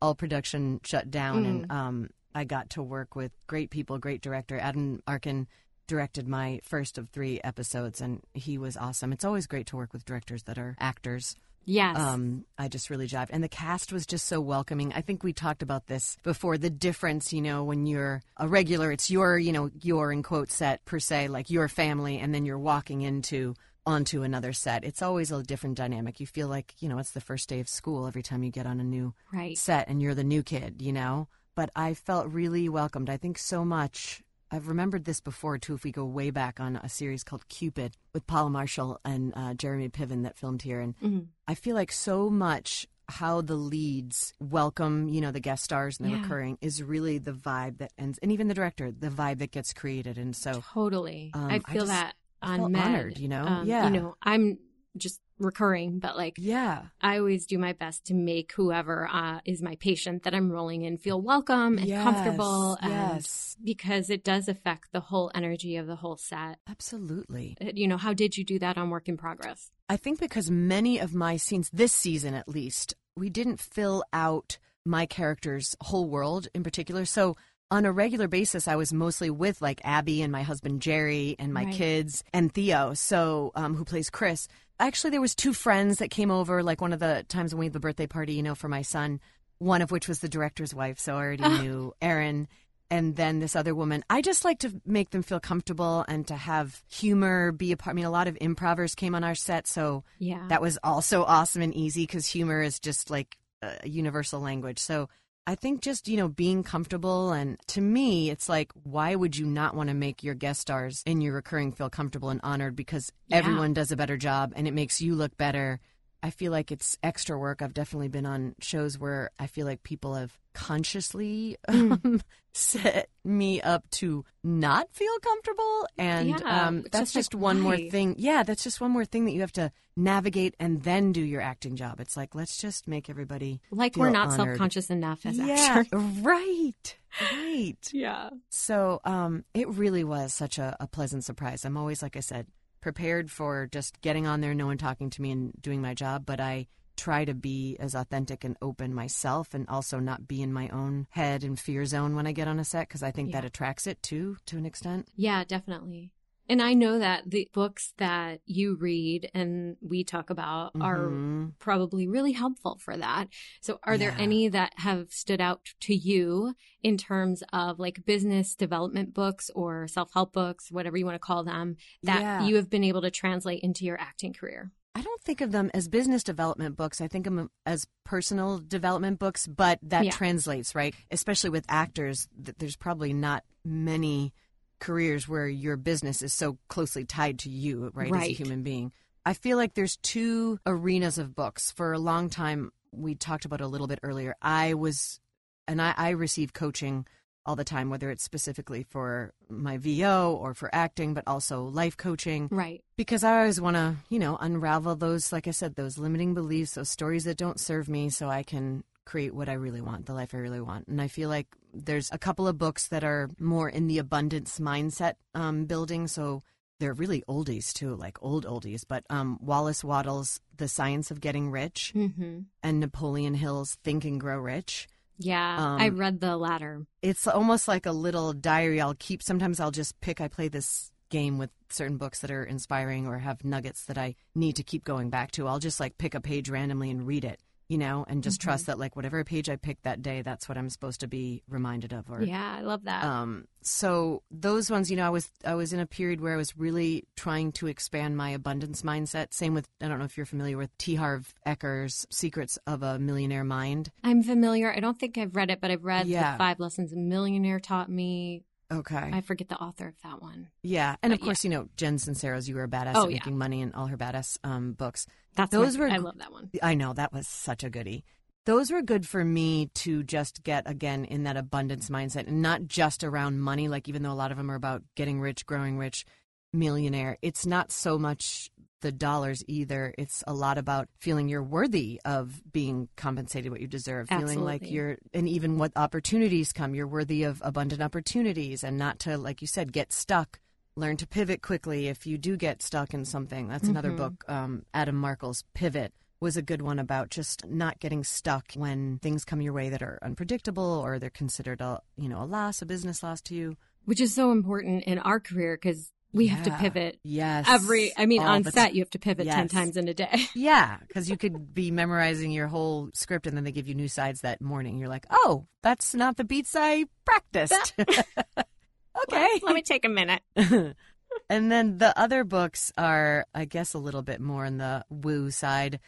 all 0.00 0.14
production 0.14 0.80
shut 0.84 1.10
down, 1.10 1.46
and 1.46 1.72
um, 1.72 2.10
I 2.34 2.44
got 2.44 2.70
to 2.70 2.82
work 2.82 3.16
with 3.16 3.32
great 3.46 3.70
people, 3.70 3.98
great 3.98 4.20
director 4.20 4.58
Adam 4.58 5.02
Arkin 5.06 5.46
directed 5.86 6.26
my 6.26 6.60
first 6.64 6.98
of 6.98 7.08
three 7.10 7.40
episodes, 7.44 8.00
and 8.00 8.20
he 8.34 8.58
was 8.58 8.76
awesome. 8.76 9.12
It's 9.12 9.24
always 9.24 9.46
great 9.46 9.66
to 9.68 9.76
work 9.76 9.92
with 9.92 10.04
directors 10.04 10.42
that 10.44 10.58
are 10.58 10.76
actors. 10.80 11.36
Yes. 11.64 11.98
Um, 11.98 12.44
I 12.56 12.68
just 12.68 12.90
really 12.90 13.08
jived, 13.08 13.30
and 13.30 13.42
the 13.42 13.48
cast 13.48 13.92
was 13.92 14.06
just 14.06 14.26
so 14.26 14.40
welcoming. 14.40 14.92
I 14.92 15.00
think 15.00 15.24
we 15.24 15.32
talked 15.32 15.62
about 15.62 15.88
this 15.88 16.16
before. 16.22 16.58
The 16.58 16.70
difference, 16.70 17.32
you 17.32 17.42
know, 17.42 17.64
when 17.64 17.86
you're 17.86 18.22
a 18.36 18.46
regular, 18.46 18.92
it's 18.92 19.10
your, 19.10 19.36
you 19.36 19.52
know, 19.52 19.70
your 19.82 20.12
in 20.12 20.22
quote 20.22 20.52
set 20.52 20.84
per 20.84 21.00
se, 21.00 21.28
like 21.28 21.50
your 21.50 21.68
family, 21.68 22.18
and 22.18 22.32
then 22.32 22.46
you're 22.46 22.58
walking 22.58 23.02
into 23.02 23.54
onto 23.86 24.22
another 24.22 24.52
set. 24.52 24.84
It's 24.84 25.00
always 25.02 25.30
a 25.30 25.42
different 25.42 25.76
dynamic. 25.76 26.18
You 26.20 26.26
feel 26.26 26.48
like, 26.48 26.74
you 26.80 26.88
know, 26.88 26.98
it's 26.98 27.12
the 27.12 27.20
first 27.20 27.48
day 27.48 27.60
of 27.60 27.68
school 27.68 28.06
every 28.06 28.22
time 28.22 28.42
you 28.42 28.50
get 28.50 28.66
on 28.66 28.80
a 28.80 28.84
new 28.84 29.14
right. 29.32 29.56
set 29.56 29.88
and 29.88 30.02
you're 30.02 30.14
the 30.14 30.24
new 30.24 30.42
kid, 30.42 30.82
you 30.82 30.92
know. 30.92 31.28
But 31.54 31.70
I 31.76 31.94
felt 31.94 32.26
really 32.28 32.68
welcomed. 32.68 33.08
I 33.08 33.16
think 33.16 33.38
so 33.38 33.64
much. 33.64 34.22
I've 34.50 34.68
remembered 34.68 35.04
this 35.04 35.20
before 35.20 35.58
too. 35.58 35.74
If 35.74 35.84
we 35.84 35.92
go 35.92 36.04
way 36.04 36.30
back 36.30 36.60
on 36.60 36.76
a 36.76 36.88
series 36.88 37.24
called 37.24 37.48
Cupid 37.48 37.96
with 38.12 38.26
Paula 38.26 38.50
Marshall 38.50 39.00
and 39.04 39.32
uh, 39.36 39.54
Jeremy 39.54 39.88
Piven 39.88 40.22
that 40.24 40.36
filmed 40.36 40.62
here, 40.62 40.80
and 40.80 40.96
Mm-hmm. 40.98 41.20
I 41.48 41.54
feel 41.54 41.74
like 41.76 41.92
so 41.92 42.28
much 42.30 42.86
how 43.08 43.40
the 43.40 43.54
leads 43.54 44.34
welcome, 44.40 45.08
you 45.08 45.20
know, 45.20 45.30
the 45.30 45.38
guest 45.40 45.62
stars 45.64 45.98
and 46.00 46.08
the 46.08 46.12
Yeah. 46.16 46.22
recurring 46.22 46.58
is 46.60 46.82
really 46.82 47.18
the 47.18 47.32
vibe 47.32 47.78
that 47.78 47.92
ends, 47.96 48.18
and 48.20 48.32
even 48.32 48.48
the 48.48 48.54
director, 48.54 48.90
the 48.90 49.08
vibe 49.10 49.38
that 49.38 49.52
gets 49.52 49.72
created. 49.72 50.18
And 50.18 50.34
so, 50.34 50.62
Totally. 50.72 51.30
Um, 51.34 51.46
I 51.50 51.54
I 51.64 51.72
feel 51.72 51.82
just- 51.82 51.92
that 51.92 52.14
I 52.16 52.25
on 52.42 52.72
Med. 52.72 52.82
honored, 52.82 53.18
you 53.18 53.28
know? 53.28 53.44
Um, 53.44 53.66
Yeah. 53.68 53.84
You 53.88 53.90
know, 54.00 54.16
I'm 54.22 54.58
just 54.96 55.20
recurring, 55.38 55.98
but 55.98 56.16
like 56.16 56.36
yeah, 56.38 56.84
I 57.02 57.18
always 57.18 57.44
do 57.44 57.58
my 57.58 57.74
best 57.74 58.06
to 58.06 58.14
make 58.14 58.52
whoever 58.52 59.06
uh, 59.12 59.40
is 59.44 59.60
my 59.60 59.74
patient 59.76 60.22
that 60.22 60.34
I'm 60.34 60.50
rolling 60.50 60.84
in 60.84 60.96
feel 60.96 61.20
welcome 61.20 61.76
and 61.76 61.86
Yes, 61.86 62.02
comfortable. 62.02 62.78
And 62.80 62.90
yes. 62.92 63.54
because 63.62 64.08
it 64.08 64.24
does 64.24 64.48
affect 64.48 64.92
the 64.92 65.00
whole 65.00 65.30
energy 65.34 65.76
of 65.76 65.86
the 65.86 65.96
whole 65.96 66.16
set. 66.16 66.58
absolutely. 66.66 67.56
Uh, 67.60 67.72
You 67.74 67.86
know, 67.88 67.98
how 67.98 68.14
did 68.14 68.38
you 68.38 68.44
do 68.44 68.58
that 68.60 68.78
on 68.78 68.88
Work 68.88 69.08
in 69.10 69.18
Progress? 69.18 69.70
I 69.90 69.98
think 69.98 70.18
because 70.18 70.50
many 70.50 70.98
of 70.98 71.14
my 71.14 71.36
scenes, 71.36 71.68
this 71.70 71.92
season 71.92 72.32
at 72.32 72.48
least, 72.48 72.94
we 73.14 73.28
didn't 73.28 73.60
fill 73.60 74.02
out 74.14 74.56
my 74.86 75.04
character's 75.04 75.76
whole 75.82 76.08
world 76.08 76.48
in 76.54 76.62
particular. 76.62 77.04
So 77.04 77.36
on 77.70 77.84
a 77.84 77.92
regular 77.92 78.28
basis, 78.28 78.68
I 78.68 78.76
was 78.76 78.92
mostly 78.92 79.28
with 79.30 79.60
like 79.60 79.80
Abby 79.84 80.22
and 80.22 80.30
my 80.32 80.42
husband 80.42 80.80
Jerry 80.82 81.34
and 81.38 81.52
my 81.52 81.64
Right. 81.64 81.74
kids 81.74 82.22
and 82.32 82.52
Theo, 82.52 82.94
so 82.94 83.50
um, 83.54 83.74
who 83.74 83.84
plays 83.84 84.08
Chris. 84.10 84.46
Actually, 84.78 85.10
there 85.10 85.20
was 85.20 85.34
two 85.34 85.52
friends 85.52 85.98
that 85.98 86.10
came 86.10 86.30
over. 86.30 86.62
Like 86.62 86.80
one 86.80 86.92
of 86.92 87.00
the 87.00 87.24
times 87.28 87.52
when 87.54 87.60
we 87.60 87.66
had 87.66 87.72
the 87.72 87.80
birthday 87.80 88.06
party, 88.06 88.34
you 88.34 88.42
know, 88.42 88.54
for 88.54 88.68
my 88.68 88.82
son. 88.82 89.20
One 89.58 89.80
of 89.80 89.90
which 89.90 90.06
was 90.06 90.20
the 90.20 90.28
director's 90.28 90.74
wife, 90.74 90.98
so 90.98 91.14
I 91.14 91.16
already 91.16 91.48
knew 91.62 91.94
Erin. 92.02 92.46
And 92.88 93.16
then 93.16 93.40
this 93.40 93.56
other 93.56 93.74
woman. 93.74 94.04
I 94.08 94.22
just 94.22 94.44
like 94.44 94.60
to 94.60 94.80
make 94.86 95.10
them 95.10 95.24
feel 95.24 95.40
comfortable 95.40 96.04
and 96.06 96.24
to 96.28 96.36
have 96.36 96.84
humor 96.88 97.50
be 97.50 97.72
a 97.72 97.76
part. 97.76 97.94
I 97.94 97.96
mean, 97.96 98.04
a 98.04 98.10
lot 98.10 98.28
of 98.28 98.38
improvers 98.40 98.94
came 98.94 99.16
on 99.16 99.24
our 99.24 99.34
set, 99.34 99.66
so 99.66 100.04
Yeah. 100.20 100.46
that 100.50 100.62
was 100.62 100.78
also 100.84 101.24
awesome 101.24 101.62
and 101.62 101.74
easy 101.74 102.04
because 102.04 102.28
humor 102.28 102.62
is 102.62 102.78
just 102.78 103.10
like 103.10 103.38
a 103.60 103.88
universal 103.88 104.38
language. 104.40 104.78
So 104.78 105.08
I 105.48 105.54
think 105.54 105.80
just, 105.80 106.08
you 106.08 106.16
know, 106.16 106.28
being 106.28 106.64
comfortable. 106.64 107.30
And 107.32 107.56
to 107.68 107.80
me, 107.80 108.30
it's 108.30 108.48
like, 108.48 108.72
why 108.82 109.14
would 109.14 109.36
you 109.36 109.46
not 109.46 109.76
want 109.76 109.88
to 109.88 109.94
make 109.94 110.24
your 110.24 110.34
guest 110.34 110.60
stars 110.60 111.02
and 111.06 111.22
your 111.22 111.34
recurring 111.34 111.72
feel 111.72 111.88
comfortable 111.88 112.30
and 112.30 112.40
honored 112.42 112.74
because 112.74 113.12
Yeah. 113.28 113.36
everyone 113.38 113.72
does 113.72 113.92
a 113.92 113.96
better 113.96 114.16
job 114.16 114.52
and 114.56 114.66
it 114.66 114.74
makes 114.74 115.00
you 115.00 115.14
look 115.14 115.36
better? 115.36 115.80
I 116.22 116.30
feel 116.30 116.52
like 116.52 116.72
it's 116.72 116.98
extra 117.02 117.38
work. 117.38 117.62
I've 117.62 117.74
definitely 117.74 118.08
been 118.08 118.26
on 118.26 118.54
shows 118.60 118.98
where 118.98 119.30
I 119.38 119.46
feel 119.46 119.66
like 119.66 119.82
people 119.82 120.14
have 120.14 120.36
consciously 120.54 121.56
um, 121.68 122.22
set 122.52 123.10
me 123.24 123.60
up 123.60 123.88
to 123.90 124.24
not 124.42 124.92
feel 124.92 125.18
comfortable. 125.20 125.86
And 125.98 126.28
Yeah, 126.30 126.66
um, 126.66 126.84
that's 126.90 127.12
just 127.12 127.34
like, 127.34 127.42
one 127.42 127.60
more 127.60 127.76
thing. 127.76 128.14
Yeah, 128.18 128.42
that's 128.42 128.64
just 128.64 128.80
one 128.80 128.90
more 128.90 129.04
thing 129.04 129.26
that 129.26 129.32
you 129.32 129.42
have 129.42 129.52
to 129.52 129.70
navigate 129.96 130.54
and 130.58 130.82
then 130.82 131.12
do 131.12 131.20
your 131.20 131.42
acting 131.42 131.76
job. 131.76 132.00
It's 132.00 132.16
like, 132.16 132.34
let's 132.34 132.56
just 132.56 132.88
make 132.88 133.10
everybody. 133.10 133.60
like 133.70 133.96
we're 133.96 134.10
not 134.10 134.32
self 134.32 134.56
conscious 134.56 134.90
enough 134.90 135.26
as 135.26 135.38
yeah, 135.38 135.54
actors. 135.84 135.88
right. 136.22 136.96
Right. 137.32 137.90
Yeah. 137.92 138.30
So 138.50 139.00
um, 139.04 139.44
it 139.54 139.68
really 139.68 140.04
was 140.04 140.34
such 140.34 140.58
a, 140.58 140.76
a 140.80 140.86
pleasant 140.86 141.24
surprise. 141.24 141.64
I'm 141.64 141.76
always, 141.76 142.02
like 142.02 142.16
I 142.16 142.20
said, 142.20 142.46
prepared 142.86 143.32
for 143.32 143.66
just 143.72 144.00
getting 144.00 144.28
on 144.28 144.40
there, 144.40 144.54
no 144.54 144.66
one 144.66 144.78
talking 144.78 145.10
to 145.10 145.20
me 145.20 145.32
and 145.32 145.52
doing 145.60 145.82
my 145.82 145.92
job, 145.92 146.24
but 146.24 146.38
I 146.38 146.68
try 146.96 147.24
to 147.24 147.34
be 147.34 147.76
as 147.80 147.96
authentic 147.96 148.44
and 148.44 148.56
open 148.62 148.94
myself 148.94 149.54
and 149.54 149.68
also 149.68 149.98
not 149.98 150.28
be 150.28 150.40
in 150.40 150.52
my 150.52 150.68
own 150.68 151.08
head 151.10 151.42
and 151.42 151.58
fear 151.58 151.84
zone 151.84 152.14
when 152.14 152.28
I 152.28 152.32
get 152.32 152.46
on 152.46 152.60
a 152.60 152.64
set 152.64 152.86
because 152.86 153.02
I 153.02 153.10
think 153.10 153.32
that 153.32 153.44
attracts 153.44 153.88
it 153.88 154.00
too, 154.04 154.36
to 154.46 154.56
an 154.56 154.64
extent. 154.64 155.08
Yeah, 155.16 155.42
definitely. 155.42 156.12
And 156.48 156.62
I 156.62 156.74
know 156.74 156.98
that 156.98 157.28
the 157.30 157.48
books 157.52 157.92
that 157.98 158.40
you 158.46 158.76
read 158.76 159.30
and 159.34 159.76
we 159.80 160.04
talk 160.04 160.30
about 160.30 160.72
are 160.80 161.08
Mhm. 161.08 161.52
probably 161.58 162.06
really 162.06 162.32
helpful 162.32 162.78
for 162.80 162.96
that. 162.96 163.28
So, 163.60 163.78
are 163.82 163.98
there 163.98 164.14
any 164.18 164.48
that 164.48 164.72
have 164.78 165.12
stood 165.12 165.40
out 165.40 165.74
to 165.80 165.94
you 165.94 166.54
in 166.82 166.96
terms 166.96 167.42
of 167.52 167.78
like 167.78 168.04
business 168.04 168.54
development 168.54 169.12
books 169.14 169.50
or 169.54 169.88
self 169.88 170.12
help 170.12 170.32
books, 170.32 170.70
whatever 170.70 170.96
you 170.96 171.04
want 171.04 171.16
to 171.16 171.18
call 171.18 171.42
them, 171.44 171.76
that 172.02 172.20
Yeah. 172.20 172.46
you 172.46 172.56
have 172.56 172.70
been 172.70 172.84
able 172.84 173.02
to 173.02 173.10
translate 173.10 173.62
into 173.62 173.84
your 173.84 173.98
acting 174.00 174.32
career? 174.32 174.70
I 174.94 175.02
don't 175.02 175.20
think 175.20 175.42
of 175.42 175.52
them 175.52 175.70
as 175.74 175.88
business 175.88 176.22
development 176.24 176.74
books. 176.74 177.02
I 177.02 177.08
think 177.08 177.26
of 177.26 177.34
them 177.34 177.50
as 177.66 177.86
personal 178.04 178.58
development 178.60 179.18
books, 179.18 179.46
but 179.46 179.78
that 179.82 180.06
Yeah. 180.06 180.10
translates, 180.10 180.74
right? 180.74 180.94
Especially 181.10 181.50
with 181.50 181.66
actors, 181.68 182.28
th- 182.42 182.56
there's 182.56 182.76
probably 182.76 183.12
not 183.12 183.44
many 183.62 184.32
careers 184.78 185.28
where 185.28 185.48
your 185.48 185.76
business 185.76 186.22
is 186.22 186.32
so 186.32 186.58
closely 186.68 187.04
tied 187.04 187.38
to 187.40 187.50
you, 187.50 187.90
right, 187.94 188.12
as 188.14 188.22
a 188.24 188.32
human 188.32 188.62
being. 188.62 188.92
I 189.24 189.32
feel 189.34 189.56
like 189.56 189.74
there's 189.74 189.96
two 189.98 190.58
arenas 190.66 191.18
of 191.18 191.34
books. 191.34 191.72
For 191.72 191.92
a 191.92 191.98
long 191.98 192.30
time, 192.30 192.70
we 192.92 193.14
talked 193.14 193.44
about 193.44 193.60
a 193.60 193.66
little 193.66 193.86
bit 193.88 193.98
earlier. 194.02 194.36
I 194.40 194.74
was, 194.74 195.20
and 195.66 195.82
I, 195.82 195.94
I 195.96 196.10
receive 196.10 196.52
coaching 196.52 197.06
all 197.44 197.56
the 197.56 197.64
time, 197.64 197.90
whether 197.90 198.10
it's 198.10 198.24
specifically 198.24 198.82
for 198.82 199.32
my 199.48 199.78
VO 199.78 200.36
or 200.40 200.52
for 200.52 200.68
acting, 200.74 201.14
but 201.14 201.24
also 201.26 201.62
life 201.64 201.96
coaching 201.96 202.48
Right. 202.50 202.82
because 202.96 203.22
I 203.22 203.38
always 203.38 203.60
want 203.60 203.76
to, 203.76 203.96
you 204.08 204.18
know, 204.18 204.36
unravel 204.40 204.96
those, 204.96 205.32
like 205.32 205.46
I 205.46 205.52
said, 205.52 205.76
those 205.76 205.96
limiting 205.96 206.34
beliefs, 206.34 206.74
those 206.74 206.90
stories 206.90 207.24
that 207.24 207.36
don't 207.36 207.60
serve 207.60 207.88
me, 207.88 208.10
so 208.10 208.28
I 208.28 208.42
can 208.42 208.82
create 209.04 209.32
what 209.32 209.48
I 209.48 209.52
really 209.52 209.80
want, 209.80 210.06
the 210.06 210.12
life 210.14 210.34
I 210.34 210.38
really 210.38 210.60
want. 210.60 210.88
And 210.88 211.00
I 211.00 211.06
feel 211.06 211.28
like 211.28 211.46
there's 211.84 212.10
a 212.12 212.18
couple 212.18 212.48
of 212.48 212.58
books 212.58 212.88
that 212.88 213.04
are 213.04 213.30
more 213.38 213.68
in 213.68 213.86
the 213.86 213.98
abundance 213.98 214.58
mindset 214.58 215.14
um, 215.34 215.66
building. 215.66 216.08
So 216.08 216.42
they're 216.78 216.92
really 216.92 217.22
oldies 217.28 217.72
too, 217.72 217.94
like 217.94 218.18
old 218.22 218.44
oldies. 218.44 218.82
But 218.86 219.04
um, 219.10 219.38
Wallace 219.40 219.84
Wattles' 219.84 220.40
The 220.56 220.68
Science 220.68 221.10
of 221.10 221.20
Getting 221.20 221.50
Rich 221.50 221.92
hmm 221.92 222.40
and 222.62 222.80
Napoleon 222.80 223.34
Hill's 223.34 223.76
Think 223.84 224.04
and 224.04 224.20
Grow 224.20 224.38
Rich. 224.38 224.88
Yeah. 225.18 225.56
Um, 225.56 225.80
I 225.80 225.88
read 225.88 226.20
the 226.20 226.36
latter. 226.36 226.86
It's 227.02 227.26
almost 227.26 227.68
like 227.68 227.86
a 227.86 227.92
little 227.92 228.32
diary 228.32 228.80
I'll 228.80 228.96
keep. 228.98 229.22
Sometimes 229.22 229.60
I'll 229.60 229.70
just 229.70 229.98
pick, 230.00 230.20
I 230.20 230.28
play 230.28 230.48
this 230.48 230.90
game 231.08 231.38
with 231.38 231.50
certain 231.70 231.96
books 231.96 232.20
that 232.20 232.30
are 232.30 232.44
inspiring 232.44 233.06
or 233.06 233.18
have 233.18 233.44
nuggets 233.44 233.84
that 233.84 233.96
I 233.96 234.14
need 234.34 234.56
to 234.56 234.62
keep 234.62 234.84
going 234.84 235.08
back 235.10 235.30
to. 235.32 235.46
I'll 235.46 235.58
just 235.58 235.80
like 235.80 235.98
pick 235.98 236.14
a 236.14 236.20
page 236.20 236.50
randomly 236.50 236.90
and 236.90 237.06
read 237.06 237.24
it, 237.24 237.40
you 237.68 237.78
know, 237.78 238.04
and 238.08 238.22
just 238.22 238.40
Mm-hmm. 238.40 238.48
trust 238.50 238.66
that 238.66 238.78
like 238.78 238.94
whatever 238.96 239.22
page 239.24 239.48
I 239.48 239.56
pick 239.56 239.82
that 239.82 240.02
day, 240.02 240.22
that's 240.22 240.48
what 240.48 240.56
I'm 240.56 240.70
supposed 240.70 241.00
to 241.00 241.08
be 241.08 241.42
reminded 241.48 241.92
of. 241.92 242.08
Or 242.10 242.22
Yeah, 242.22 242.56
I 242.58 242.62
love 242.62 242.84
that. 242.84 243.02
um, 243.04 243.46
so 243.62 244.22
those 244.30 244.70
ones, 244.70 244.90
you 244.90 244.96
know, 244.96 245.06
I 245.06 245.10
was 245.10 245.28
I 245.44 245.54
was 245.54 245.72
in 245.72 245.80
a 245.80 245.86
period 245.86 246.20
where 246.20 246.32
I 246.34 246.36
was 246.36 246.56
really 246.56 247.04
trying 247.16 247.50
to 247.52 247.66
expand 247.66 248.16
my 248.16 248.30
abundance 248.30 248.82
mindset. 248.82 249.34
Same 249.34 249.52
with 249.54 249.68
I 249.82 249.88
don't 249.88 249.98
know 249.98 250.04
if 250.04 250.16
you're 250.16 250.26
familiar 250.26 250.56
with 250.56 250.76
T. 250.78 250.94
Harv 250.94 251.34
Eker's 251.46 252.06
Secrets 252.10 252.58
of 252.66 252.82
a 252.82 252.98
Millionaire 252.98 253.42
Mind. 253.44 253.90
I'm 254.04 254.22
familiar. 254.22 254.72
I 254.72 254.78
don't 254.80 254.98
think 254.98 255.18
I've 255.18 255.34
read 255.34 255.50
it, 255.50 255.60
but 255.60 255.70
I've 255.72 255.84
read 255.84 256.06
Yeah. 256.06 256.32
the 256.32 256.38
Five 256.38 256.60
Lessons 256.60 256.92
a 256.92 256.96
Millionaire 256.96 257.58
taught 257.60 257.90
me. 257.90 258.44
Okay. 258.72 259.10
I 259.12 259.20
forget 259.20 259.48
the 259.48 259.56
author 259.56 259.86
of 259.88 259.94
that 260.02 260.20
one. 260.20 260.48
Yeah, 260.62 260.96
and 261.02 261.12
of 261.12 261.18
But 261.18 261.22
yeah. 261.22 261.26
course, 261.28 261.44
you 261.44 261.50
know 261.50 261.68
Jen 261.76 261.98
Sincero's 261.98 262.48
"You 262.48 262.56
Were 262.56 262.64
a 262.64 262.68
Badass 262.68 262.92
Oh, 262.96 263.04
at 263.04 263.10
yeah. 263.10 263.14
Making 263.18 263.38
Money" 263.38 263.62
and 263.62 263.74
all 263.74 263.86
her 263.86 263.96
badass 263.96 264.38
um, 264.42 264.72
books. 264.72 265.06
That's 265.36 265.50
Those 265.52 265.76
my- 265.78 265.84
were 265.84 265.90
I 265.90 265.96
love 265.98 266.18
that 266.18 266.32
one. 266.32 266.50
I 266.62 266.74
know 266.74 266.92
that 266.92 267.12
was 267.12 267.28
such 267.28 267.62
a 267.62 267.70
goodie. 267.70 268.04
Those 268.44 268.70
were 268.70 268.82
good 268.82 269.06
for 269.06 269.24
me 269.24 269.70
to 269.74 270.02
just 270.04 270.42
get 270.44 270.68
again 270.70 271.04
in 271.04 271.24
that 271.24 271.36
abundance 271.36 271.88
mindset, 271.90 272.26
and 272.28 272.42
not 272.42 272.66
just 272.66 273.04
around 273.04 273.40
money. 273.40 273.68
Like 273.68 273.88
even 273.88 274.02
though 274.02 274.12
a 274.12 274.14
lot 274.14 274.30
of 274.32 274.36
them 274.36 274.50
are 274.50 274.54
about 274.56 274.82
getting 274.96 275.20
rich, 275.20 275.46
growing 275.46 275.78
rich, 275.78 276.04
millionaire. 276.52 277.18
It's 277.22 277.46
not 277.46 277.70
so 277.72 277.98
much 277.98 278.50
the 278.82 278.92
dollars 278.92 279.42
either. 279.48 279.94
It's 279.98 280.22
a 280.26 280.34
lot 280.34 280.58
about 280.58 280.88
feeling 281.00 281.28
you're 281.28 281.42
worthy 281.42 282.00
of 282.04 282.40
being 282.52 282.88
compensated 282.96 283.50
what 283.50 283.60
you 283.60 283.66
deserve, 283.66 284.08
feeling 284.08 284.44
like 284.44 284.70
you're, 284.70 284.98
and 285.14 285.28
even 285.28 285.58
what 285.58 285.72
opportunities 285.76 286.52
come, 286.52 286.74
you're 286.74 286.86
worthy 286.86 287.22
of 287.22 287.40
abundant 287.44 287.82
opportunities, 287.82 288.62
and 288.62 288.78
not 288.78 288.98
to, 289.00 289.16
like 289.18 289.40
you 289.40 289.46
said, 289.46 289.72
get 289.72 289.92
stuck. 289.92 290.40
Learn 290.76 290.98
to 290.98 291.06
pivot 291.06 291.40
quickly 291.40 291.88
if 291.88 292.06
you 292.06 292.18
do 292.18 292.36
get 292.36 292.62
stuck 292.62 292.92
in 292.92 293.04
something. 293.06 293.48
That's 293.48 293.68
another 293.68 293.92
Mhm. 293.92 293.96
book. 293.96 294.24
Um, 294.28 294.66
Adam 294.74 294.96
Markel's 294.96 295.42
Pivot 295.54 295.94
was 296.20 296.36
a 296.36 296.42
good 296.42 296.60
one 296.60 296.78
about 296.78 297.08
just 297.10 297.46
not 297.46 297.78
getting 297.80 298.04
stuck 298.04 298.52
when 298.54 298.98
things 298.98 299.24
come 299.24 299.40
your 299.40 299.52
way 299.54 299.70
that 299.70 299.82
are 299.82 299.98
unpredictable 300.02 300.62
or 300.84 300.98
they're 300.98 301.10
considered 301.10 301.60
a 301.60 301.80
you 301.96 302.08
know 302.08 302.22
a 302.22 302.24
loss, 302.24 302.60
a 302.60 302.66
business 302.66 303.02
loss 303.02 303.20
to 303.22 303.34
you. 303.34 303.56
Which 303.86 304.00
is 304.00 304.14
so 304.14 304.32
important 304.32 304.84
in 304.84 304.98
our 304.98 305.20
career 305.20 305.56
because 305.56 305.92
we 306.16 306.26
have 306.28 306.42
to 306.44 306.50
pivot 306.52 306.98
Yes. 307.04 307.46
every, 307.48 307.92
I 307.96 308.06
mean, 308.06 308.22
all 308.22 308.28
on 308.28 308.44
set, 308.44 308.74
you 308.74 308.80
have 308.80 308.90
to 308.90 308.98
pivot 308.98 309.26
10 309.26 309.48
times 309.48 309.76
in 309.76 309.86
a 309.88 309.94
day. 309.94 310.26
Yeah, 310.34 310.78
because 310.86 311.08
you 311.10 311.16
could 311.16 311.54
be 311.54 311.70
memorizing 311.70 312.30
your 312.30 312.46
whole 312.48 312.90
script 312.94 313.26
and 313.26 313.36
then 313.36 313.44
they 313.44 313.52
give 313.52 313.68
you 313.68 313.74
new 313.74 313.88
sides 313.88 314.22
that 314.22 314.40
morning. 314.40 314.78
You're 314.78 314.88
like, 314.88 315.06
oh, 315.10 315.46
that's 315.62 315.94
not 315.94 316.16
the 316.16 316.24
beats 316.24 316.54
I 316.56 316.86
practiced. 317.04 317.74
okay. 317.78 319.40
Let 319.42 319.54
me 319.54 319.62
take 319.62 319.84
a 319.84 319.88
minute. 319.88 320.22
and 320.36 321.52
then 321.52 321.78
the 321.78 321.98
other 321.98 322.24
books 322.24 322.72
are, 322.76 323.26
I 323.34 323.44
guess, 323.44 323.74
a 323.74 323.78
little 323.78 324.02
bit 324.02 324.20
more 324.20 324.44
on 324.46 324.58
the 324.58 324.84
woo 324.90 325.30
side. 325.30 325.80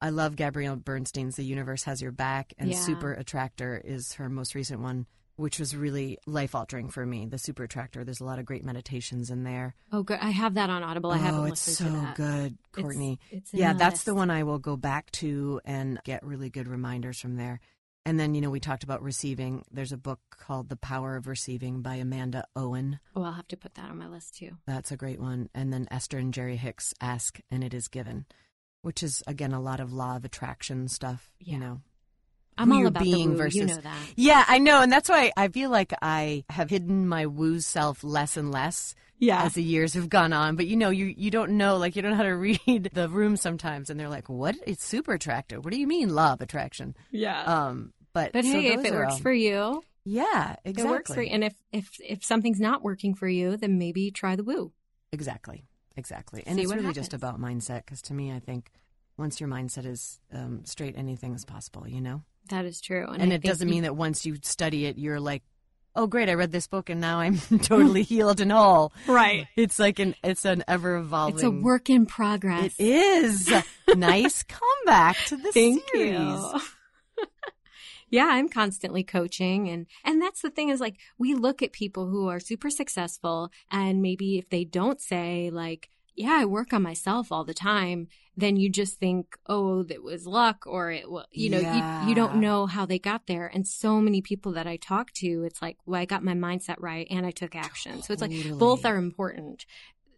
I 0.00 0.10
love 0.10 0.36
Gabrielle 0.36 0.76
Bernstein's 0.76 1.36
The 1.36 1.44
Universe 1.44 1.84
Has 1.84 2.02
Your 2.02 2.12
Back, 2.12 2.52
and 2.58 2.70
Yeah. 2.70 2.78
Super 2.78 3.12
Attractor 3.12 3.80
is 3.82 4.14
her 4.14 4.28
most 4.28 4.54
recent 4.54 4.80
one. 4.80 5.06
Which 5.36 5.58
was 5.58 5.74
really 5.74 6.18
life 6.26 6.54
altering 6.54 6.88
for 6.88 7.04
me. 7.04 7.26
The 7.26 7.38
Super 7.38 7.64
Attractor. 7.64 8.04
There's 8.04 8.20
a 8.20 8.24
lot 8.24 8.38
of 8.38 8.44
great 8.44 8.64
meditations 8.64 9.30
in 9.30 9.44
there. 9.44 9.74
Oh, 9.92 10.02
good. 10.02 10.18
I 10.20 10.30
have 10.30 10.54
that 10.54 10.70
on 10.70 10.82
Audible. 10.82 11.10
I 11.10 11.18
haven't 11.18 11.40
oh, 11.40 11.44
it's 11.44 11.66
listened 11.66 11.88
so 11.90 11.94
to 11.94 12.00
that. 12.00 12.16
good, 12.16 12.58
Courtney. 12.72 13.18
It's, 13.30 13.52
it's 13.52 13.54
yeah, 13.54 13.72
that's 13.72 14.04
the 14.04 14.14
one 14.14 14.30
I 14.30 14.42
will 14.44 14.58
go 14.58 14.76
back 14.76 15.10
to 15.12 15.60
and 15.64 15.98
get 16.04 16.24
really 16.24 16.50
good 16.50 16.68
reminders 16.68 17.20
from 17.20 17.36
there. 17.36 17.60
And 18.06 18.20
then, 18.20 18.34
you 18.34 18.42
know, 18.42 18.50
we 18.50 18.60
talked 18.60 18.84
about 18.84 19.02
receiving. 19.02 19.64
There's 19.70 19.92
a 19.92 19.96
book 19.96 20.20
called 20.30 20.68
The 20.68 20.76
Power 20.76 21.16
of 21.16 21.26
Receiving 21.26 21.80
by 21.80 21.94
Amanda 21.94 22.44
Owen. 22.54 23.00
Oh, 23.16 23.22
I'll 23.22 23.32
have 23.32 23.48
to 23.48 23.56
put 23.56 23.74
that 23.76 23.88
on 23.90 23.96
my 23.96 24.08
list 24.08 24.36
too. 24.36 24.50
That's 24.66 24.92
a 24.92 24.96
great 24.96 25.18
one. 25.20 25.48
And 25.54 25.72
then 25.72 25.88
Esther 25.90 26.18
and 26.18 26.34
Jerry 26.34 26.56
Hicks 26.56 26.92
Ask 27.00 27.40
and 27.50 27.64
It 27.64 27.72
Is 27.72 27.88
Given, 27.88 28.26
which 28.82 29.02
is, 29.02 29.22
again, 29.26 29.52
a 29.54 29.60
lot 29.60 29.80
of 29.80 29.92
law 29.94 30.16
of 30.16 30.24
attraction 30.26 30.86
stuff, 30.88 31.30
Yeah. 31.40 31.54
you 31.54 31.60
know. 31.60 31.80
I'm 32.58 32.72
all 32.72 32.86
about 32.86 33.02
being 33.02 33.28
the 33.30 33.32
woo. 33.32 33.38
versus 33.38 33.56
You 33.60 33.66
know 33.66 33.76
that. 33.76 33.96
Yeah, 34.16 34.44
I 34.46 34.58
know. 34.58 34.80
And 34.82 34.90
that's 34.92 35.08
why 35.08 35.32
I 35.36 35.48
feel 35.48 35.70
like 35.70 35.92
I 36.02 36.44
have 36.50 36.70
hidden 36.70 37.08
my 37.08 37.26
woo 37.26 37.60
self 37.60 38.04
less 38.04 38.36
and 38.36 38.50
less 38.52 38.94
Yeah. 39.18 39.42
as 39.44 39.54
the 39.54 39.62
years 39.62 39.94
have 39.94 40.08
gone 40.08 40.32
on. 40.32 40.56
But 40.56 40.66
you 40.66 40.76
know, 40.76 40.90
you, 40.90 41.06
you 41.16 41.30
don't 41.30 41.52
know, 41.52 41.76
like, 41.76 41.96
you 41.96 42.02
don't 42.02 42.12
know 42.12 42.16
how 42.16 42.22
to 42.24 42.36
read 42.66 42.90
the 42.92 43.08
room 43.08 43.36
sometimes. 43.36 43.90
And 43.90 43.98
they're 43.98 44.08
like, 44.08 44.28
what? 44.28 44.56
It's 44.66 44.84
super 44.84 45.12
attractive. 45.14 45.64
What 45.64 45.72
do 45.72 45.80
you 45.80 45.86
mean, 45.86 46.14
law 46.14 46.34
of 46.34 46.40
attraction? 46.40 46.96
yeah. 47.10 47.42
Um, 47.42 47.92
but 48.12 48.32
but 48.32 48.44
so 48.44 48.50
hey, 48.52 48.74
if 48.74 48.84
it 48.84 48.92
works 48.92 49.14
all- 49.14 49.18
for 49.20 49.32
you, 49.32 49.82
yeah, 50.04 50.54
exactly. 50.64 50.82
it 50.84 50.86
works 50.92 51.14
for 51.14 51.22
you. 51.22 51.30
And 51.32 51.42
if 51.42 51.54
if 51.72 51.90
if 52.00 52.24
something's 52.24 52.60
not 52.60 52.84
working 52.84 53.14
for 53.16 53.26
you, 53.26 53.56
then 53.56 53.76
maybe 53.78 54.12
try 54.12 54.36
the 54.36 54.44
woo. 54.44 54.70
Exactly, 55.10 55.64
exactly. 55.96 56.44
And 56.46 56.56
See 56.56 56.62
it's 56.62 56.72
really 56.72 56.92
just 56.92 57.12
about 57.14 57.40
mindset 57.40 57.84
because 57.84 58.02
to 58.02 58.14
me, 58.14 58.30
I 58.32 58.38
think 58.38 58.70
once 59.16 59.40
your 59.40 59.48
mindset 59.48 59.86
is 59.86 60.20
um, 60.32 60.60
straight, 60.64 60.96
anything 60.96 61.34
is 61.34 61.44
possible. 61.44 61.88
You 61.88 62.00
know, 62.00 62.22
That 62.50 62.64
is 62.64 62.80
true. 62.80 63.06
and, 63.06 63.32
I 63.32 63.36
it 63.36 63.42
doesn't 63.42 63.68
mean 63.68 63.84
that 63.84 63.96
once 63.96 64.26
you 64.26 64.36
study 64.42 64.86
it, 64.86 64.98
you're 64.98 65.20
like, 65.20 65.42
oh, 65.96 66.06
great, 66.06 66.28
I 66.28 66.34
read 66.34 66.52
this 66.52 66.66
book 66.66 66.90
and 66.90 67.00
now 67.00 67.20
I'm 67.20 67.38
totally 67.62 68.02
healed 68.10 68.40
and 68.40 68.52
whole. 68.52 68.92
right. 69.06 69.46
It's 69.56 69.78
like 69.78 69.98
an 69.98 70.14
it's 70.22 70.44
an 70.44 70.64
ever 70.68 70.96
evolving. 70.96 71.36
It's 71.36 71.44
a 71.44 71.50
work 71.50 71.88
in 71.90 72.06
progress. 72.06 72.74
It 72.78 72.86
is 72.86 73.52
nice 73.96 74.42
comeback 74.42 75.16
to 75.26 75.36
the 75.36 75.52
Thank 75.52 75.82
series. 75.92 76.18
you. 76.18 76.60
yeah, 78.10 78.28
I'm 78.30 78.48
constantly 78.48 79.04
coaching 79.04 79.68
and 79.68 79.86
and 80.04 80.20
that's 80.20 80.42
the 80.42 80.50
thing 80.50 80.68
is 80.68 80.80
like 80.80 80.96
we 81.18 81.34
look 81.34 81.62
at 81.62 81.72
people 81.72 82.08
who 82.08 82.28
are 82.28 82.40
super 82.40 82.70
successful 82.70 83.50
and 83.70 84.02
maybe 84.02 84.38
if 84.38 84.48
they 84.50 84.64
don't 84.64 85.00
say 85.00 85.50
like 85.52 85.88
yeah, 86.16 86.38
I 86.40 86.44
work 86.44 86.72
on 86.72 86.82
myself 86.82 87.32
all 87.32 87.44
the 87.44 87.54
time, 87.54 88.06
then 88.36 88.56
you 88.56 88.68
just 88.68 88.98
think, 88.98 89.36
oh, 89.46 89.82
that 89.84 90.02
was 90.02 90.26
luck 90.26 90.64
or 90.66 90.90
it 90.90 91.10
was, 91.10 91.26
you 91.30 91.50
know, 91.50 91.58
you, 91.58 92.08
you 92.08 92.14
don't 92.14 92.36
know 92.36 92.66
how 92.66 92.84
they 92.84 92.98
got 92.98 93.26
there. 93.26 93.46
And 93.52 93.66
so 93.66 94.00
many 94.00 94.20
people 94.20 94.52
that 94.52 94.66
I 94.66 94.76
talk 94.76 95.12
to, 95.14 95.44
it's 95.44 95.62
like, 95.62 95.76
well, 95.86 96.00
I 96.00 96.04
got 96.04 96.24
my 96.24 96.34
mindset 96.34 96.76
right 96.78 97.06
and 97.10 97.24
I 97.24 97.30
took 97.30 97.54
action. 97.54 98.02
So 98.02 98.12
it's 98.12 98.22
like 98.22 98.32
both 98.58 98.84
are 98.84 98.96
important. 98.96 99.66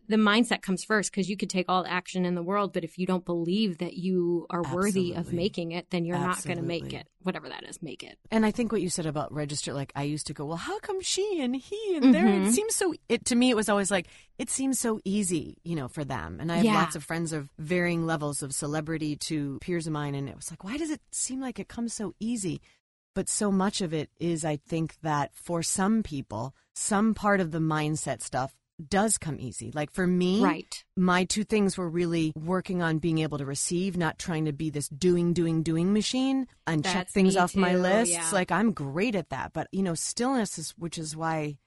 The 0.08 0.16
mindset 0.16 0.62
comes 0.62 0.84
first 0.84 1.10
because 1.10 1.28
you 1.28 1.36
could 1.36 1.50
take 1.50 1.66
all 1.68 1.82
the 1.82 1.90
action 1.90 2.24
in 2.24 2.34
the 2.34 2.42
world, 2.42 2.72
but 2.72 2.84
if 2.84 2.98
you 2.98 3.06
don't 3.06 3.24
believe 3.24 3.78
that 3.78 3.94
you 3.94 4.46
are 4.50 4.62
worthy 4.62 5.12
of 5.14 5.32
making 5.32 5.72
it, 5.72 5.90
then 5.90 6.04
you're 6.04 6.18
not 6.18 6.44
going 6.44 6.58
to 6.58 6.62
make 6.62 6.92
it. 6.92 7.08
Whatever 7.22 7.48
that 7.48 7.64
is, 7.64 7.82
make 7.82 8.02
it. 8.04 8.18
And 8.30 8.46
I 8.46 8.52
think 8.52 8.70
what 8.70 8.82
you 8.82 8.88
said 8.88 9.06
about 9.06 9.32
register, 9.32 9.72
like 9.74 9.92
I 9.96 10.04
used 10.04 10.28
to 10.28 10.32
go, 10.32 10.44
well, 10.44 10.56
how 10.56 10.78
come 10.78 11.00
she 11.00 11.40
and 11.40 11.56
he 11.56 11.96
and 11.96 12.14
there? 12.14 12.24
Mm-hmm. 12.24 12.46
It 12.46 12.52
seems 12.52 12.74
so. 12.76 12.94
It 13.08 13.24
to 13.26 13.34
me, 13.34 13.50
it 13.50 13.56
was 13.56 13.68
always 13.68 13.90
like 13.90 14.06
it 14.38 14.48
seems 14.48 14.78
so 14.78 15.00
easy, 15.04 15.58
you 15.64 15.74
know, 15.74 15.88
for 15.88 16.04
them. 16.04 16.38
And 16.40 16.52
I 16.52 16.56
have 16.56 16.64
Yeah. 16.64 16.74
lots 16.74 16.94
of 16.94 17.02
friends 17.02 17.32
of 17.32 17.50
varying 17.58 18.06
levels 18.06 18.42
of 18.42 18.54
celebrity 18.54 19.16
to 19.16 19.58
peers 19.60 19.86
of 19.88 19.92
mine, 19.92 20.14
and 20.14 20.28
it 20.28 20.36
was 20.36 20.50
like, 20.50 20.62
why 20.62 20.76
does 20.76 20.90
it 20.90 21.00
seem 21.10 21.40
like 21.40 21.58
it 21.58 21.68
comes 21.68 21.92
so 21.92 22.14
easy? 22.20 22.60
But 23.14 23.28
so 23.28 23.50
much 23.50 23.80
of 23.80 23.92
it 23.94 24.10
is, 24.20 24.44
I 24.44 24.56
think 24.56 25.00
that 25.02 25.34
for 25.34 25.62
some 25.62 26.02
people, 26.02 26.54
some 26.74 27.14
part 27.14 27.40
of 27.40 27.50
the 27.50 27.58
mindset 27.60 28.22
stuff 28.22 28.54
does 28.88 29.18
come 29.18 29.36
easy. 29.40 29.70
Like 29.74 29.92
for 29.92 30.06
me, 30.06 30.42
Right. 30.42 30.84
my 30.96 31.24
two 31.24 31.44
things 31.44 31.78
were 31.78 31.88
really 31.88 32.32
working 32.36 32.82
on 32.82 32.98
being 32.98 33.18
able 33.18 33.38
to 33.38 33.46
receive, 33.46 33.96
not 33.96 34.18
trying 34.18 34.44
to 34.46 34.52
be 34.52 34.70
this 34.70 34.88
doing, 34.88 35.32
doing, 35.32 35.62
doing 35.62 35.92
machine 35.92 36.46
and 36.66 36.84
check 36.84 37.08
things 37.08 37.36
off 37.36 37.54
my 37.56 37.72
too, 37.72 37.78
list. 37.78 38.12
yeah. 38.12 38.28
Like 38.32 38.50
I'm 38.52 38.72
great 38.72 39.14
at 39.14 39.30
that, 39.30 39.52
but 39.52 39.68
you 39.72 39.82
know, 39.82 39.94
stillness 39.94 40.58
is, 40.58 40.70
which 40.76 40.98
is 40.98 41.16
why 41.16 41.58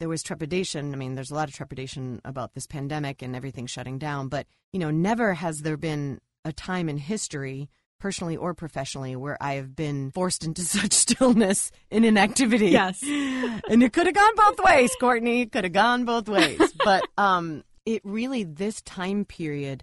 there 0.00 0.08
was 0.08 0.22
trepidation. 0.22 0.92
I 0.92 0.96
mean, 0.96 1.14
there's 1.14 1.30
a 1.30 1.34
lot 1.34 1.48
of 1.48 1.54
trepidation 1.54 2.20
about 2.24 2.54
this 2.54 2.66
pandemic 2.66 3.22
and 3.22 3.34
everything 3.36 3.66
shutting 3.66 3.98
down, 3.98 4.28
but 4.28 4.46
you 4.72 4.78
know, 4.80 4.90
never 4.90 5.34
has 5.34 5.62
there 5.62 5.76
been 5.76 6.20
a 6.44 6.52
time 6.52 6.88
in 6.88 6.98
history 6.98 7.68
personally 7.98 8.36
or 8.36 8.54
professionally 8.54 9.16
where 9.16 9.36
I 9.40 9.54
have 9.54 9.74
been 9.74 10.10
forced 10.10 10.44
into 10.44 10.62
such 10.76 10.92
stillness 10.92 11.70
and 11.90 12.04
inactivity. 12.04 12.68
Yes. 12.68 13.02
and 13.02 13.82
it 13.82 13.92
could 13.92 14.06
have 14.06 14.14
gone 14.14 14.36
both 14.36 14.64
ways, 14.64 14.94
Courtney. 15.00 15.42
It 15.42 15.52
could 15.52 15.64
have 15.64 15.72
gone 15.72 16.04
both 16.04 16.28
ways. 16.28 16.60
But 16.84 17.04
um 17.18 17.64
it 17.84 18.00
really 18.04 18.44
this 18.44 18.80
time 18.82 19.24
period 19.24 19.82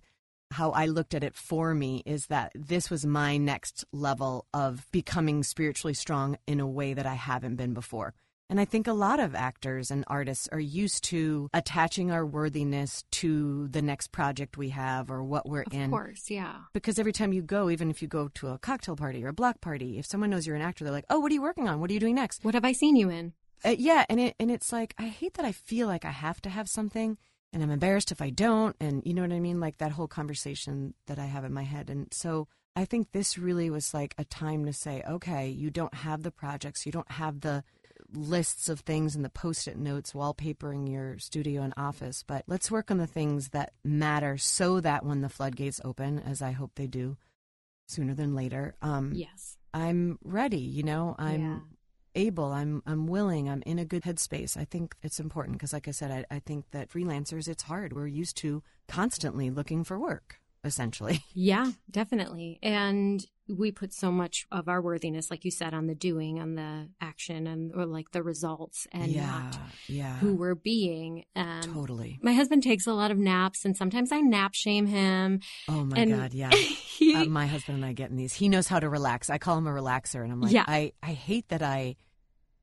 how 0.52 0.72
I 0.72 0.86
looked 0.86 1.14
at 1.16 1.24
it 1.24 1.36
for 1.36 1.74
me 1.74 2.04
is 2.06 2.28
that 2.28 2.52
this 2.56 2.90
was 2.90 3.06
my 3.06 3.38
next 3.38 3.84
level 3.92 4.46
of 4.54 4.88
becoming 4.92 5.44
spiritually 5.44 5.96
strong 5.96 6.38
in 6.48 6.60
a 6.60 6.68
way 6.68 6.94
that 6.94 7.06
I 7.08 7.16
haven't 7.16 7.56
been 7.56 7.74
before. 7.74 8.14
And 8.54 8.60
I 8.60 8.66
think 8.66 8.86
a 8.86 8.94
lot 8.94 9.20
of 9.20 9.34
actors 9.34 9.90
and 9.90 10.04
artists 10.06 10.48
are 10.52 10.60
used 10.60 11.06
to 11.06 11.50
attaching 11.56 12.12
our 12.12 12.24
worthiness 12.24 13.04
to 13.14 13.68
the 13.70 13.82
next 13.82 14.12
project 14.12 14.58
we 14.58 14.70
have 14.70 15.10
or 15.10 15.24
what 15.24 15.50
we're 15.50 15.64
Of 15.64 15.74
in 15.74 15.86
Of 15.86 15.90
course. 15.90 16.30
Yeah. 16.30 16.58
because 16.72 17.00
every 17.00 17.14
time 17.14 17.34
you 17.34 17.42
go, 17.42 17.72
even 17.72 17.90
if 17.90 18.04
you 18.04 18.08
go 18.08 18.28
to 18.36 18.50
a 18.50 18.60
cocktail 18.60 18.96
party 18.96 19.26
or 19.26 19.30
a 19.30 19.34
block 19.34 19.60
party, 19.60 19.98
if 19.98 20.06
someone 20.06 20.30
knows 20.30 20.46
you're 20.46 20.56
an 20.56 20.62
actor, 20.62 20.84
they're 20.84 20.94
like, 20.94 21.08
"Oh, 21.10 21.20
what 21.20 21.32
are 21.32 21.34
you 21.34 21.42
working 21.42 21.68
on? 21.68 21.80
What 21.80 21.90
are 21.90 21.94
you 21.94 22.00
doing 22.00 22.14
next?" 22.14 22.46
What 22.46 22.54
have 22.54 22.64
I 22.64 22.74
seen 22.74 22.96
you 22.96 23.10
in? 23.10 23.34
Uh, 23.66 23.70
yeah, 23.76 24.06
and 24.08 24.20
it 24.20 24.36
and 24.40 24.52
it's 24.52 24.72
like 24.72 24.94
I 25.00 25.08
hate 25.08 25.34
that 25.34 25.46
I 25.46 25.52
feel 25.52 25.88
like 25.88 26.06
I 26.06 26.12
have 26.12 26.40
to 26.42 26.50
have 26.52 26.70
something, 26.70 27.18
and 27.54 27.64
I'm 27.64 27.72
embarrassed 27.72 28.12
if 28.12 28.22
I 28.22 28.30
don't, 28.30 28.76
and 28.80 29.02
you 29.04 29.16
know 29.16 29.24
what 29.24 29.34
I 29.34 29.40
mean, 29.40 29.60
like 29.60 29.80
that 29.80 29.94
whole 29.94 30.08
conversation 30.08 30.94
that 31.08 31.18
I 31.18 31.26
have 31.26 31.44
in 31.44 31.54
my 31.54 31.64
head, 31.64 31.90
and 31.90 32.14
so 32.14 32.48
I 32.76 32.86
think 32.86 33.14
this 33.14 33.36
really 33.36 33.72
was 33.72 33.96
like 33.96 34.14
a 34.20 34.26
time 34.26 34.66
to 34.66 34.74
say, 34.74 35.04
okay, 35.10 35.48
you 35.50 35.72
don't 35.72 35.94
have 35.94 36.22
the 36.22 36.32
projects, 36.32 36.86
you 36.86 36.92
don't 36.92 37.12
have 37.12 37.42
the 37.42 37.64
lists 38.14 38.70
of 38.70 38.82
things 38.82 39.16
and 39.16 39.24
the 39.26 39.30
post-it 39.30 39.78
notes 39.78 40.14
wallpapering 40.14 40.92
your 40.92 41.18
studio 41.18 41.62
and 41.62 41.74
office, 41.78 42.24
but 42.26 42.44
let's 42.48 42.72
work 42.72 42.92
on 42.92 42.98
the 42.98 43.08
things 43.08 43.50
that 43.50 43.74
matter 43.84 44.38
so 44.38 44.80
that 44.80 45.06
when 45.06 45.22
the 45.22 45.30
floodgates 45.30 45.82
open, 45.84 46.20
as 46.20 46.42
I 46.42 46.52
hope 46.52 46.72
they 46.76 46.88
do 46.88 47.18
sooner 47.88 48.14
than 48.14 48.36
later, 48.36 48.76
um, 48.82 49.14
Yes. 49.16 49.58
I'm 49.74 50.20
ready, 50.24 50.60
you 50.60 50.84
know, 50.84 51.16
I'm 51.18 51.42
Yeah. 51.42 51.60
able, 52.16 52.52
I'm 52.52 52.84
I'm 52.86 53.08
willing, 53.08 53.50
I'm 53.50 53.64
in 53.66 53.80
a 53.80 53.86
good 53.86 54.04
headspace. 54.04 54.56
I 54.56 54.66
think 54.66 54.96
it's 55.02 55.20
important 55.20 55.58
because 55.58 55.74
like 55.74 55.88
I 55.88 55.92
said, 55.92 56.12
I, 56.12 56.36
I 56.36 56.40
think 56.40 56.66
that 56.72 56.90
freelancers 56.90 57.48
it's 57.48 57.64
hard. 57.64 57.94
We're 57.94 58.06
used 58.08 58.38
to 58.38 58.62
constantly 58.88 59.50
looking 59.50 59.84
for 59.84 59.98
work, 60.00 60.40
essentially. 60.64 61.24
Yeah, 61.36 61.72
definitely. 61.90 62.60
And 62.62 63.26
we 63.48 63.72
put 63.72 63.92
so 63.92 64.12
much 64.12 64.46
of 64.52 64.70
our 64.70 64.82
worthiness, 64.82 65.30
like 65.30 65.44
you 65.44 65.52
said, 65.52 65.74
on 65.74 65.88
the 65.88 65.96
doing, 65.96 66.40
on 66.40 66.56
the 66.56 66.90
action, 67.02 67.48
and 67.48 67.74
or 67.76 67.86
like 67.86 68.12
the 68.12 68.24
results, 68.24 68.88
and 68.92 69.08
yeah, 69.08 69.26
not 69.26 69.60
yeah. 69.88 70.18
who 70.18 70.36
we're 70.36 70.56
being. 70.56 71.26
Um, 71.36 71.62
totally. 71.62 72.20
My 72.22 72.34
husband 72.34 72.64
takes 72.64 72.88
a 72.88 72.94
lot 72.94 73.12
of 73.12 73.18
naps, 73.18 73.66
and 73.66 73.76
sometimes 73.76 74.12
I 74.12 74.20
nap 74.22 74.54
shame 74.54 74.86
him. 74.86 75.42
Oh 75.68 75.84
my 75.84 76.06
god, 76.06 76.34
yeah. 76.34 76.50
he, 76.52 77.16
uh, 77.16 77.26
my 77.26 77.48
husband 77.48 77.78
and 77.78 77.86
I 77.86 77.94
get 77.94 78.10
in 78.10 78.16
these. 78.16 78.34
He 78.34 78.48
knows 78.48 78.68
how 78.68 78.80
to 78.80 78.90
relax. 78.90 79.30
I 79.30 79.38
call 79.38 79.58
him 79.58 79.68
a 79.68 79.72
relaxer, 79.72 80.24
and 80.24 80.32
I'm 80.32 80.42
like, 80.42 80.54
Yeah. 80.54 80.66
I 80.68 80.94
I 81.02 81.14
hate 81.14 81.50
that 81.50 81.62
I. 81.62 81.96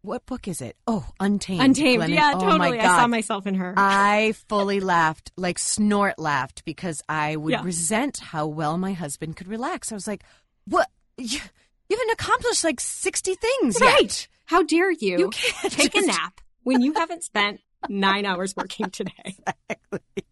What 0.02 0.24
book 0.24 0.48
is 0.48 0.62
it? 0.62 0.76
Oh, 0.86 1.06
Untamed. 1.20 1.60
Untamed. 1.62 2.02
Glennon- 2.02 2.14
Yeah, 2.14 2.32
oh 2.36 2.40
totally. 2.40 2.80
I 2.80 2.86
saw 2.86 3.06
myself 3.06 3.46
in 3.46 3.54
her. 3.56 3.74
I 3.76 4.32
fully 4.48 4.80
laughed, 4.80 5.30
like 5.36 5.58
snort 5.58 6.18
laughed, 6.18 6.64
because 6.64 7.02
I 7.08 7.36
would 7.36 7.52
Yeah. 7.52 7.62
resent 7.62 8.18
how 8.18 8.46
well 8.46 8.78
my 8.78 8.92
husband 8.94 9.36
could 9.36 9.46
relax. 9.48 9.92
I 9.92 9.94
was 9.94 10.06
like, 10.06 10.22
"What? 10.66 10.88
You, 11.18 11.38
you 11.88 11.96
haven't 11.98 12.12
accomplished 12.12 12.64
like 12.64 12.80
sixty 12.80 13.34
things 13.34 13.78
right. 13.80 14.00
yet. 14.02 14.28
How 14.46 14.62
dare 14.62 14.90
you, 14.90 15.18
You 15.18 15.28
can't 15.30 15.72
take 15.72 15.94
a 15.94 16.00
nap 16.00 16.40
when 16.62 16.80
you 16.80 16.94
haven't 16.94 17.22
spent 17.24 17.60
nine 17.88 18.24
hours 18.24 18.56
working 18.56 18.88
today? 18.90 19.36
Exactly. 19.68 20.24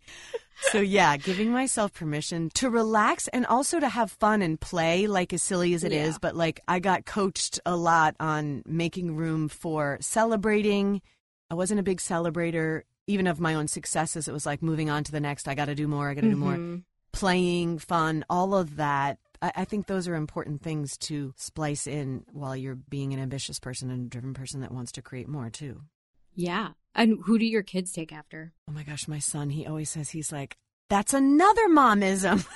So 0.60 0.80
yeah, 0.80 1.16
giving 1.16 1.50
myself 1.50 1.94
permission 1.94 2.50
to 2.54 2.68
relax 2.68 3.28
and 3.28 3.46
also 3.46 3.80
to 3.80 3.88
have 3.88 4.10
fun 4.10 4.42
and 4.42 4.60
play, 4.60 5.06
like 5.06 5.32
as 5.32 5.42
silly 5.42 5.72
as 5.74 5.84
it 5.84 5.92
is. 5.92 6.14
Yeah. 6.14 6.18
But 6.20 6.36
like 6.36 6.60
I 6.68 6.78
got 6.78 7.06
coached 7.06 7.60
a 7.64 7.76
lot 7.76 8.16
on 8.20 8.62
making 8.66 9.16
room 9.16 9.48
for 9.48 9.98
celebrating. 10.00 11.00
I 11.50 11.54
wasn't 11.54 11.80
a 11.80 11.82
big 11.84 11.98
celebrator, 11.98 12.82
even 13.06 13.26
of 13.26 13.40
my 13.40 13.54
own 13.54 13.68
successes. 13.68 14.28
It 14.28 14.32
was 14.32 14.44
like 14.46 14.62
moving 14.62 14.90
on 14.90 15.04
to 15.04 15.12
the 15.12 15.20
next. 15.20 15.48
I 15.48 15.54
got 15.54 15.66
to 15.66 15.74
do 15.74 15.88
more. 15.88 16.10
I 16.10 16.14
got 16.14 16.22
to 16.22 16.30
do 16.30 16.36
more. 16.36 16.56
Mhm. 16.56 16.82
Playing, 17.12 17.78
fun, 17.78 18.24
all 18.28 18.54
of 18.54 18.76
that. 18.76 19.18
I, 19.40 19.52
I 19.56 19.64
think 19.64 19.86
those 19.86 20.06
are 20.08 20.14
important 20.14 20.62
things 20.62 20.98
to 20.98 21.32
splice 21.36 21.86
in 21.86 22.24
while 22.32 22.54
you're 22.54 22.74
being 22.74 23.14
an 23.14 23.20
ambitious 23.20 23.58
person 23.58 23.90
and 23.90 24.06
a 24.06 24.08
driven 24.10 24.34
person 24.34 24.60
that 24.60 24.72
wants 24.72 24.92
to 24.92 25.02
create 25.02 25.28
more 25.28 25.48
too. 25.48 25.80
Yeah. 26.38 26.68
And 26.94 27.18
who 27.24 27.36
do 27.36 27.44
your 27.44 27.64
kids 27.64 27.92
take 27.92 28.12
after? 28.12 28.52
Oh 28.68 28.72
my 28.72 28.84
gosh, 28.84 29.08
my 29.08 29.18
son, 29.18 29.50
he 29.50 29.66
always 29.66 29.90
says 29.90 30.10
he's 30.10 30.30
like, 30.30 30.56
that's 30.88 31.12
another 31.12 31.68
momism. 31.68 32.46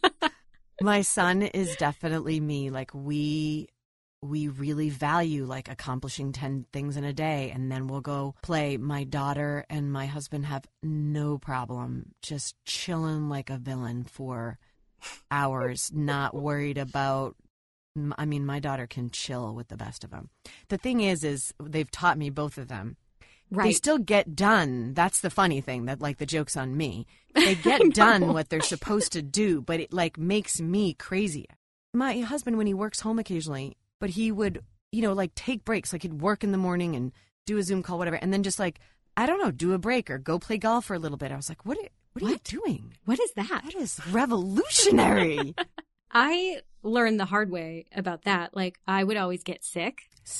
my 0.80 1.02
son 1.02 1.42
is 1.42 1.74
definitely 1.74 2.38
me. 2.38 2.70
Like 2.70 2.92
we 2.94 3.68
we 4.22 4.46
really 4.48 4.90
value 4.90 5.44
like 5.44 5.68
accomplishing 5.68 6.32
10 6.32 6.66
things 6.72 6.96
in 6.96 7.04
a 7.04 7.12
day 7.12 7.50
and 7.52 7.70
then 7.70 7.88
we'll 7.88 8.00
go 8.00 8.36
play. 8.42 8.76
My 8.76 9.02
daughter 9.02 9.66
and 9.68 9.92
my 9.92 10.06
husband 10.06 10.46
have 10.46 10.64
no 10.82 11.36
problem 11.36 12.12
just 12.22 12.54
chilling 12.64 13.28
like 13.28 13.50
a 13.50 13.58
villain 13.58 14.04
for 14.04 14.58
hours, 15.32 15.90
not 15.92 16.32
worried 16.32 16.78
about 16.78 17.34
I 18.18 18.24
mean, 18.24 18.44
my 18.44 18.58
daughter 18.58 18.86
can 18.86 19.10
chill 19.10 19.54
with 19.54 19.68
the 19.68 19.76
best 19.76 20.02
of 20.04 20.10
them. 20.10 20.30
The 20.68 20.78
thing 20.78 21.00
is, 21.00 21.22
is 21.22 21.54
they've 21.62 21.90
taught 21.90 22.18
me 22.18 22.28
both 22.30 22.58
of 22.58 22.68
them. 22.68 22.96
Right. 23.50 23.66
They 23.66 23.72
still 23.72 23.98
get 23.98 24.34
done. 24.34 24.94
That's 24.94 25.20
the 25.20 25.30
funny 25.30 25.60
thing 25.60 25.84
that 25.84 26.00
like 26.00 26.18
the 26.18 26.26
joke's 26.26 26.56
on 26.56 26.76
me. 26.76 27.06
They 27.34 27.54
get 27.62 27.82
done 27.94 28.32
what 28.32 28.48
they're 28.48 28.60
supposed 28.60 29.12
to 29.12 29.22
do, 29.22 29.60
but 29.60 29.78
it 29.80 29.92
like 29.92 30.18
makes 30.18 30.60
me 30.60 30.94
crazy. 30.94 31.46
My 31.92 32.18
husband, 32.18 32.56
when 32.58 32.66
he 32.66 32.74
works 32.74 33.00
home 33.00 33.18
occasionally, 33.20 33.76
but 34.00 34.10
he 34.10 34.32
would, 34.32 34.64
you 34.90 35.02
know, 35.02 35.12
like 35.12 35.34
take 35.36 35.64
breaks. 35.64 35.92
Like 35.92 36.02
he'd 36.02 36.20
work 36.20 36.42
in 36.42 36.50
the 36.50 36.58
morning 36.58 36.96
and 36.96 37.12
do 37.46 37.58
a 37.58 37.62
Zoom 37.62 37.82
call, 37.84 37.98
whatever, 37.98 38.16
and 38.16 38.32
then 38.32 38.42
just 38.42 38.58
like 38.58 38.80
I 39.16 39.26
don't 39.26 39.40
know, 39.40 39.52
do 39.52 39.72
a 39.74 39.78
break 39.78 40.10
or 40.10 40.18
go 40.18 40.40
play 40.40 40.58
golf 40.58 40.86
for 40.86 40.94
a 40.94 40.98
little 40.98 41.18
bit. 41.18 41.30
I 41.30 41.36
was 41.36 41.48
like, 41.48 41.64
what? 41.64 41.78
Are, 41.78 41.88
what 42.14 42.22
are 42.22 42.26
What? 42.26 42.52
you 42.52 42.60
doing? 42.60 42.94
what 43.04 43.20
is 43.20 43.30
that? 43.36 43.62
That 43.64 43.74
is 43.76 44.00
revolutionary. 44.10 45.54
I 46.14 46.60
learned 46.82 47.18
the 47.18 47.24
hard 47.24 47.50
way 47.50 47.86
about 47.94 48.22
that. 48.24 48.54
Like 48.56 48.78
I 48.86 49.02
would 49.02 49.16
always 49.16 49.42
get 49.42 49.64
sick 49.64 49.98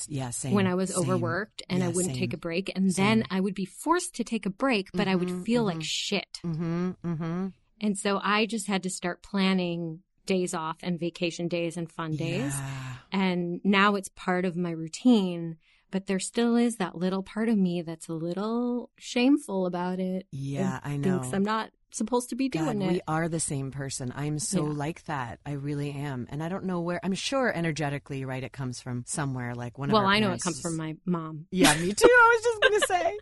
yeah, 0.09 0.31
same. 0.31 0.53
when 0.55 0.66
I 0.66 0.75
was 0.75 0.91
same. 0.95 1.01
overworked 1.03 1.62
and 1.68 1.83
I 1.83 1.89
wouldn't 1.89 2.14
same. 2.14 2.20
take 2.20 2.33
a 2.33 2.39
break. 2.39 2.70
And 2.75 2.93
Same. 2.95 3.05
then 3.20 3.25
I 3.31 3.41
would 3.41 3.55
be 3.55 3.64
forced 3.64 4.14
to 4.16 4.25
take 4.25 4.47
a 4.47 4.51
break, 4.51 4.91
but 4.93 5.09
I 5.09 5.14
would 5.14 5.29
Mhm, 5.29 5.45
feel 5.45 5.64
like 5.64 5.79
mhm. 5.79 5.85
shit. 5.85 6.41
Mm-hmm. 6.45 6.91
Mm-hmm. 7.05 7.47
And 7.81 7.99
so 7.99 8.20
I 8.22 8.47
just 8.47 8.66
had 8.66 8.83
to 8.85 8.91
start 8.91 9.22
planning 9.22 10.01
days 10.27 10.55
off 10.55 10.79
and 10.83 10.99
vacation 10.99 11.49
days 11.49 11.77
and 11.77 11.91
fun 11.91 12.16
days. 12.16 12.55
Yeah. 12.57 12.95
And 13.12 13.61
now 13.64 13.95
it's 13.97 14.09
part 14.09 14.45
of 14.45 14.57
my 14.57 14.70
routine. 14.70 15.57
But 15.91 16.07
there 16.07 16.18
still 16.18 16.57
is 16.57 16.77
that 16.77 16.97
little 16.97 17.22
part 17.22 17.49
of 17.49 17.57
me 17.57 17.81
that's 17.83 18.09
a 18.09 18.14
little 18.14 18.91
shameful 18.97 19.66
about 19.66 20.01
it. 20.01 20.27
Yeah, 20.33 20.81
I 20.83 20.97
know. 20.97 21.18
Thinks 21.20 21.33
I'm 21.35 21.45
not 21.45 21.70
supposed 21.95 22.28
to 22.30 22.34
be 22.36 22.49
doing 22.49 22.78
God, 22.80 22.86
it. 22.86 22.92
we 22.92 23.01
are 23.07 23.28
the 23.28 23.40
same 23.40 23.70
person. 23.70 24.12
I'm 24.16 24.38
so 24.38 24.66
Yeah. 24.66 24.72
like 24.72 25.05
that. 25.05 25.38
I 25.47 25.53
really 25.53 25.92
am. 25.92 26.26
And 26.30 26.42
I 26.42 26.49
don't 26.49 26.64
know 26.64 26.80
where, 26.80 27.01
I'm 27.05 27.14
sure 27.14 27.53
energetically, 27.55 28.24
right, 28.24 28.42
it 28.42 28.53
comes 28.53 28.80
from 28.80 29.05
somewhere 29.07 29.55
like 29.55 29.78
one 29.78 29.90
of 29.90 29.95
well, 29.95 30.05
I 30.07 30.18
know 30.18 30.32
it 30.32 30.42
comes 30.42 30.61
from 30.61 30.76
my 30.76 30.97
mom. 31.07 31.47
Yeah, 31.51 31.74
me 31.76 31.92
too. 31.92 32.09
I 32.09 32.34
was 32.34 32.42
just 32.45 32.61
going 32.62 32.80
to 32.80 32.86
say. 32.86 33.18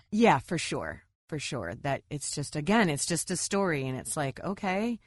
yeah, 0.10 0.38
for 0.38 0.58
sure. 0.58 1.02
For 1.28 1.38
sure. 1.38 1.74
That 1.82 2.02
it's 2.10 2.34
just, 2.34 2.56
again, 2.56 2.88
it's 2.90 3.06
just 3.06 3.30
a 3.30 3.36
story. 3.36 3.86
And 3.86 3.98
it's 3.98 4.16
like, 4.16 4.40
okay, 4.42 4.98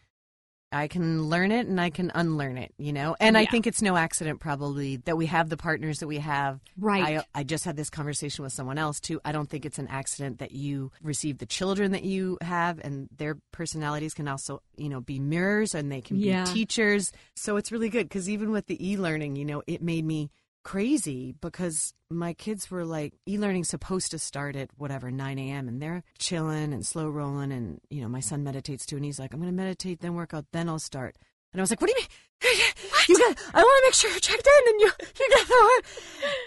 I 0.76 0.88
can 0.88 1.30
learn 1.30 1.52
it 1.52 1.68
and 1.68 1.80
I 1.80 1.90
can 1.90 2.12
unlearn 2.14 2.58
it, 2.58 2.74
you 2.78 2.92
know? 2.92 3.16
And 3.20 3.38
I 3.38 3.46
think 3.46 3.66
it's 3.66 3.82
no 3.82 3.96
accident, 3.96 4.40
probably, 4.40 4.98
that 4.98 5.16
we 5.16 5.26
have 5.28 5.50
the 5.50 5.58
partners 5.58 6.00
that 6.00 6.08
we 6.08 6.18
have. 6.18 6.60
Right. 6.78 7.20
I, 7.20 7.40
I 7.40 7.44
just 7.44 7.64
had 7.64 7.78
this 7.78 7.90
conversation 7.90 8.44
with 8.44 8.52
someone 8.52 8.78
else, 8.78 9.00
too. 9.00 9.22
I 9.24 9.32
don't 9.32 9.50
think 9.50 9.66
it's 9.66 9.80
an 9.80 9.88
accident 9.88 10.40
that 10.40 10.52
you 10.52 10.92
receive 11.02 11.38
the 11.38 11.46
children 11.46 11.94
that 11.94 12.04
you 12.04 12.38
have, 12.42 12.80
and 12.84 13.08
their 13.16 13.38
personalities 13.52 14.14
can 14.14 14.28
also, 14.28 14.62
you 14.76 14.90
know, 14.90 15.00
be 15.00 15.18
mirrors 15.20 15.74
and 15.74 15.92
they 15.92 16.02
can 16.02 16.18
Yeah. 16.18 16.44
be 16.44 16.54
teachers. 16.54 17.12
So 17.36 17.56
it's 17.56 17.72
really 17.72 17.90
good 17.90 18.10
because 18.10 18.30
even 18.30 18.52
with 18.52 18.68
the 18.68 18.92
e 18.92 18.98
learning, 18.98 19.38
you 19.38 19.46
know, 19.46 19.64
it 19.68 19.82
made 19.82 20.04
me 20.04 20.30
crazy 20.66 21.36
because 21.42 21.94
my 22.10 22.34
kids 22.34 22.72
were 22.72 22.84
like 22.84 23.14
e-learning 23.30 23.64
supposed 23.64 24.10
to 24.10 24.18
start 24.18 24.56
at 24.56 24.68
whatever 24.78 25.12
9 25.12 25.38
a.m 25.38 25.68
and 25.68 25.80
they're 25.80 26.04
chilling 26.18 26.74
and 26.74 26.84
slow 26.84 27.08
rolling 27.08 27.52
and 27.52 27.80
you 27.92 28.02
know 28.02 28.10
my 28.10 28.20
son 28.20 28.44
meditates 28.44 28.84
too 28.84 28.96
and 28.96 29.06
he's 29.06 29.20
like 29.20 29.32
i'm 29.32 29.40
going 29.40 29.52
to 29.52 29.56
meditate 29.56 30.00
then 30.02 30.16
work 30.16 30.34
out 30.34 30.46
then 30.52 30.68
i'll 30.68 30.80
start. 30.80 31.16
And 31.54 31.62
i 31.62 31.64
was 31.64 31.70
like 31.70 31.80
what 31.80 31.88
do 31.88 31.94
you 31.96 32.02
mean? 32.02 32.62
You 33.08 33.16
got 33.20 33.38
i 33.54 33.62
want 33.62 33.84
to 33.84 33.88
make 33.88 33.94
sure 33.94 34.10
you're 34.10 34.20
checked 34.20 34.48
in 34.48 34.74
and 34.74 34.82
you 34.82 34.92
you 35.20 35.30
got 35.38 35.48
the 35.48 35.84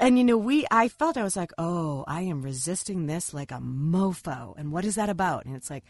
and 0.01 0.19
you 0.19 0.25
know 0.25 0.37
we 0.37 0.66
i 0.73 0.89
felt 0.89 1.16
i 1.16 1.23
was 1.23 1.37
like 1.37 1.53
oh 1.57 2.05
i 2.09 2.23
am 2.23 2.43
resisting 2.43 3.07
this 3.07 3.33
like 3.33 3.53
a 3.53 3.61
mofo 3.61 4.59
and 4.59 4.73
what 4.73 4.85
is 4.85 4.97
that 4.97 5.09
about? 5.09 5.47
And 5.47 5.55
it's 5.55 5.71
like 5.71 5.85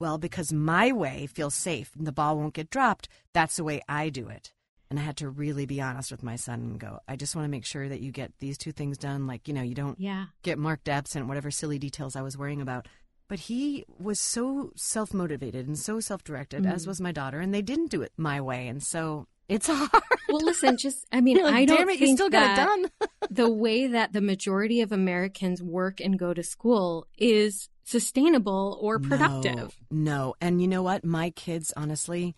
well 0.00 0.16
because 0.16 0.54
my 0.54 0.90
way 0.90 1.26
feels 1.26 1.54
safe 1.54 1.90
and 1.98 2.06
the 2.06 2.12
ball 2.12 2.38
won't 2.38 2.54
get 2.54 2.70
dropped 2.70 3.10
that's 3.34 3.56
the 3.56 3.64
way 3.64 3.82
i 3.86 4.08
do 4.08 4.28
it 4.28 4.54
and 4.90 4.98
I 4.98 5.02
had 5.02 5.16
to 5.18 5.28
really 5.28 5.66
be 5.66 5.80
honest 5.80 6.10
with 6.10 6.22
my 6.22 6.36
son 6.36 6.60
and 6.60 6.78
go, 6.80 6.98
I 7.08 7.16
just 7.16 7.34
want 7.34 7.44
to 7.46 7.50
make 7.50 7.64
sure 7.64 7.88
that 7.88 8.00
you 8.00 8.12
get 8.12 8.32
these 8.38 8.58
two 8.58 8.72
things 8.72 8.98
done. 8.98 9.26
Like, 9.26 9.48
you 9.48 9.54
know, 9.54 9.62
you 9.62 9.74
don't 9.74 9.98
yeah. 10.00 10.26
get 10.42 10.58
marked 10.58 10.88
absent, 10.88 11.26
whatever 11.26 11.50
silly 11.50 11.78
details 11.78 12.16
I 12.16 12.22
was 12.22 12.36
worrying 12.38 12.60
about. 12.60 12.86
But 13.26 13.40
he 13.40 13.84
was 13.98 14.20
so 14.20 14.72
self 14.76 15.14
motivated 15.14 15.66
and 15.66 15.78
so 15.78 15.98
self 16.00 16.22
directed, 16.22 16.66
as 16.66 16.84
Mhm. 16.84 16.88
was 16.88 17.00
my 17.00 17.10
daughter, 17.12 17.40
and 17.40 17.54
they 17.54 17.62
didn't 17.62 17.90
do 17.90 18.02
it 18.02 18.12
my 18.18 18.40
way. 18.40 18.68
And 18.68 18.82
so 18.82 19.26
it's 19.48 19.66
hard. 19.70 19.90
Well, 20.28 20.44
listen, 20.44 20.76
just, 20.76 21.06
I 21.10 21.20
mean, 21.22 21.42
like, 21.42 21.54
I 21.54 21.64
don't 21.64 21.78
damn 21.78 21.88
it, 21.88 21.98
think 21.98 22.10
you 22.10 22.16
still 22.16 22.28
got 22.30 22.56
that 22.56 22.68
it 22.78 22.90
done. 23.00 23.08
the 23.30 23.50
way 23.50 23.86
that 23.86 24.12
the 24.12 24.20
majority 24.20 24.80
of 24.82 24.92
Americans 24.92 25.62
work 25.62 26.00
and 26.00 26.18
go 26.18 26.34
to 26.34 26.42
school 26.42 27.06
is 27.18 27.68
sustainable 27.84 28.78
or 28.80 28.98
productive. 28.98 29.76
No, 29.90 30.16
no. 30.26 30.34
And 30.40 30.60
you 30.60 30.68
know 30.68 30.82
what? 30.82 31.04
My 31.04 31.30
kids, 31.30 31.72
honestly, 31.76 32.34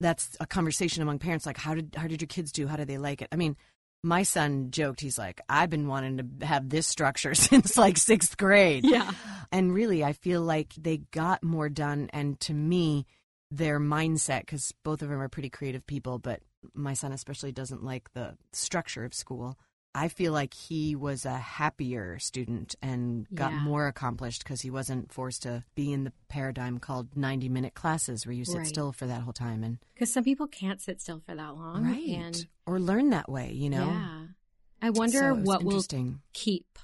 that's 0.00 0.36
a 0.40 0.46
conversation 0.46 1.02
among 1.02 1.18
parents. 1.18 1.46
Like, 1.46 1.58
how 1.58 1.74
did 1.74 1.94
how 1.96 2.06
did 2.06 2.20
your 2.20 2.28
kids 2.28 2.52
do? 2.52 2.66
How 2.66 2.76
do 2.76 2.84
they 2.84 2.98
like 2.98 3.22
it? 3.22 3.28
I 3.30 3.36
mean, 3.36 3.56
my 4.02 4.22
son 4.22 4.70
joked. 4.70 5.00
He's 5.00 5.18
like, 5.18 5.40
I've 5.48 5.70
been 5.70 5.86
wanting 5.86 6.16
to 6.18 6.46
have 6.46 6.68
this 6.68 6.86
structure 6.86 7.34
since 7.34 7.76
like 7.76 7.98
sixth 7.98 8.36
grade. 8.36 8.84
Yeah. 8.84 9.10
And 9.52 9.74
really, 9.74 10.04
I 10.04 10.12
feel 10.12 10.42
like 10.42 10.74
they 10.76 10.98
got 10.98 11.42
more 11.42 11.68
done. 11.68 12.08
And 12.12 12.38
to 12.40 12.54
me, 12.54 13.06
their 13.50 13.80
mindset, 13.80 14.40
because 14.40 14.72
both 14.84 15.02
of 15.02 15.08
them 15.08 15.20
are 15.20 15.28
pretty 15.28 15.50
creative 15.50 15.86
people, 15.86 16.18
but 16.18 16.40
my 16.74 16.94
son 16.94 17.12
especially 17.12 17.52
doesn't 17.52 17.82
like 17.82 18.12
the 18.12 18.36
structure 18.52 19.04
of 19.04 19.14
school. 19.14 19.58
I 19.94 20.08
feel 20.08 20.32
like 20.32 20.54
he 20.54 20.94
was 20.94 21.24
a 21.24 21.36
happier 21.36 22.18
student 22.20 22.76
and 22.80 23.26
got 23.34 23.52
Yeah. 23.52 23.60
more 23.60 23.88
accomplished 23.88 24.44
because 24.44 24.60
he 24.60 24.70
wasn't 24.70 25.12
forced 25.12 25.42
to 25.42 25.64
be 25.74 25.92
in 25.92 26.04
the 26.04 26.12
paradigm 26.28 26.78
called 26.78 27.16
90 27.16 27.48
minute 27.48 27.74
classes 27.74 28.24
where 28.24 28.32
you 28.32 28.44
sit 28.44 28.58
Right. 28.58 28.66
still 28.68 28.92
for 28.92 29.06
that 29.08 29.22
whole 29.22 29.32
time 29.32 29.64
and 29.64 29.78
Because 29.94 30.12
some 30.12 30.22
people 30.22 30.46
can't 30.46 30.80
sit 30.80 31.00
still 31.00 31.18
for 31.20 31.34
that 31.34 31.56
long. 31.56 31.82
right 31.84 32.08
And 32.08 32.46
or 32.66 32.78
learn 32.78 33.10
that 33.10 33.28
way, 33.28 33.52
you 33.52 33.68
know. 33.68 33.88
yeah. 33.90 34.26
I 34.80 34.90
wonder 34.90 35.18
So 35.18 35.34
what 35.34 35.64
will 35.64 35.82
keep 36.32 36.78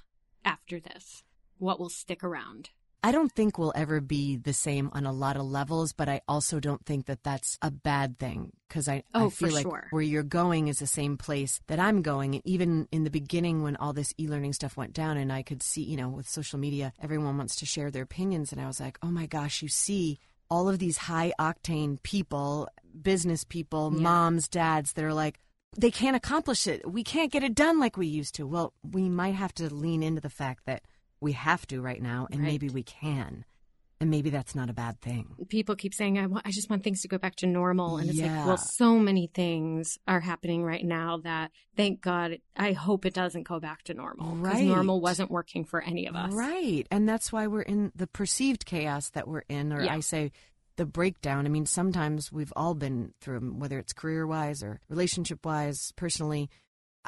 after 0.44 0.80
this. 0.80 1.22
What 1.58 1.78
will 1.78 1.88
stick 1.88 2.22
around? 2.24 2.70
I 3.02 3.12
don't 3.12 3.30
think 3.30 3.56
we'll 3.56 3.72
ever 3.76 4.00
be 4.00 4.36
the 4.36 4.52
same 4.52 4.90
on 4.92 5.06
a 5.06 5.12
lot 5.12 5.36
of 5.36 5.44
levels, 5.46 5.92
but 5.92 6.08
I 6.08 6.22
also 6.26 6.58
don't 6.58 6.84
think 6.84 7.06
that 7.06 7.22
that's 7.22 7.56
a 7.62 7.70
bad 7.70 8.18
thing 8.18 8.50
because 8.68 8.88
I, 8.88 9.04
Oh, 9.14 9.26
I 9.26 9.30
feel 9.30 9.52
like 9.52 9.62
sure. 9.62 9.86
where 9.90 10.02
you're 10.02 10.24
going 10.24 10.66
is 10.66 10.78
the 10.80 10.88
same 10.88 11.16
place 11.16 11.60
that 11.68 11.78
I'm 11.78 12.02
going. 12.02 12.34
And 12.34 12.42
even 12.44 12.88
in 12.90 13.04
the 13.04 13.10
beginning, 13.10 13.62
when 13.62 13.76
all 13.76 13.92
this 13.92 14.12
e 14.18 14.26
learning 14.26 14.54
stuff 14.54 14.76
went 14.76 14.92
down, 14.92 15.18
and 15.18 15.32
I 15.32 15.42
could 15.42 15.62
see, 15.62 15.82
you 15.84 15.96
know, 15.96 16.08
with 16.08 16.28
social 16.28 16.58
media, 16.58 16.92
everyone 17.00 17.36
wants 17.38 17.54
to 17.56 17.66
share 17.66 17.90
their 17.92 18.02
opinions. 18.02 18.50
And 18.50 18.60
I 18.60 18.66
was 18.66 18.80
like, 18.80 18.98
oh 19.02 19.10
my 19.10 19.26
gosh, 19.26 19.62
you 19.62 19.68
see 19.68 20.18
all 20.50 20.68
of 20.68 20.78
these 20.80 20.96
high 20.96 21.32
octane 21.38 22.02
people, 22.02 22.68
business 23.02 23.44
people, 23.44 23.92
Yeah. 23.94 24.00
moms, 24.00 24.48
dads 24.48 24.94
that 24.94 25.04
are 25.04 25.14
like, 25.14 25.38
they 25.78 25.90
can't 25.92 26.16
accomplish 26.16 26.66
it. 26.66 26.90
We 26.90 27.04
can't 27.04 27.30
get 27.30 27.44
it 27.44 27.54
done 27.54 27.78
like 27.78 27.96
we 27.96 28.06
used 28.06 28.34
to. 28.36 28.46
Well, 28.46 28.72
we 28.82 29.08
might 29.08 29.34
have 29.34 29.52
to 29.54 29.72
lean 29.72 30.02
into 30.02 30.20
the 30.22 30.30
fact 30.30 30.64
that 30.66 30.82
we 31.20 31.32
have 31.32 31.66
to 31.68 31.80
right 31.80 32.02
now, 32.02 32.26
and 32.30 32.40
Right. 32.40 32.46
maybe 32.48 32.68
we 32.68 32.82
can. 32.82 33.44
And 33.98 34.10
maybe 34.10 34.28
that's 34.28 34.54
not 34.54 34.68
a 34.68 34.74
bad 34.74 35.00
thing. 35.00 35.34
People 35.48 35.74
keep 35.74 35.94
saying, 35.94 36.18
I, 36.18 36.26
want, 36.26 36.46
I 36.46 36.50
just 36.50 36.68
want 36.68 36.84
things 36.84 37.00
to 37.00 37.08
go 37.08 37.16
back 37.16 37.34
to 37.36 37.46
normal. 37.46 37.96
And 37.96 38.10
it's 38.10 38.18
Yeah. 38.18 38.36
like, 38.36 38.46
well, 38.46 38.56
so 38.58 38.98
many 38.98 39.26
things 39.26 39.98
are 40.06 40.20
happening 40.20 40.62
right 40.62 40.84
now 40.84 41.16
that 41.24 41.50
thank 41.76 42.02
God, 42.02 42.38
I 42.54 42.72
hope 42.72 43.06
it 43.06 43.14
doesn't 43.14 43.44
go 43.44 43.58
back 43.58 43.84
to 43.84 43.94
normal. 43.94 44.34
Because 44.36 44.56
Right. 44.58 44.66
normal 44.66 45.00
wasn't 45.00 45.30
working 45.30 45.64
for 45.64 45.80
any 45.80 46.06
of 46.06 46.14
us. 46.14 46.30
Right. 46.34 46.86
And 46.90 47.08
that's 47.08 47.32
why 47.32 47.46
we're 47.46 47.62
in 47.62 47.90
the 47.96 48.06
perceived 48.06 48.66
chaos 48.66 49.08
that 49.10 49.26
we're 49.26 49.44
in, 49.48 49.72
or 49.72 49.82
Yeah. 49.82 49.94
I 49.94 50.00
say 50.00 50.30
the 50.76 50.84
breakdown. 50.84 51.46
I 51.46 51.48
mean, 51.48 51.64
sometimes 51.64 52.30
we've 52.30 52.52
all 52.54 52.74
been 52.74 53.14
through 53.22 53.40
whether 53.54 53.78
it's 53.78 53.94
career 53.94 54.26
wise 54.26 54.62
or 54.62 54.78
relationship 54.90 55.46
wise, 55.46 55.92
personally. 55.96 56.50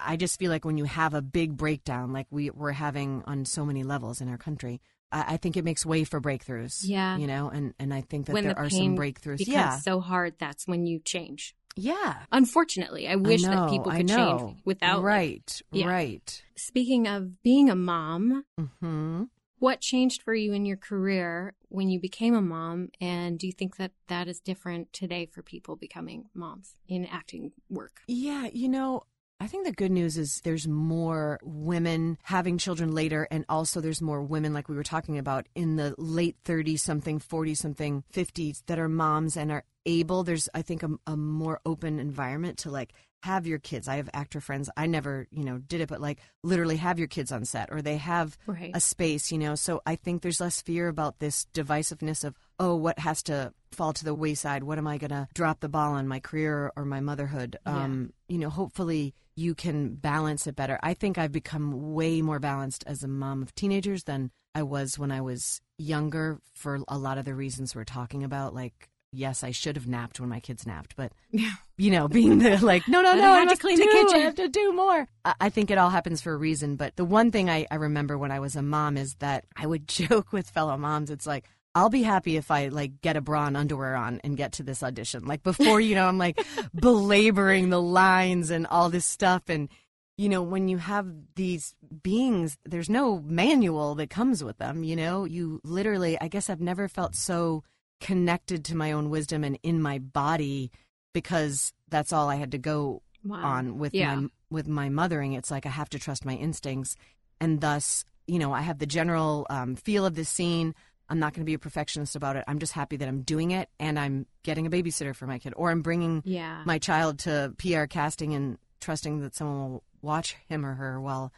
I 0.05 0.17
just 0.17 0.39
feel 0.39 0.51
like 0.51 0.65
when 0.65 0.79
you 0.79 0.85
have 0.85 1.15
a 1.15 1.23
big 1.23 1.57
breakdown, 1.57 2.13
like 2.13 2.27
we, 2.31 2.51
we're 2.51 2.73
having 2.73 3.23
on 3.27 3.45
so 3.45 3.65
many 3.65 3.83
levels 3.85 4.21
in 4.21 4.29
our 4.29 4.39
country, 4.39 4.81
I, 5.13 5.35
I 5.35 5.37
think 5.37 5.57
it 5.57 5.65
makes 5.65 5.85
way 5.87 6.05
for 6.05 6.21
breakthroughs. 6.21 6.81
Yeah. 6.85 7.17
You 7.17 7.27
know, 7.27 7.49
and, 7.49 7.75
and 7.79 7.93
I 7.93 8.01
think 8.03 8.27
that 8.27 8.33
when 8.35 8.45
there 8.45 8.55
the 8.55 8.61
are 8.61 8.71
some 8.71 8.97
breakthroughs. 8.97 9.39
becomes 9.39 9.49
Yeah. 9.55 9.79
so 9.79 10.01
hard, 10.01 10.35
that's 10.39 10.67
when 10.67 10.87
you 10.87 11.01
change. 11.01 11.55
Yeah. 11.77 12.17
Unfortunately, 12.33 13.07
I 13.07 13.15
wish 13.17 13.45
I 13.45 13.49
know, 13.55 13.61
that 13.63 13.71
people 13.71 13.93
could 13.93 14.09
change 14.09 14.57
without. 14.65 14.97
like- 14.97 15.05
Right. 15.05 15.63
Yeah. 15.71 15.87
Right. 15.87 16.43
Speaking 16.57 17.07
of 17.07 17.43
being 17.43 17.71
a 17.71 17.77
mom, 17.77 18.45
hmm 18.81 19.25
what 19.61 19.81
changed 19.81 20.23
for 20.23 20.35
you 20.37 20.53
in 20.53 20.65
your 20.65 20.77
career 20.77 21.53
when 21.69 21.89
you 21.89 21.99
became 21.99 22.33
a 22.33 22.41
mom? 22.41 22.91
And 23.01 23.41
do 23.41 23.47
you 23.49 23.53
think 23.53 23.77
that 23.79 23.91
that 24.07 24.29
is 24.29 24.39
different 24.39 24.93
today 24.93 25.27
for 25.27 25.43
people 25.43 25.75
becoming 25.75 26.27
moms 26.33 26.77
in 26.87 27.05
acting 27.07 27.51
work? 27.69 28.03
Yeah, 28.07 28.49
you 28.53 28.69
know, 28.69 29.03
I 29.41 29.47
think 29.47 29.65
the 29.67 29.73
good 29.73 29.93
news 29.93 30.19
is 30.19 30.41
there's 30.43 30.67
more 30.67 31.39
women 31.45 32.19
having 32.23 32.59
children 32.59 32.93
later, 32.93 33.29
and 33.31 33.45
also 33.49 33.81
there's 33.81 34.03
more 34.03 34.21
women, 34.23 34.53
like 34.53 34.69
we 34.69 34.75
were 34.75 34.83
talking 34.83 35.17
about, 35.17 35.47
in 35.55 35.77
the 35.77 35.95
late 35.97 36.37
30s 36.45 36.81
something, 36.81 37.21
40 37.21 37.55
something, 37.55 38.05
50s 38.13 38.63
that 38.67 38.81
are 38.81 38.89
moms 38.89 39.37
and 39.37 39.53
are 39.53 39.65
able. 39.87 40.25
There's, 40.25 40.49
I 40.55 40.63
think, 40.63 40.83
a, 40.83 40.91
a 41.07 41.17
more 41.17 41.61
open 41.65 42.01
environment 42.01 42.59
to 42.59 42.71
like 42.71 42.93
have 43.23 43.47
your 43.47 43.59
kids. 43.59 43.87
I 43.89 43.97
have 43.97 44.11
actor 44.13 44.41
friends. 44.41 44.71
I 44.77 44.87
never, 44.87 45.27
you 45.31 45.45
know, 45.45 45.59
did 45.59 45.81
it, 45.81 45.89
but 45.89 46.01
like 46.01 46.19
literally 46.43 46.77
have 46.77 46.99
your 46.99 47.09
kids 47.09 47.31
on 47.33 47.45
set 47.45 47.69
or 47.73 47.81
they 47.83 47.97
have 47.97 48.37
Right. 48.47 48.71
a 48.75 48.81
space, 48.81 49.31
you 49.33 49.39
know. 49.39 49.55
So 49.55 49.83
I 49.87 49.97
think 49.97 50.23
there's 50.23 50.41
less 50.41 50.61
fear 50.63 50.89
about 50.89 51.19
this 51.21 51.47
divisiveness 51.55 52.23
of, 52.25 52.37
oh, 52.61 52.75
what 52.77 52.99
has 53.01 53.23
to 53.25 53.53
fall 53.73 53.93
to 53.93 54.05
the 54.05 54.15
wayside? 54.15 54.63
What 54.65 54.79
am 54.79 54.87
I 54.87 54.99
going 54.99 55.11
to 55.11 55.29
drop 55.35 55.61
the 55.61 55.69
ball 55.69 55.95
on 55.95 56.07
my 56.09 56.21
career 56.21 56.73
or 56.77 56.85
my 56.85 57.01
motherhood? 57.01 57.57
Yeah. 57.67 57.85
Um, 57.85 58.13
you 58.29 58.39
know, 58.39 58.51
hopefully 58.51 59.15
you 59.39 59.55
can 59.55 59.95
balance 59.95 60.47
it 60.49 60.57
better. 60.57 60.81
I 60.83 60.95
think 60.95 61.17
I've 61.17 61.31
become 61.33 61.93
way 61.95 62.21
more 62.23 62.41
balanced 62.41 62.83
as 62.89 63.05
a 63.05 63.09
mom 63.09 63.41
of 63.43 63.55
teenagers 63.55 64.03
than 64.05 64.33
I 64.55 64.65
was 64.65 64.99
when 64.99 65.13
I 65.13 65.21
was 65.21 65.61
younger 65.79 66.41
for 66.55 66.81
a 66.89 66.99
lot 66.99 67.19
of 67.19 67.25
the 67.25 67.35
reasons 67.35 67.73
we're 67.75 67.85
talking 67.85 68.25
about. 68.25 68.53
Like, 68.53 68.89
yes, 69.13 69.45
I 69.45 69.53
should 69.53 69.77
have 69.77 69.87
napped 69.87 70.19
when 70.19 70.29
my 70.29 70.41
kids 70.41 70.67
napped, 70.67 70.97
but 70.97 71.13
Yeah. 71.31 71.53
you 71.77 71.91
know, 71.93 72.09
being 72.09 72.39
the 72.41 72.59
like, 72.65 72.89
no, 72.89 73.01
no, 73.01 73.15
no, 73.15 73.31
I 73.33 73.37
I 73.37 73.39
had 73.41 73.51
to 73.51 73.57
clean 73.57 73.79
the 73.79 73.85
kitchen. 73.87 74.17
I 74.17 74.25
have 74.25 74.35
to 74.35 74.49
do 74.49 74.73
more. 74.73 75.07
I, 75.25 75.35
I 75.43 75.49
think 75.51 75.71
it 75.71 75.79
all 75.79 75.91
happens 75.91 76.21
for 76.21 76.33
a 76.33 76.37
reason. 76.37 76.75
But 76.75 76.97
the 76.97 77.05
one 77.05 77.31
thing 77.31 77.49
I, 77.49 77.65
I 77.71 77.77
remember 77.77 78.19
when 78.19 78.33
I 78.33 78.41
was 78.41 78.57
a 78.57 78.63
mom 78.63 78.97
is 78.97 79.15
that 79.21 79.45
I 79.57 79.67
would 79.67 79.87
joke 80.01 80.33
with 80.33 80.51
fellow 80.51 80.77
moms. 80.77 81.11
It's 81.11 81.27
like, 81.29 81.45
I'll 81.79 81.91
be 81.91 82.03
happy 82.03 82.37
if 82.37 82.51
I 82.51 82.69
like 82.69 83.01
get 83.01 83.17
a 83.17 83.21
bra 83.21 83.47
and 83.47 83.57
underwear 83.57 83.95
on 83.95 84.21
and 84.25 84.37
get 84.37 84.53
to 84.55 84.63
this 84.65 84.83
audition. 84.83 85.25
Like 85.27 85.43
before, 85.45 85.81
you 85.81 85.95
know, 85.95 86.07
I'm 86.09 86.19
like 86.19 86.37
belaboring 86.75 87.71
the 87.71 87.81
lines 87.81 88.51
and 88.51 88.67
all 88.67 88.91
this 88.91 89.07
stuff. 89.07 89.43
And, 89.49 89.69
you 90.17 90.29
know, 90.29 90.43
when 90.43 90.67
you 90.69 90.79
have 90.79 91.07
these 91.37 91.77
beings, 92.03 92.59
there's 92.65 92.91
no 92.91 93.21
manual 93.21 93.95
that 93.97 94.11
comes 94.11 94.43
with 94.43 94.59
them, 94.59 94.83
you 94.83 94.97
know? 94.97 95.25
You 95.25 95.61
literally, 95.63 96.21
I 96.21 96.27
guess 96.29 96.51
I've 96.51 96.61
never 96.61 96.89
felt 96.89 97.15
so 97.15 97.63
connected 98.01 98.65
to 98.67 98.77
my 98.77 98.91
own 98.93 99.11
wisdom 99.11 99.45
and 99.45 99.59
in 99.63 99.81
my 99.81 99.99
body 99.99 100.71
because 101.15 101.73
that's 101.89 102.13
all 102.13 102.29
I 102.29 102.37
had 102.37 102.53
to 102.53 102.59
go 102.59 103.03
Wow. 103.25 103.43
on 103.43 103.79
with 103.79 103.95
Yeah. 103.95 104.15
my 104.17 104.29
with 104.51 104.67
my 104.69 104.89
mothering. 104.89 105.33
It's 105.35 105.51
like 105.51 105.67
I 105.67 105.71
have 105.71 105.91
to 105.91 105.99
trust 105.99 106.25
my 106.25 106.35
instincts, 106.35 106.97
and 107.41 107.61
thus, 107.61 108.05
you 108.27 108.39
know, 108.39 108.53
I 108.53 108.63
have 108.63 108.79
the 108.79 108.87
general 108.87 109.47
um, 109.51 109.77
feel 109.77 110.07
of 110.07 110.15
the 110.15 110.25
scene. 110.25 110.75
I'm 111.11 111.19
not 111.19 111.33
going 111.35 111.43
to 111.43 111.47
be 111.47 111.55
a 111.55 111.59
perfectionist 111.59 112.17
about 112.17 112.37
it. 112.37 112.45
I'm 112.47 112.59
just 112.59 112.73
happy 112.73 112.97
that 112.99 113.09
I'm 113.09 113.23
doing 113.23 113.51
it, 113.53 113.69
and 113.81 113.99
I'm 113.99 114.27
getting 114.43 114.67
a 114.67 114.71
babysitter 114.71 115.15
for 115.17 115.27
my 115.27 115.39
kid, 115.39 115.55
or 115.57 115.71
I'm 115.71 115.83
bringing 115.83 116.23
Yeah. 116.25 116.63
my 116.67 116.79
child 116.79 117.19
to 117.21 117.55
PR 117.59 117.85
casting 117.85 118.35
and 118.35 118.59
trusting 118.81 119.21
that 119.21 119.35
someone 119.35 119.71
will 119.71 119.85
watch 120.03 120.37
him 120.49 120.65
or 120.67 120.75
her. 120.75 121.01
Well, 121.01 121.33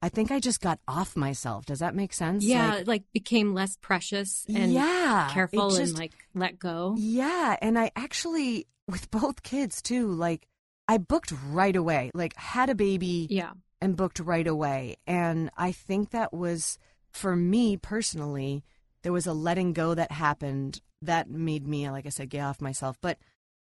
I 0.00 0.08
think 0.10 0.30
I 0.30 0.38
just 0.38 0.60
got 0.60 0.78
off 0.86 1.16
myself. 1.16 1.66
Does 1.66 1.80
that 1.80 1.94
make 1.94 2.12
sense? 2.12 2.44
yeah, 2.44 2.74
Like, 2.76 2.86
like, 2.86 3.02
became 3.12 3.52
less 3.54 3.76
precious 3.80 4.46
and 4.48 4.72
yeah, 4.72 5.28
careful 5.32 5.74
it 5.74 5.80
and 5.88 5.98
like 5.98 6.12
let 6.34 6.56
go. 6.58 6.94
Yeah, 6.96 7.56
and 7.60 7.76
I 7.78 7.90
actually 7.96 8.66
with 8.86 9.10
both 9.10 9.42
kids 9.42 9.82
too, 9.82 10.12
like 10.12 10.46
I 10.86 10.98
booked 10.98 11.32
right 11.50 11.74
away. 11.74 12.10
Like 12.14 12.36
had 12.36 12.70
a 12.70 12.74
baby 12.76 13.26
Yeah. 13.28 13.50
and 13.80 13.96
booked 13.96 14.20
right 14.20 14.46
away. 14.46 14.96
And 15.06 15.50
I 15.56 15.72
think 15.72 16.10
that 16.10 16.32
was 16.32 16.78
for 17.10 17.34
me 17.34 17.76
personally, 17.76 18.62
there 19.08 19.12
was 19.14 19.26
a 19.26 19.32
letting 19.32 19.72
go 19.72 19.94
that 19.94 20.12
happened 20.12 20.82
that 21.00 21.30
made 21.30 21.66
me 21.66 21.88
like 21.88 22.04
I 22.04 22.10
said 22.10 22.28
get 22.28 22.42
off 22.44 22.60
myself, 22.60 22.98
but 23.00 23.16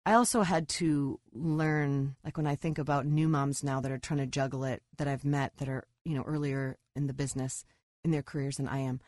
I 0.06 0.14
also 0.14 0.44
had 0.44 0.70
to 0.70 1.20
learn 1.34 2.16
like 2.24 2.38
when 2.38 2.46
I 2.46 2.54
think 2.56 2.78
about 2.78 3.08
new 3.08 3.28
moms 3.28 3.64
now 3.64 3.82
that 3.82 3.92
are 3.92 3.98
trying 3.98 4.20
to 4.20 4.28
juggle 4.28 4.64
it 4.66 4.84
that 4.98 5.08
I've 5.08 5.26
met 5.26 5.54
that 5.58 5.68
are, 5.68 5.88
you 6.06 6.14
know, 6.14 6.22
earlier 6.28 6.78
in 6.96 7.08
the 7.08 7.14
business 7.14 7.66
in 8.04 8.12
their 8.12 8.22
careers 8.22 8.58
than 8.58 8.68
I 8.68 8.82
am. 8.82 9.00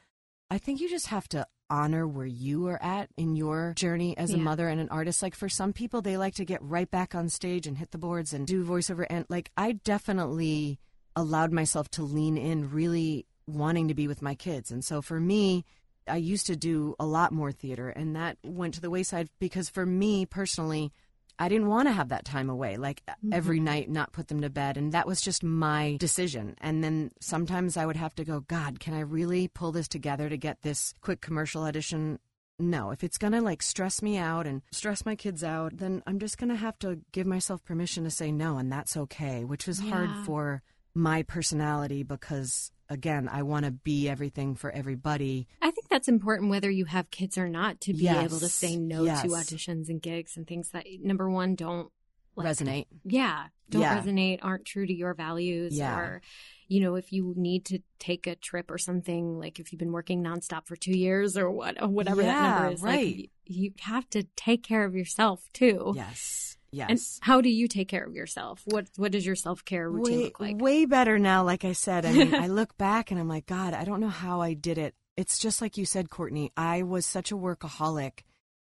I 0.49 0.57
think 0.57 0.81
you 0.81 0.89
just 0.89 1.05
have 1.05 1.27
to 1.29 1.45
honor 1.69 2.07
where 2.07 2.25
you 2.25 2.65
are 2.65 2.81
at 2.81 3.11
in 3.15 3.35
your 3.35 3.73
journey 3.75 4.17
as 4.17 4.33
a 4.33 4.37
Yeah. 4.37 4.43
mother 4.43 4.67
and 4.69 4.81
an 4.81 4.89
artist. 4.89 5.21
Like 5.21 5.35
for 5.35 5.49
some 5.49 5.71
people, 5.71 6.01
they 6.01 6.17
like 6.17 6.33
to 6.33 6.45
get 6.45 6.63
right 6.63 6.89
back 6.89 7.13
on 7.13 7.29
stage 7.29 7.67
and 7.67 7.77
hit 7.77 7.91
the 7.91 7.99
boards 7.99 8.33
and 8.33 8.47
do 8.47 8.65
voiceover. 8.65 9.05
And 9.07 9.27
like 9.29 9.51
I 9.55 9.73
definitely 9.73 10.79
allowed 11.15 11.51
myself 11.51 11.89
to 11.91 12.01
lean 12.01 12.37
in, 12.37 12.71
really 12.71 13.27
wanting 13.45 13.87
to 13.89 13.93
be 13.93 14.07
with 14.07 14.23
my 14.23 14.33
kids. 14.33 14.71
And 14.71 14.83
so 14.83 14.99
for 15.03 15.19
me, 15.19 15.63
I 16.07 16.17
used 16.17 16.47
to 16.47 16.55
do 16.55 16.95
a 16.99 17.05
lot 17.05 17.31
more 17.31 17.51
theater, 17.51 17.89
and 17.89 18.15
that 18.15 18.37
went 18.43 18.73
to 18.75 18.81
the 18.81 18.89
wayside 18.89 19.29
because 19.39 19.69
for 19.69 19.85
me 19.85 20.25
personally, 20.25 20.91
I 21.39 21.49
didn't 21.49 21.67
want 21.67 21.87
to 21.87 21.93
have 21.93 22.09
that 22.09 22.25
time 22.25 22.49
away, 22.49 22.77
like 22.77 23.01
mm-hmm. 23.07 23.33
every 23.33 23.59
night, 23.59 23.89
not 23.89 24.13
put 24.13 24.27
them 24.27 24.41
to 24.41 24.49
bed. 24.49 24.77
And 24.77 24.91
that 24.91 25.07
was 25.07 25.19
just 25.21 25.43
my 25.43 25.97
decision. 25.99 26.55
And 26.61 26.83
then 26.83 27.11
sometimes 27.19 27.75
I 27.75 27.85
would 27.85 27.95
have 27.95 28.15
to 28.15 28.23
go, 28.23 28.41
God, 28.41 28.79
can 28.79 28.93
I 28.93 28.99
really 28.99 29.47
pull 29.47 29.71
this 29.71 29.87
together 29.87 30.29
to 30.29 30.37
get 30.37 30.61
this 30.61 30.93
quick 31.01 31.21
commercial 31.21 31.63
audition? 31.63 32.19
No, 32.59 32.91
if 32.91 33.03
it's 33.03 33.17
going 33.17 33.33
to 33.33 33.41
like 33.41 33.63
stress 33.63 34.01
me 34.01 34.17
out 34.17 34.45
and 34.45 34.61
stress 34.71 35.05
my 35.05 35.15
kids 35.15 35.43
out, 35.43 35.77
then 35.77 36.03
I'm 36.05 36.19
just 36.19 36.37
going 36.37 36.49
to 36.49 36.55
have 36.55 36.77
to 36.79 36.99
give 37.11 37.25
myself 37.25 37.65
permission 37.65 38.03
to 38.03 38.11
say 38.11 38.31
no. 38.31 38.57
And 38.57 38.71
that's 38.71 38.95
okay, 38.95 39.43
which 39.43 39.65
was 39.65 39.79
hard 39.79 40.11
for 40.25 40.61
my 40.93 41.23
personality 41.23 42.03
because, 42.03 42.71
again, 42.93 43.27
I 43.27 43.43
want 43.43 43.65
to 43.65 43.71
be 43.71 44.07
everything 44.07 44.55
for 44.55 44.71
everybody. 44.71 45.47
I 45.61 45.71
think 45.71 45.89
that's 45.89 46.07
important 46.07 46.49
whether 46.49 46.69
you 46.69 46.85
have 46.85 47.11
kids 47.11 47.37
or 47.37 47.49
not 47.49 47.81
to 47.81 47.93
be 47.93 48.07
able 48.07 48.39
to 48.39 48.47
say 48.49 48.77
no 48.77 49.03
Yes. 49.03 49.23
to 49.23 49.27
auditions 49.29 49.89
and 49.89 50.01
gigs 50.01 50.37
and 50.37 50.47
things 50.47 50.69
that 50.69 50.85
number 51.01 51.29
one 51.29 51.55
don't 51.55 51.89
like, 52.35 52.47
Resonate. 52.47 52.85
Yeah, 53.03 53.47
don't 53.69 53.81
Yeah. 53.81 54.01
resonate, 54.01 54.39
aren't 54.41 54.65
true 54.65 54.85
to 54.87 54.93
your 54.93 55.13
values 55.13 55.77
Yeah. 55.77 55.97
or 55.97 56.21
you 56.69 56.79
know, 56.79 56.95
if 56.95 57.11
you 57.11 57.33
need 57.37 57.65
to 57.65 57.79
take 57.99 58.25
a 58.25 58.35
trip 58.35 58.71
or 58.71 58.79
something, 58.79 59.37
like 59.37 59.59
if 59.59 59.71
you've 59.71 59.77
been 59.79 59.91
working 59.91 60.23
nonstop 60.23 60.65
for 60.65 60.75
two 60.75 60.97
years 60.97 61.37
or 61.37 61.51
what, 61.51 61.79
or 61.79 61.87
whatever 61.87 62.23
that 62.23 62.41
number 62.61 62.73
is, 62.73 62.81
right. 62.81 63.15
like 63.17 63.29
you 63.45 63.73
have 63.81 64.09
to 64.09 64.23
take 64.35 64.63
care 64.63 64.83
of 64.85 64.95
yourself 64.95 65.43
too. 65.53 65.93
Yes. 65.95 66.57
And 66.73 66.89
Yes. 66.91 67.19
how 67.21 67.39
do 67.41 67.49
you 67.49 67.67
take 67.67 67.87
care 67.87 68.03
of 68.03 68.15
yourself? 68.15 68.63
What 68.65 68.87
What 68.97 69.11
does 69.11 69.25
your 69.25 69.35
self 69.35 69.63
care 69.63 69.89
routine 69.89 70.17
way, 70.17 70.23
look 70.25 70.39
like? 70.39 70.57
way 70.61 70.85
better 70.85 71.19
now. 71.19 71.43
Like 71.43 71.63
I 71.65 71.73
said, 71.73 72.05
I 72.05 72.11
mean, 72.11 72.33
I 72.43 72.47
look 72.47 72.75
back 72.77 73.11
and 73.11 73.19
I'm 73.19 73.27
like, 73.27 73.45
God, 73.45 73.73
I 73.73 73.83
don't 73.83 73.99
know 74.01 74.09
how 74.09 74.41
I 74.41 74.53
did 74.53 74.77
it. 74.77 74.95
It's 75.15 75.37
just 75.37 75.61
like 75.61 75.77
you 75.77 75.85
said, 75.85 76.09
Courtney. 76.09 76.51
I 76.57 76.81
was 76.81 77.05
such 77.05 77.31
a 77.31 77.35
workaholic, 77.37 78.21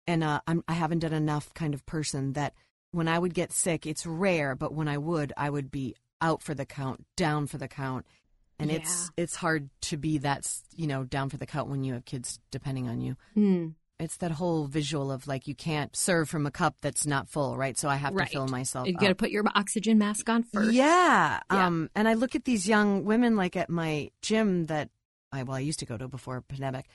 and 0.08 0.24
uh, 0.24 0.41
I'm, 0.48 0.64
I 0.68 0.74
haven't 0.74 1.00
done 1.00 1.14
enough 1.14 1.54
kind 1.54 1.76
of 1.76 1.86
person 1.86 2.34
that 2.34 2.54
when 2.91 3.08
I 3.08 3.20
would 3.20 3.36
get 3.36 3.52
sick, 3.52 3.86
it's 3.86 4.06
rare, 4.08 4.56
but 4.56 4.74
when 4.74 4.88
I 4.88 4.98
would, 4.98 5.32
I 5.38 5.50
would 5.52 5.70
be 5.70 5.96
out 6.22 6.41
for 6.41 6.56
the 6.56 6.66
count, 6.66 7.06
down 7.16 7.46
for 7.48 7.60
the 7.60 7.68
count, 7.68 8.06
and 8.58 8.72
it's 8.72 9.12
it's 9.18 9.36
hard 9.36 9.70
to 9.82 9.98
be 9.98 10.18
that 10.20 10.52
you 10.76 10.88
know 10.88 11.04
down 11.04 11.30
for 11.30 11.38
the 11.38 11.46
count 11.46 11.70
when 11.70 11.84
you 11.84 11.94
have 11.94 12.06
kids 12.06 12.39
depending 12.50 12.88
on 12.88 13.02
you. 13.02 13.16
Hmm. 13.36 13.68
It's 14.00 14.18
that 14.18 14.32
whole 14.32 14.66
visual 14.66 15.12
of 15.12 15.28
like 15.28 15.48
you 15.48 15.56
can't 15.56 15.96
serve 15.96 16.28
from 16.28 16.46
a 16.46 16.52
cup 16.52 16.76
that's 16.82 17.06
not 17.06 17.30
full, 17.30 17.56
right? 17.56 17.78
So 17.78 17.88
I 17.89 17.96
have 17.96 18.14
Right. 18.14 18.28
to 18.28 18.34
fill 18.34 18.48
myself. 18.48 18.88
You 18.88 18.94
got 18.96 19.10
to 19.10 19.16
put 19.16 19.30
your 19.32 19.44
oxygen 19.56 19.98
mask 19.98 20.28
on 20.30 20.44
first. 20.44 20.74
Yeah. 20.74 21.39
Yeah. 21.52 21.66
Um, 21.68 21.89
and 21.96 22.08
I 22.08 22.16
look 22.16 22.36
at 22.36 22.44
these 22.44 22.68
young 22.68 23.06
women 23.06 23.36
like 23.36 23.56
at 23.56 23.70
my 23.70 24.10
gym 24.22 24.66
that 24.66 24.89
I 25.32 25.44
well 25.44 25.58
I 25.58 25.60
used 25.62 25.80
to 25.80 25.86
go 25.86 25.98
to 25.98 26.08
before 26.08 26.41
pandemic, 26.41 26.88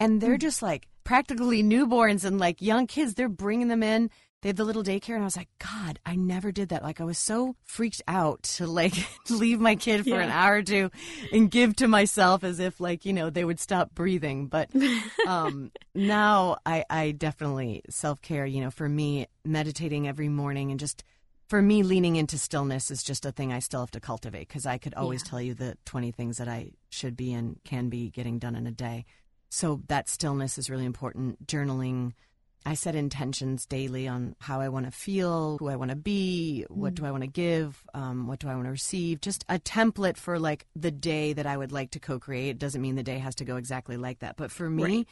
and 0.00 0.20
they're 0.20 0.36
Mm. 0.36 0.40
just 0.40 0.62
like 0.62 0.88
practically 1.04 1.62
newborns 1.62 2.24
and 2.24 2.38
like 2.38 2.60
young 2.62 2.86
kids. 2.86 3.14
They're 3.14 3.28
bringing 3.28 3.68
them 3.68 3.82
in. 3.82 4.10
They 4.40 4.50
had 4.50 4.56
the 4.56 4.64
little 4.64 4.84
daycare, 4.84 5.14
and 5.14 5.22
I 5.22 5.24
was 5.24 5.36
like, 5.36 5.48
God, 5.58 5.98
I 6.06 6.14
never 6.14 6.52
did 6.52 6.68
that. 6.68 6.84
Like 6.84 7.00
I 7.00 7.04
was 7.04 7.18
so 7.18 7.56
freaked 7.64 8.02
out 8.06 8.44
to 8.54 8.68
like 8.68 8.94
leave 9.30 9.58
my 9.58 9.74
kid 9.74 10.04
for 10.04 10.20
an 10.20 10.30
hour 10.30 10.54
or 10.58 10.62
two 10.62 10.90
and 11.32 11.50
give 11.50 11.74
to 11.76 11.88
myself 11.88 12.44
as 12.44 12.60
if 12.60 12.78
like 12.78 13.04
you 13.04 13.12
know 13.12 13.30
they 13.30 13.44
would 13.44 13.58
stop 13.58 13.94
breathing. 13.94 14.46
But 14.46 14.70
um, 15.26 15.72
now 15.92 16.58
I, 16.64 16.84
I 16.88 17.10
definitely 17.10 17.82
self 17.90 18.22
care. 18.22 18.46
You 18.46 18.60
know, 18.60 18.70
for 18.70 18.88
me, 18.88 19.26
meditating 19.44 20.06
every 20.06 20.28
morning 20.28 20.70
and 20.70 20.78
just 20.78 21.02
for 21.48 21.60
me, 21.60 21.82
leaning 21.82 22.14
into 22.14 22.38
stillness 22.38 22.92
is 22.92 23.02
just 23.02 23.26
a 23.26 23.32
thing 23.32 23.52
I 23.52 23.58
still 23.58 23.80
have 23.80 23.90
to 23.92 24.00
cultivate 24.00 24.46
because 24.46 24.66
I 24.66 24.78
could 24.78 24.94
always 24.94 25.22
Yeah. 25.24 25.30
tell 25.30 25.40
you 25.40 25.54
the 25.54 25.76
20 25.86 26.12
things 26.12 26.36
that 26.36 26.46
I 26.46 26.72
should 26.90 27.16
be 27.16 27.32
and 27.32 27.58
can 27.64 27.88
be 27.88 28.10
getting 28.10 28.38
done 28.38 28.54
in 28.54 28.66
a 28.68 28.70
day. 28.70 29.04
So 29.50 29.80
that 29.88 30.08
stillness 30.08 30.58
is 30.58 30.70
really 30.70 30.84
important. 30.84 31.44
Journaling. 31.46 32.12
I 32.68 32.74
set 32.74 32.94
intentions 32.94 33.64
daily 33.66 34.06
on 34.06 34.36
how 34.40 34.60
I 34.60 34.68
want 34.68 34.84
to 34.84 34.92
feel, 34.92 35.56
who 35.58 35.68
I 35.68 35.76
want 35.76 35.90
to 35.90 35.96
be, 35.96 36.64
what 36.68 36.94
do 36.94 37.06
I 37.06 37.10
want 37.10 37.22
to 37.22 37.26
give, 37.28 37.82
um, 37.94 38.26
what 38.26 38.38
do 38.40 38.48
I 38.48 38.54
want 38.54 38.66
to 38.66 38.70
receive. 38.70 39.20
Just 39.22 39.44
a 39.48 39.58
template 39.58 40.18
for 40.18 40.38
like 40.38 40.66
the 40.76 40.90
day 40.90 41.32
that 41.32 41.46
I 41.46 41.56
would 41.56 41.72
like 41.72 41.92
to 41.92 42.00
co 42.00 42.18
create. 42.18 42.50
It 42.50 42.58
doesn't 42.58 42.82
mean 42.82 42.94
the 42.94 43.02
day 43.02 43.18
has 43.18 43.34
to 43.36 43.44
go 43.46 43.56
exactly 43.56 43.96
like 43.96 44.18
that. 44.18 44.36
But 44.36 44.50
for 44.50 44.68
me, 44.68 44.82
Right. 44.84 45.06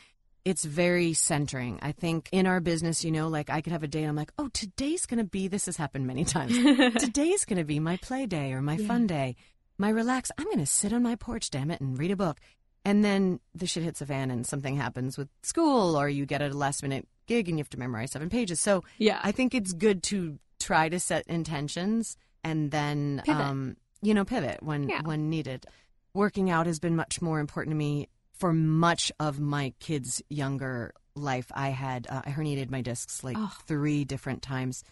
it's 0.44 0.64
very 0.64 1.14
centering. 1.14 1.78
I 1.82 1.92
think 1.92 2.28
in 2.30 2.46
our 2.46 2.60
business, 2.60 3.04
you 3.04 3.10
know, 3.10 3.28
like 3.28 3.48
I 3.48 3.62
could 3.62 3.72
have 3.72 3.82
a 3.82 3.88
day 3.88 4.00
and 4.02 4.10
I'm 4.10 4.16
like, 4.16 4.32
oh, 4.38 4.48
today's 4.48 5.06
going 5.06 5.18
to 5.18 5.24
be, 5.24 5.48
this 5.48 5.64
has 5.66 5.78
happened 5.78 6.06
many 6.06 6.24
times. 6.36 6.56
today's 7.02 7.44
going 7.46 7.58
to 7.58 7.64
be 7.64 7.80
my 7.80 7.96
play 7.96 8.26
day 8.26 8.52
or 8.52 8.60
my 8.60 8.76
Yeah. 8.76 8.86
fun 8.86 9.06
day, 9.06 9.34
my 9.78 9.88
relax. 9.88 10.30
I'm 10.36 10.44
going 10.44 10.58
to 10.58 10.66
sit 10.66 10.92
on 10.92 11.02
my 11.02 11.16
porch, 11.16 11.48
damn 11.50 11.70
it, 11.70 11.80
and 11.80 11.98
read 11.98 12.10
a 12.10 12.16
book. 12.16 12.38
And 12.84 13.04
then 13.04 13.40
the 13.54 13.66
shit 13.66 13.82
hits 13.82 14.00
a 14.00 14.06
fan 14.06 14.30
and 14.30 14.46
something 14.46 14.76
happens 14.76 15.16
with 15.18 15.28
school 15.42 15.98
or 15.98 16.08
you 16.08 16.26
get 16.26 16.42
a 16.42 16.48
last 16.50 16.82
minute 16.84 17.08
gig 17.26 17.48
and 17.48 17.58
you 17.58 17.62
have 17.62 17.70
to 17.70 17.78
memorize 17.78 18.12
seven 18.12 18.28
pages. 18.30 18.60
So 18.60 18.84
Yeah. 18.98 19.20
I 19.22 19.32
think 19.32 19.54
it's 19.54 19.72
good 19.72 20.02
to 20.04 20.38
try 20.60 20.88
to 20.88 20.98
set 21.00 21.26
intentions 21.26 22.16
and 22.44 22.70
then, 22.70 23.22
um, 23.28 23.76
you 24.02 24.14
know, 24.14 24.24
pivot 24.24 24.62
when, 24.62 24.88
Yeah. 24.88 25.02
when 25.02 25.28
needed. 25.30 25.66
Working 26.14 26.50
out 26.50 26.66
has 26.66 26.78
been 26.78 26.96
much 26.96 27.20
more 27.20 27.40
important 27.40 27.72
to 27.72 27.76
me 27.76 28.08
for 28.32 28.52
much 28.52 29.10
of 29.20 29.40
my 29.40 29.72
kids' 29.80 30.22
younger 30.28 30.92
life. 31.14 31.50
I 31.54 31.70
had, 31.70 32.06
uh, 32.08 32.22
I 32.24 32.30
herniated 32.30 32.70
my 32.70 32.80
discs 32.82 33.24
like 33.24 33.36
Oh. 33.38 33.52
three 33.66 34.04
different 34.04 34.42
times 34.42 34.84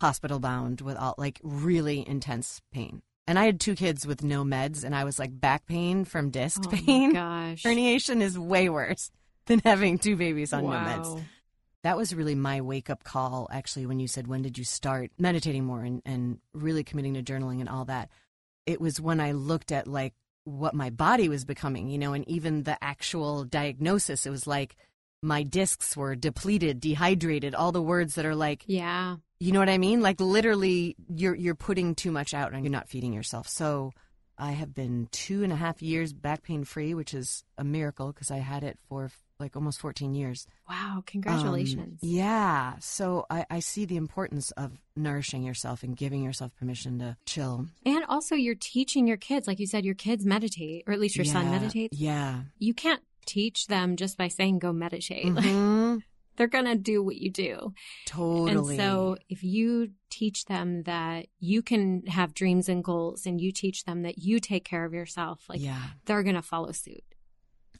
hospital 0.00 0.38
bound 0.40 0.80
with 0.82 0.96
all 0.96 1.14
like 1.16 1.40
really 1.42 2.06
intense 2.06 2.60
pain. 2.72 3.02
And 3.26 3.38
I 3.38 3.46
had 3.46 3.58
two 3.58 3.74
kids 3.74 4.06
with 4.06 4.22
no 4.22 4.44
meds, 4.44 4.84
and 4.84 4.94
I 4.94 5.02
was 5.04 5.18
like 5.18 5.40
back 5.40 5.66
pain 5.66 6.04
from 6.04 6.30
disc 6.30 6.62
Oh 6.66 6.70
my 6.70 6.78
pain. 6.78 7.12
gosh. 7.14 7.62
Herniation 7.64 8.20
is 8.20 8.38
way 8.38 8.68
worse 8.68 9.10
than 9.46 9.60
having 9.64 9.98
two 9.98 10.16
babies 10.16 10.52
on 10.52 10.64
no 10.64 10.70
meds. 10.70 11.24
That 11.86 11.96
was 11.96 12.12
really 12.12 12.34
my 12.34 12.62
wake 12.62 12.90
up 12.90 13.04
call, 13.04 13.48
actually, 13.52 13.86
when 13.86 14.00
you 14.00 14.08
said, 14.08 14.26
When 14.26 14.42
did 14.42 14.58
you 14.58 14.64
start 14.64 15.12
meditating 15.18 15.64
more 15.64 15.82
and, 15.82 16.02
and 16.04 16.40
really 16.52 16.82
committing 16.82 17.14
to 17.14 17.22
journaling 17.22 17.60
and 17.60 17.68
all 17.68 17.84
that? 17.84 18.10
It 18.66 18.80
was 18.80 19.00
when 19.00 19.20
I 19.20 19.30
looked 19.30 19.70
at 19.70 19.86
like 19.86 20.12
what 20.42 20.74
my 20.74 20.90
body 20.90 21.28
was 21.28 21.44
becoming, 21.44 21.88
you 21.88 21.98
know, 21.98 22.12
and 22.12 22.28
even 22.28 22.64
the 22.64 22.76
actual 22.82 23.44
diagnosis. 23.44 24.26
It 24.26 24.30
was 24.30 24.48
like 24.48 24.74
my 25.22 25.44
discs 25.44 25.96
were 25.96 26.16
depleted, 26.16 26.80
dehydrated, 26.80 27.54
all 27.54 27.70
the 27.70 27.80
words 27.80 28.16
that 28.16 28.26
are 28.26 28.34
like, 28.34 28.64
Yeah. 28.66 29.18
you 29.38 29.52
know 29.52 29.60
what 29.60 29.68
I 29.68 29.78
mean? 29.78 30.00
Like 30.00 30.20
literally, 30.20 30.96
you're 31.08 31.36
you're 31.36 31.54
putting 31.54 31.94
too 31.94 32.10
much 32.10 32.34
out 32.34 32.52
and 32.52 32.64
you're 32.64 32.72
not 32.72 32.88
feeding 32.88 33.12
yourself. 33.12 33.46
So 33.48 33.92
I 34.36 34.52
have 34.52 34.74
been 34.74 35.06
two 35.12 35.44
and 35.44 35.52
a 35.52 35.56
half 35.56 35.82
years 35.82 36.12
back 36.12 36.42
pain 36.42 36.64
free, 36.64 36.94
which 36.94 37.14
is 37.14 37.44
a 37.56 37.62
miracle 37.62 38.12
because 38.12 38.32
I 38.32 38.38
had 38.38 38.64
it 38.64 38.76
for 38.88 39.08
like 39.38 39.56
almost 39.56 39.80
14 39.80 40.14
years. 40.14 40.46
Wow. 40.68 40.94
Um, 40.96 41.02
Congratulations. 41.06 41.98
yeah. 42.02 42.74
So 42.80 43.26
I, 43.28 43.44
I 43.50 43.60
see 43.60 43.84
the 43.84 43.96
importance 43.96 44.50
of 44.52 44.72
nourishing 44.96 45.42
yourself 45.42 45.82
and 45.82 45.96
giving 45.96 46.22
yourself 46.22 46.52
permission 46.58 46.98
to 47.00 47.16
chill. 47.26 47.66
And 47.84 48.04
also, 48.08 48.34
you're 48.34 48.54
teaching 48.54 49.06
your 49.06 49.16
kids, 49.16 49.46
like 49.46 49.58
you 49.58 49.66
said, 49.66 49.84
your 49.84 49.94
kids 49.94 50.24
meditate, 50.24 50.84
or 50.86 50.92
at 50.92 51.00
least 51.00 51.16
your 51.16 51.24
son 51.24 51.44
Yeah, 51.46 51.50
meditates. 51.50 51.98
Yeah. 51.98 52.40
You 52.58 52.72
can't 52.74 53.02
teach 53.26 53.66
them 53.66 53.96
just 53.96 54.16
by 54.16 54.28
saying 54.28 54.58
go 54.60 54.72
meditate. 54.72 55.26
Like, 55.34 55.44
Mhm. 55.44 56.02
they're 56.36 56.46
going 56.46 56.64
to 56.66 56.76
do 56.76 57.02
what 57.02 57.16
you 57.16 57.30
do. 57.30 57.74
Totally. 58.06 58.76
And 58.76 58.80
so, 58.82 59.16
if 59.28 59.42
you 59.42 59.90
teach 60.10 60.44
them 60.46 60.84
that 60.84 61.26
you 61.40 61.60
can 61.62 62.06
have 62.06 62.32
dreams 62.34 62.68
and 62.68 62.82
goals, 62.84 63.26
and 63.26 63.40
you 63.40 63.52
teach 63.52 63.84
them 63.84 64.02
that 64.02 64.18
you 64.18 64.38
take 64.40 64.64
care 64.64 64.84
of 64.84 64.94
yourself, 64.94 65.44
like 65.48 65.60
yeah. 65.60 65.82
they're 66.06 66.22
going 66.22 66.36
to 66.36 66.42
follow 66.42 66.72
suit. 66.72 67.02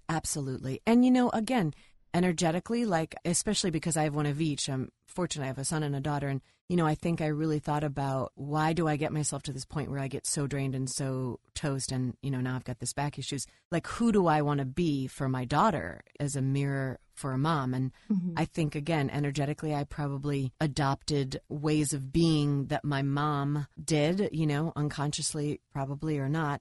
Absolutely. 0.09 0.81
And 0.87 1.05
you 1.05 1.11
know, 1.11 1.31
again, 1.31 1.75
energetically, 2.15 2.85
like 2.85 3.15
especially 3.25 3.71
because 3.71 3.97
I 3.97 4.05
have 4.05 4.15
one 4.15 4.27
of 4.27 4.41
each, 4.41 4.69
I'm 4.69 4.91
fortunate 5.07 5.45
I 5.45 5.49
have 5.49 5.59
a 5.59 5.65
son 5.65 5.83
and 5.83 5.95
a 5.95 6.01
daughter 6.01 6.29
and 6.29 6.41
you 6.69 6.77
know, 6.77 6.87
I 6.87 6.97
think 6.97 7.21
I 7.21 7.27
really 7.27 7.61
thought 7.61 7.85
about 7.85 8.33
why 8.35 8.73
do 8.73 8.89
I 8.89 8.97
get 8.97 9.13
myself 9.13 9.45
to 9.45 9.53
this 9.53 9.65
point 9.65 9.89
where 9.89 10.01
I 10.01 10.09
get 10.09 10.27
so 10.27 10.49
drained 10.49 10.75
and 10.75 10.91
so 10.91 11.39
toast 11.55 11.93
and 11.93 12.17
you 12.23 12.31
know, 12.31 12.41
now 12.41 12.57
I've 12.57 12.65
got 12.65 12.81
this 12.81 12.93
back 12.93 13.19
issues. 13.19 13.47
Like 13.71 13.87
who 13.87 14.11
do 14.11 14.27
I 14.27 14.43
want 14.43 14.59
to 14.59 14.67
be 14.67 15.07
for 15.07 15.29
my 15.29 15.45
daughter 15.45 16.03
as 16.19 16.35
a 16.35 16.43
mirror 16.43 16.99
for 17.15 17.33
a 17.33 17.39
mom? 17.39 17.73
And 17.73 17.93
mm-hmm. 18.11 18.33
I 18.37 18.47
think 18.47 18.75
again, 18.75 19.11
energetically 19.11 19.75
I 19.75 19.85
probably 19.85 20.53
adopted 20.61 21.41
ways 21.49 21.93
of 21.93 22.13
being 22.13 22.67
that 22.67 22.85
my 22.85 23.03
mom 23.03 23.67
did, 23.83 24.31
you 24.33 24.47
know, 24.47 24.73
unconsciously 24.75 25.61
probably 25.73 26.19
or 26.19 26.29
not 26.29 26.61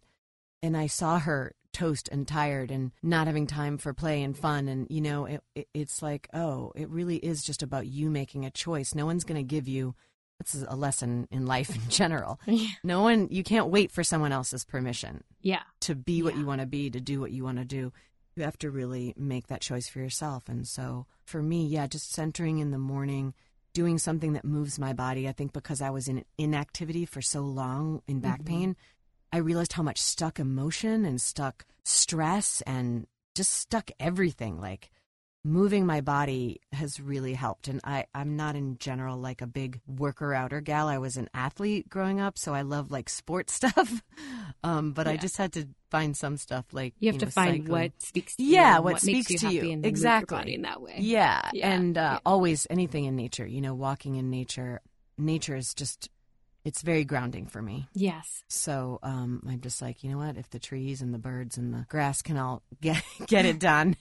and 0.62 0.76
I 0.76 0.88
saw 0.88 1.20
her 1.20 1.54
toast 1.76 2.08
and 2.12 2.26
tired 2.28 2.72
and 2.72 2.92
not 3.04 3.28
having 3.28 3.46
time 3.46 3.78
for 3.78 3.94
play 3.94 4.24
and 4.24 4.38
fun 4.38 4.68
and 4.70 4.88
you 4.90 5.02
know 5.02 5.26
it, 5.26 5.42
it, 5.56 5.68
it's 5.74 6.02
like 6.02 6.30
oh 6.34 6.72
it 6.76 6.90
really 6.90 7.18
is 7.18 7.44
just 7.44 7.62
about 7.62 7.86
you 7.86 8.10
making 8.10 8.46
a 8.46 8.50
choice 8.50 8.96
no 8.96 9.06
one's 9.06 9.26
going 9.26 9.36
to 9.38 9.44
give 9.56 9.68
you 9.68 9.94
this 10.40 10.56
is 10.56 10.66
a 10.70 10.76
lesson 10.76 11.28
in 11.32 11.46
life 11.46 11.76
in 11.76 11.82
general 11.90 12.40
Yeah. 12.46 12.68
no 12.84 13.02
one 13.02 13.28
you 13.30 13.44
can't 13.44 13.68
wait 13.68 13.92
for 13.92 14.04
someone 14.04 14.32
else's 14.32 14.64
permission 14.64 15.24
Yeah. 15.42 15.64
to 15.82 15.96
be 15.96 16.24
what 16.24 16.34
Yeah. 16.34 16.40
you 16.42 16.46
want 16.46 16.62
to 16.62 16.68
be 16.68 16.90
to 16.90 17.02
do 17.02 17.20
what 17.20 17.32
you 17.32 17.44
want 17.44 17.58
to 17.58 17.66
do 17.66 17.92
you 18.38 18.44
have 18.44 18.58
to 18.60 18.72
really 18.72 19.14
make 19.18 19.48
that 19.48 19.62
choice 19.62 19.88
for 19.90 20.00
yourself 20.00 20.48
and 20.48 20.66
so 20.68 21.06
for 21.26 21.42
me 21.42 21.66
yeah 21.68 21.88
just 21.88 22.12
centering 22.14 22.60
in 22.60 22.72
the 22.72 22.78
morning 22.78 23.34
doing 23.74 23.98
something 23.98 24.32
that 24.34 24.46
moves 24.46 24.80
my 24.80 24.94
body 24.94 25.28
i 25.28 25.34
think 25.34 25.52
because 25.52 25.82
i 25.82 25.90
was 25.90 26.08
in 26.08 26.24
inactivity 26.38 27.06
for 27.06 27.22
so 27.22 27.42
long 27.42 28.02
in 28.08 28.20
back 28.22 28.42
Mhm. 28.42 28.46
pain 28.46 28.76
I 29.36 29.40
realized 29.40 29.74
how 29.74 29.84
much 29.84 30.00
stuck 30.02 30.40
emotion 30.40 31.04
and 31.06 31.20
stuck 31.20 31.66
stress 31.84 32.62
and 32.66 33.06
just 33.36 33.52
stuck 33.52 33.92
everything. 34.00 34.62
Like 34.62 34.90
moving 35.44 35.86
my 35.86 36.00
body 36.02 36.62
has 36.72 37.00
really 37.00 37.34
helped. 37.34 37.68
And 37.68 37.82
I, 37.84 38.06
I'm 38.16 38.36
not 38.38 38.56
in 38.56 38.78
general 38.80 39.18
like 39.18 39.42
a 39.42 39.48
big 39.48 39.80
worker 39.88 40.34
outer 40.34 40.62
gal. 40.62 40.88
I 40.88 41.00
was 41.00 41.18
an 41.18 41.30
athlete 41.34 41.90
growing 41.90 42.20
up, 42.20 42.38
so 42.38 42.54
I 42.54 42.62
love 42.62 42.92
like 42.92 43.10
sports 43.10 43.54
stuff. 43.60 44.02
Um, 44.64 44.94
but 44.94 45.06
I 45.08 45.18
just 45.18 45.38
had 45.38 45.52
to 45.54 45.68
find 45.92 46.16
some 46.16 46.38
stuff 46.38 46.66
like 46.72 46.94
You 47.00 47.12
have 47.12 47.20
to 47.20 47.26
know, 47.26 47.32
find 47.32 47.52
cycling. 47.64 47.72
what 47.72 48.02
speaks 48.02 48.36
to 48.38 48.44
you. 48.44 48.54
Yeah, 48.54 48.76
and 48.78 48.84
what 48.86 48.94
makes 49.04 49.28
speaks 49.28 49.32
you 49.32 49.38
to 49.40 49.46
happy 49.48 49.56
you. 49.56 49.62
and 49.62 49.70
then 49.70 49.76
move 49.78 49.84
your 49.84 49.90
Exactly. 49.92 50.54
in 50.56 50.62
that 50.64 50.82
way. 50.82 50.96
Yeah, 51.00 51.50
Yeah, 51.54 51.72
and 51.76 51.98
uh, 51.98 52.02
yeah. 52.14 52.20
always 52.26 52.66
anything 52.70 53.04
in 53.04 53.16
nature. 53.18 53.46
You 53.46 53.60
know, 53.62 53.76
walking 53.76 54.16
in 54.16 54.30
nature. 54.30 54.80
Nature 55.18 55.56
is 55.58 55.74
just 55.74 56.10
it's 56.66 56.82
very 56.82 57.06
grounding 57.06 57.46
for 57.48 57.62
me. 57.62 57.88
Yes. 57.94 58.44
So 58.50 59.00
um, 59.04 59.42
I'm 59.48 59.62
just 59.62 59.82
like, 59.82 60.04
you 60.04 60.10
know 60.12 60.18
what? 60.18 60.36
If 60.38 60.50
the 60.50 60.60
trees 60.60 61.02
and 61.02 61.14
the 61.14 61.20
birds 61.20 61.58
and 61.58 61.74
the 61.74 61.86
grass 61.88 62.22
can 62.22 62.36
all 62.38 62.64
get 62.82 63.02
get 63.28 63.46
it 63.46 63.60
done, 63.60 63.96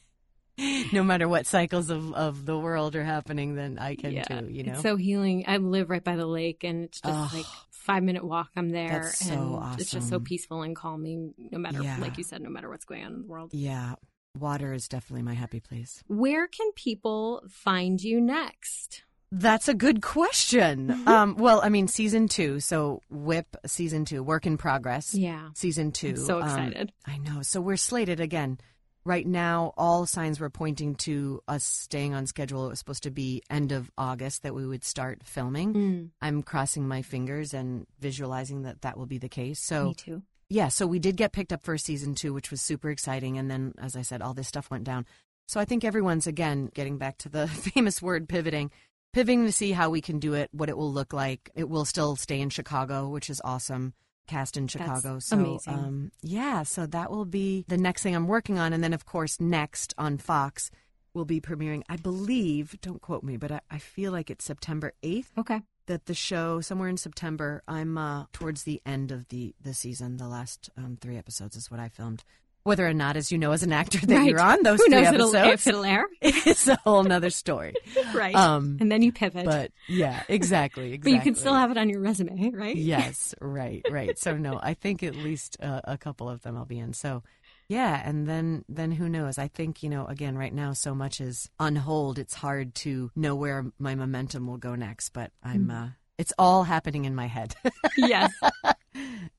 no 0.93 1.03
matter 1.05 1.29
what 1.29 1.47
cycles 1.47 1.91
of, 1.91 2.13
of 2.15 2.47
the 2.47 2.59
world 2.59 2.97
are 2.97 3.05
happening, 3.05 3.55
then 3.55 3.79
I 3.79 3.95
can 3.95 4.13
yeah. 4.13 4.25
too. 4.25 4.49
You 4.51 4.65
know, 4.65 4.73
It's 4.73 4.83
so 4.83 4.97
healing. 4.97 5.45
I 5.47 5.59
live 5.59 5.91
right 5.91 6.03
by 6.03 6.17
the 6.17 6.27
lake 6.27 6.65
and 6.65 6.85
it's 6.85 7.01
just 7.01 7.35
like 7.35 7.47
five 7.71 8.03
minute 8.03 8.25
walk. 8.25 8.49
I'm 8.57 8.71
there 8.71 8.89
That's 8.89 9.19
so 9.29 9.61
and 9.63 9.81
it's 9.81 9.91
just 9.91 10.09
so 10.09 10.19
peaceful 10.19 10.63
and 10.63 10.75
calming 10.75 11.35
no 11.53 11.59
matter, 11.59 11.83
Yeah. 11.83 11.99
like 12.01 12.17
you 12.19 12.25
said, 12.25 12.41
no 12.41 12.49
matter 12.51 12.71
what's 12.71 12.85
going 12.87 13.05
on 13.05 13.13
in 13.13 13.19
the 13.23 13.27
world. 13.27 13.51
yeah, 13.53 13.97
water 14.39 14.73
is 14.73 14.89
definitely 14.89 15.23
my 15.23 15.35
happy 15.35 15.61
place. 15.61 16.03
Where 16.07 16.47
can 16.49 16.73
people 16.73 17.43
find 17.51 18.03
you 18.03 18.21
next? 18.21 19.05
That's 19.37 19.69
a 19.69 19.75
good 19.75 20.01
question. 20.01 20.89
Mm-hmm. 20.89 21.09
um, 21.09 21.35
well, 21.37 21.61
I 21.63 21.69
mean, 21.69 21.89
season 21.89 22.29
two. 22.29 22.61
So 22.61 23.03
Whip 23.11 23.57
season 23.67 24.05
two, 24.05 24.23
work 24.23 24.47
in 24.47 24.57
progress. 24.57 25.15
Yeah. 25.15 25.49
Season 25.55 25.91
2 25.93 26.09
I'm 26.11 26.17
so 26.17 26.37
Um, 26.41 26.45
excited. 26.45 26.93
I 27.05 27.19
know. 27.19 27.43
So 27.43 27.61
we're 27.61 27.77
slated 27.77 28.21
again. 28.21 28.59
Right 29.05 29.27
now, 29.27 29.75
all 29.77 30.07
signs 30.07 30.41
were 30.41 30.49
pointing 30.49 30.95
to 31.07 31.43
us 31.47 31.63
staying 31.65 32.15
on 32.15 32.27
schedule. 32.27 32.65
It 32.67 32.71
was 32.71 32.79
supposed 32.79 33.03
to 33.03 33.11
be 33.11 33.43
end 33.51 33.71
of 33.73 33.91
August 33.99 34.45
that 34.45 34.55
we 34.55 34.67
would 34.67 34.83
start 34.85 35.23
filming. 35.25 35.75
Mm, 35.75 36.11
I'm 36.23 36.43
crossing 36.43 36.89
my 36.89 37.03
fingers 37.03 37.53
and 37.53 37.87
visualizing 38.01 38.63
that 38.63 38.81
that 38.81 38.97
will 38.97 39.05
be 39.07 39.19
the 39.19 39.29
case. 39.29 39.61
So, 39.61 39.89
me 39.89 39.95
too. 39.95 40.23
yeah, 40.49 40.69
so 40.69 40.87
we 40.87 40.99
did 41.01 41.17
get 41.19 41.33
picked 41.33 41.53
up 41.53 41.65
for 41.67 41.77
season 41.77 42.15
two, 42.15 42.33
which 42.33 42.51
was 42.51 42.63
super 42.63 42.89
exciting. 42.89 43.37
And 43.37 43.51
then, 43.51 43.75
as 43.79 43.95
I 43.95 44.01
said, 44.03 44.23
all 44.23 44.33
this 44.33 44.49
stuff 44.49 44.71
went 44.71 44.85
down. 44.85 45.05
So 45.49 45.61
I 45.61 45.67
think 45.67 45.85
everyone's, 45.85 46.27
again, 46.27 46.71
getting 46.73 46.97
back 46.97 47.19
to 47.19 47.29
the 47.29 47.47
famous 47.75 48.01
word 48.01 48.27
pivoting, 48.27 48.71
pivoting 49.15 49.47
to 49.47 49.53
see 49.53 49.73
how 49.73 49.91
we 49.91 50.01
can 50.01 50.19
do 50.19 50.35
it, 50.35 50.51
what 50.53 50.69
it 50.69 50.77
will 50.77 50.93
look 50.93 51.13
like. 51.13 51.51
It 51.55 51.69
will 51.69 51.85
still 51.85 52.17
stay 52.17 52.41
in 52.41 52.51
Chicago, 52.51 53.09
which 53.09 53.31
is 53.31 53.41
awesome. 53.45 53.95
Cast 54.27 54.57
in 54.57 54.69
Chicago. 54.69 55.19
so, 55.19 55.37
amazing. 55.37 55.75
Um, 55.75 56.13
yeah, 56.23 56.63
so 56.63 56.87
that 56.87 57.11
will 57.11 57.27
be 57.27 57.65
the 57.69 57.77
next 57.77 58.03
thing 58.03 58.17
I'm 58.17 58.27
working 58.27 58.59
on. 58.59 58.73
And 58.73 58.83
then, 58.83 58.95
of 58.95 59.05
course, 59.05 59.39
next 59.41 59.93
on 59.99 60.17
Fox, 60.19 60.71
we'll 61.13 61.27
be 61.27 61.41
premiering, 61.41 61.83
I 61.91 61.97
believe, 61.97 62.75
don't 62.81 63.03
quote 63.03 63.23
me, 63.23 63.37
but 63.37 63.53
I, 63.53 63.61
I 63.71 63.79
feel 63.79 64.13
like 64.13 64.31
it's 64.31 64.45
September 64.45 64.95
8th 65.03 65.27
Okay. 65.39 65.61
that 65.87 66.07
the 66.07 66.15
show 66.15 66.63
somewhere 66.63 66.89
in 66.89 66.97
September. 66.97 67.63
I'm 67.69 67.99
uh, 67.99 68.25
towards 68.33 68.63
the 68.63 68.81
end 68.87 69.13
of 69.13 69.29
the 69.29 69.55
the 69.61 69.75
season. 69.75 70.17
The 70.17 70.27
last 70.29 70.71
um, 70.79 70.97
three 71.01 71.19
episodes 71.19 71.55
is 71.55 71.71
what 71.71 71.79
I 71.79 71.89
filmed. 71.91 72.25
Whether 72.65 72.87
or 72.87 72.95
not, 72.95 73.17
as 73.17 73.31
you 73.31 73.37
know, 73.37 73.53
as 73.53 73.63
an 73.63 73.73
actor 73.75 73.99
that 74.07 74.15
Right. 74.17 74.31
you're 74.31 74.41
on 74.41 74.63
those 74.63 74.81
Who 74.83 74.89
knows 74.89 75.09
it'll, 75.13 75.35
if 75.35 75.67
it'll 75.67 75.85
air? 75.85 76.07
it's 76.23 76.67
a 76.67 76.77
whole 76.77 77.05
nother 77.05 77.29
story. 77.29 77.75
right. 78.15 78.35
Um, 78.35 78.79
and 78.81 78.91
then 78.91 79.03
you 79.03 79.13
pivot. 79.13 79.45
but 79.45 79.71
yeah, 79.87 80.23
exactly, 80.29 80.95
exactly. 80.95 81.13
But 81.13 81.13
you 81.13 81.21
can 81.21 81.35
still 81.35 81.55
have 81.55 81.71
it 81.71 81.77
on 81.77 81.91
your 81.91 82.01
resume, 82.01 82.51
right? 82.55 82.75
yes, 82.75 83.35
right, 83.41 83.85
right. 83.91 84.19
So 84.19 84.37
no, 84.39 84.59
I 84.63 84.73
think 84.75 85.03
at 85.03 85.15
least 85.15 85.59
uh, 85.63 85.83
a 85.85 85.99
couple 85.99 86.31
of 86.31 86.41
them 86.43 86.57
I'll 86.57 86.65
be 86.65 86.79
in. 86.79 86.95
So 86.95 87.23
yeah, 87.69 88.01
and 88.03 88.27
then 88.27 88.65
then 88.69 88.93
who 88.93 89.09
knows? 89.11 89.37
I 89.39 89.49
think 89.49 89.83
you 89.83 89.91
know 89.91 90.07
again 90.07 90.37
right 90.37 90.53
now 90.53 90.73
so 90.73 90.95
much 90.95 91.21
is 91.21 91.51
on 91.59 91.77
hold. 91.77 92.19
It's 92.19 92.35
hard 92.35 92.75
to 92.77 93.11
know 93.15 93.35
where 93.35 93.67
my 93.79 93.95
momentum 93.95 94.47
will 94.47 94.59
go 94.59 94.75
next, 94.75 95.11
but 95.11 95.33
I'm. 95.43 95.67
Mm. 95.67 95.85
Uh, 95.85 95.89
it's 96.17 96.33
all 96.39 96.63
happening 96.63 97.05
in 97.07 97.15
my 97.15 97.27
head. 97.27 97.57
yes. 97.97 98.33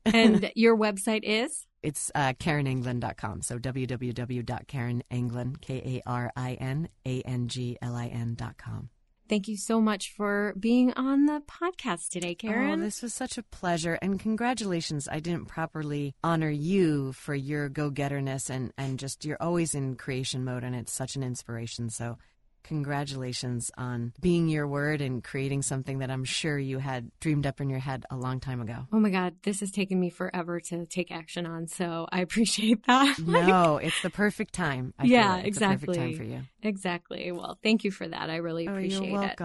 And 0.04 0.52
your 0.56 0.78
website 0.78 1.22
is? 1.24 1.66
It's 1.86 2.12
uh, 2.16 2.34
KarinAnglin.com. 2.34 3.44
So 3.44 3.60
www.karinanglin, 3.60 5.62
K 5.62 5.82
A 5.86 6.02
R 6.10 6.32
I 6.36 6.54
N 6.54 6.90
A 7.06 7.22
N 7.22 7.48
G 7.48 7.78
L 7.80 7.96
I 7.96 8.08
N.com. 8.08 8.90
Thank 9.30 9.48
you 9.48 9.58
so 9.58 9.82
much 9.82 10.12
for 10.12 10.54
being 10.60 10.94
on 10.94 11.26
the 11.26 11.42
podcast 11.48 12.10
today, 12.10 12.36
Karin. 12.36 12.80
Oh, 12.80 12.84
this 12.84 13.02
was 13.02 13.14
such 13.14 13.38
a 13.38 13.44
pleasure. 13.44 13.98
And 14.02 14.20
congratulations. 14.20 15.08
I 15.08 15.20
didn't 15.20 15.46
properly 15.46 16.16
honor 16.24 16.50
you 16.50 17.14
for 17.14 17.34
your 17.34 17.70
go 17.70 17.92
getterness 17.92 18.50
and, 18.50 18.72
and 18.78 19.00
just 19.00 19.26
you're 19.26 19.38
always 19.40 19.74
in 19.74 19.96
creation 19.96 20.44
mode 20.44 20.64
and 20.64 20.76
it's 20.76 20.92
such 20.92 21.16
an 21.16 21.24
inspiration. 21.24 21.90
So 21.90 22.18
congratulations 22.66 23.72
on 23.78 24.14
being 24.20 24.48
your 24.50 24.68
word 24.68 25.02
and 25.02 25.24
creating 25.24 25.62
something 25.62 26.00
that 26.00 26.10
I'm 26.12 26.24
sure 26.24 26.58
you 26.58 26.80
had 26.80 27.12
dreamed 27.20 27.46
up 27.46 27.62
in 27.62 27.70
your 27.70 27.80
head 27.80 28.06
a 28.10 28.16
long 28.18 28.40
time 28.40 28.60
ago. 28.62 28.88
oh 28.92 29.00
my 29.00 29.10
God, 29.10 29.36
this 29.44 29.60
has 29.62 29.72
taken 29.72 30.00
me 30.00 30.10
forever 30.10 30.60
to 30.60 30.86
take 30.86 31.12
action 31.12 31.46
on, 31.46 31.68
so 31.68 32.08
I 32.12 32.22
appreciate 32.28 32.86
that. 32.88 33.18
No, 33.26 33.78
it's 33.78 34.02
the 34.02 34.10
perfect 34.10 34.54
time. 34.54 34.94
I 35.00 35.04
feel 35.04 35.12
Yeah, 35.12 35.36
like. 35.36 35.48
It's 35.48 35.60
the 35.60 35.66
perfect 35.68 35.94
time 35.94 36.10
exactly. 36.10 36.14
for 36.18 36.24
you. 36.24 36.42
exactly. 36.62 37.32
Well, 37.32 37.58
thank 37.64 37.84
you 37.84 37.92
for 37.92 38.08
that. 38.08 38.30
I 38.30 38.38
really 38.38 38.68
Oh, 38.68 38.72
appreciate 38.74 39.10
you're 39.12 39.24
it. 39.24 39.38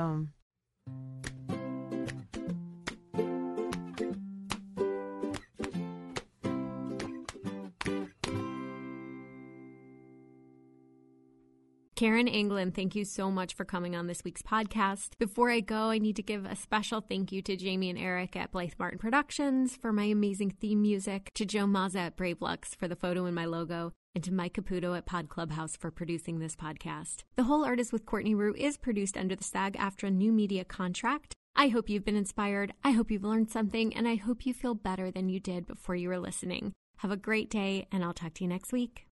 Karin 12.01 12.29
Anglin, 12.29 12.73
thank 12.73 12.95
you 12.95 13.05
so 13.05 13.31
much 13.31 13.53
for 13.53 13.67
coming 13.67 13.95
on 13.95 14.07
this 14.07 14.25
week's 14.25 14.41
podcast. 14.41 15.19
Before 15.19 15.51
I 15.51 15.61
go, 15.61 15.91
I 15.91 15.99
need 15.99 16.17
to 16.17 16.23
give 16.23 16.47
a 16.47 16.57
special 16.57 17.03
thank 17.03 17.31
you 17.31 17.43
to 17.43 17.59
Jamie 17.59 17.91
and 17.91 17.99
Eric 17.99 18.37
at 18.37 18.53
Blythe 18.53 18.73
Martin 18.79 18.99
Productions 18.99 19.77
for 19.77 19.93
my 19.93 20.05
amazing 20.05 20.51
theme 20.51 20.81
music, 20.81 21.31
to 21.35 21.45
Joe 21.45 21.67
Mazza 21.67 21.97
at 21.97 22.17
Brave 22.17 22.41
Lux 22.41 22.75
for 22.75 22.89
the 22.89 22.97
photo 22.97 23.27
in 23.27 23.35
my 23.35 23.45
logo, 23.45 23.93
and 24.15 24.25
to 24.25 24.33
Mike 24.33 24.55
Caputo 24.55 24.97
at 24.97 25.05
Pod 25.05 25.29
Clubhouse 25.29 25.77
for 25.77 25.91
producing 25.91 26.39
this 26.39 26.57
podcast. 26.57 27.25
The 27.37 27.43
Whole 27.43 27.67
Artist 27.67 27.93
with 27.93 28.07
Courtney 28.07 28.35
Rioux 28.35 28.57
is 28.57 28.79
produced 28.79 29.19
under 29.19 29.37
the 29.37 29.45
SAG 29.45 29.77
AFTRA 29.77 30.11
new 30.11 30.33
media 30.33 30.65
contract. 30.65 31.35
I 31.55 31.69
hope 31.69 31.91
you've 31.91 32.07
been 32.07 32.17
inspired. 32.17 32.73
I 32.83 32.93
hope 32.93 33.11
you've 33.11 33.25
learned 33.25 33.51
something, 33.51 33.95
and 33.95 34.09
I 34.09 34.15
hope 34.15 34.47
you 34.47 34.55
feel 34.55 34.75
better 34.75 35.11
than 35.11 35.29
you 35.29 35.39
did 35.39 35.67
before 35.67 35.97
you 35.97 36.09
were 36.09 36.19
listening. 36.19 36.73
Have 37.01 37.11
a 37.11 37.17
great 37.19 37.51
day, 37.51 37.89
and 37.93 38.03
I'll 38.03 38.15
talk 38.15 38.33
to 38.37 38.45
you 38.45 38.49
next 38.49 38.73
week. 38.73 39.07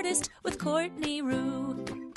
Artist 0.00 0.30
with 0.42 0.56
Courtney 0.58 1.20
Rioux. 1.20 2.14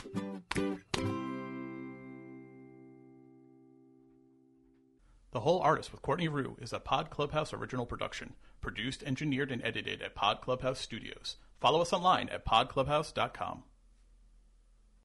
The 5.34 5.42
Whole 5.42 5.60
Artist 5.60 5.92
with 5.92 6.02
Courtney 6.02 6.30
Rioux 6.30 6.56
is 6.64 6.72
a 6.72 6.80
Pod 6.80 7.10
Clubhouse 7.10 7.52
original 7.52 7.86
production, 7.86 8.36
produced, 8.62 9.04
engineered, 9.04 9.52
and 9.52 9.62
edited 9.66 10.02
at 10.02 10.16
Pod 10.16 10.40
Clubhouse 10.40 10.80
Studios. 10.80 11.36
Follow 11.60 11.82
us 11.82 11.92
online 11.92 12.30
at 12.30 12.46
podclubhouse.com. 12.46 13.64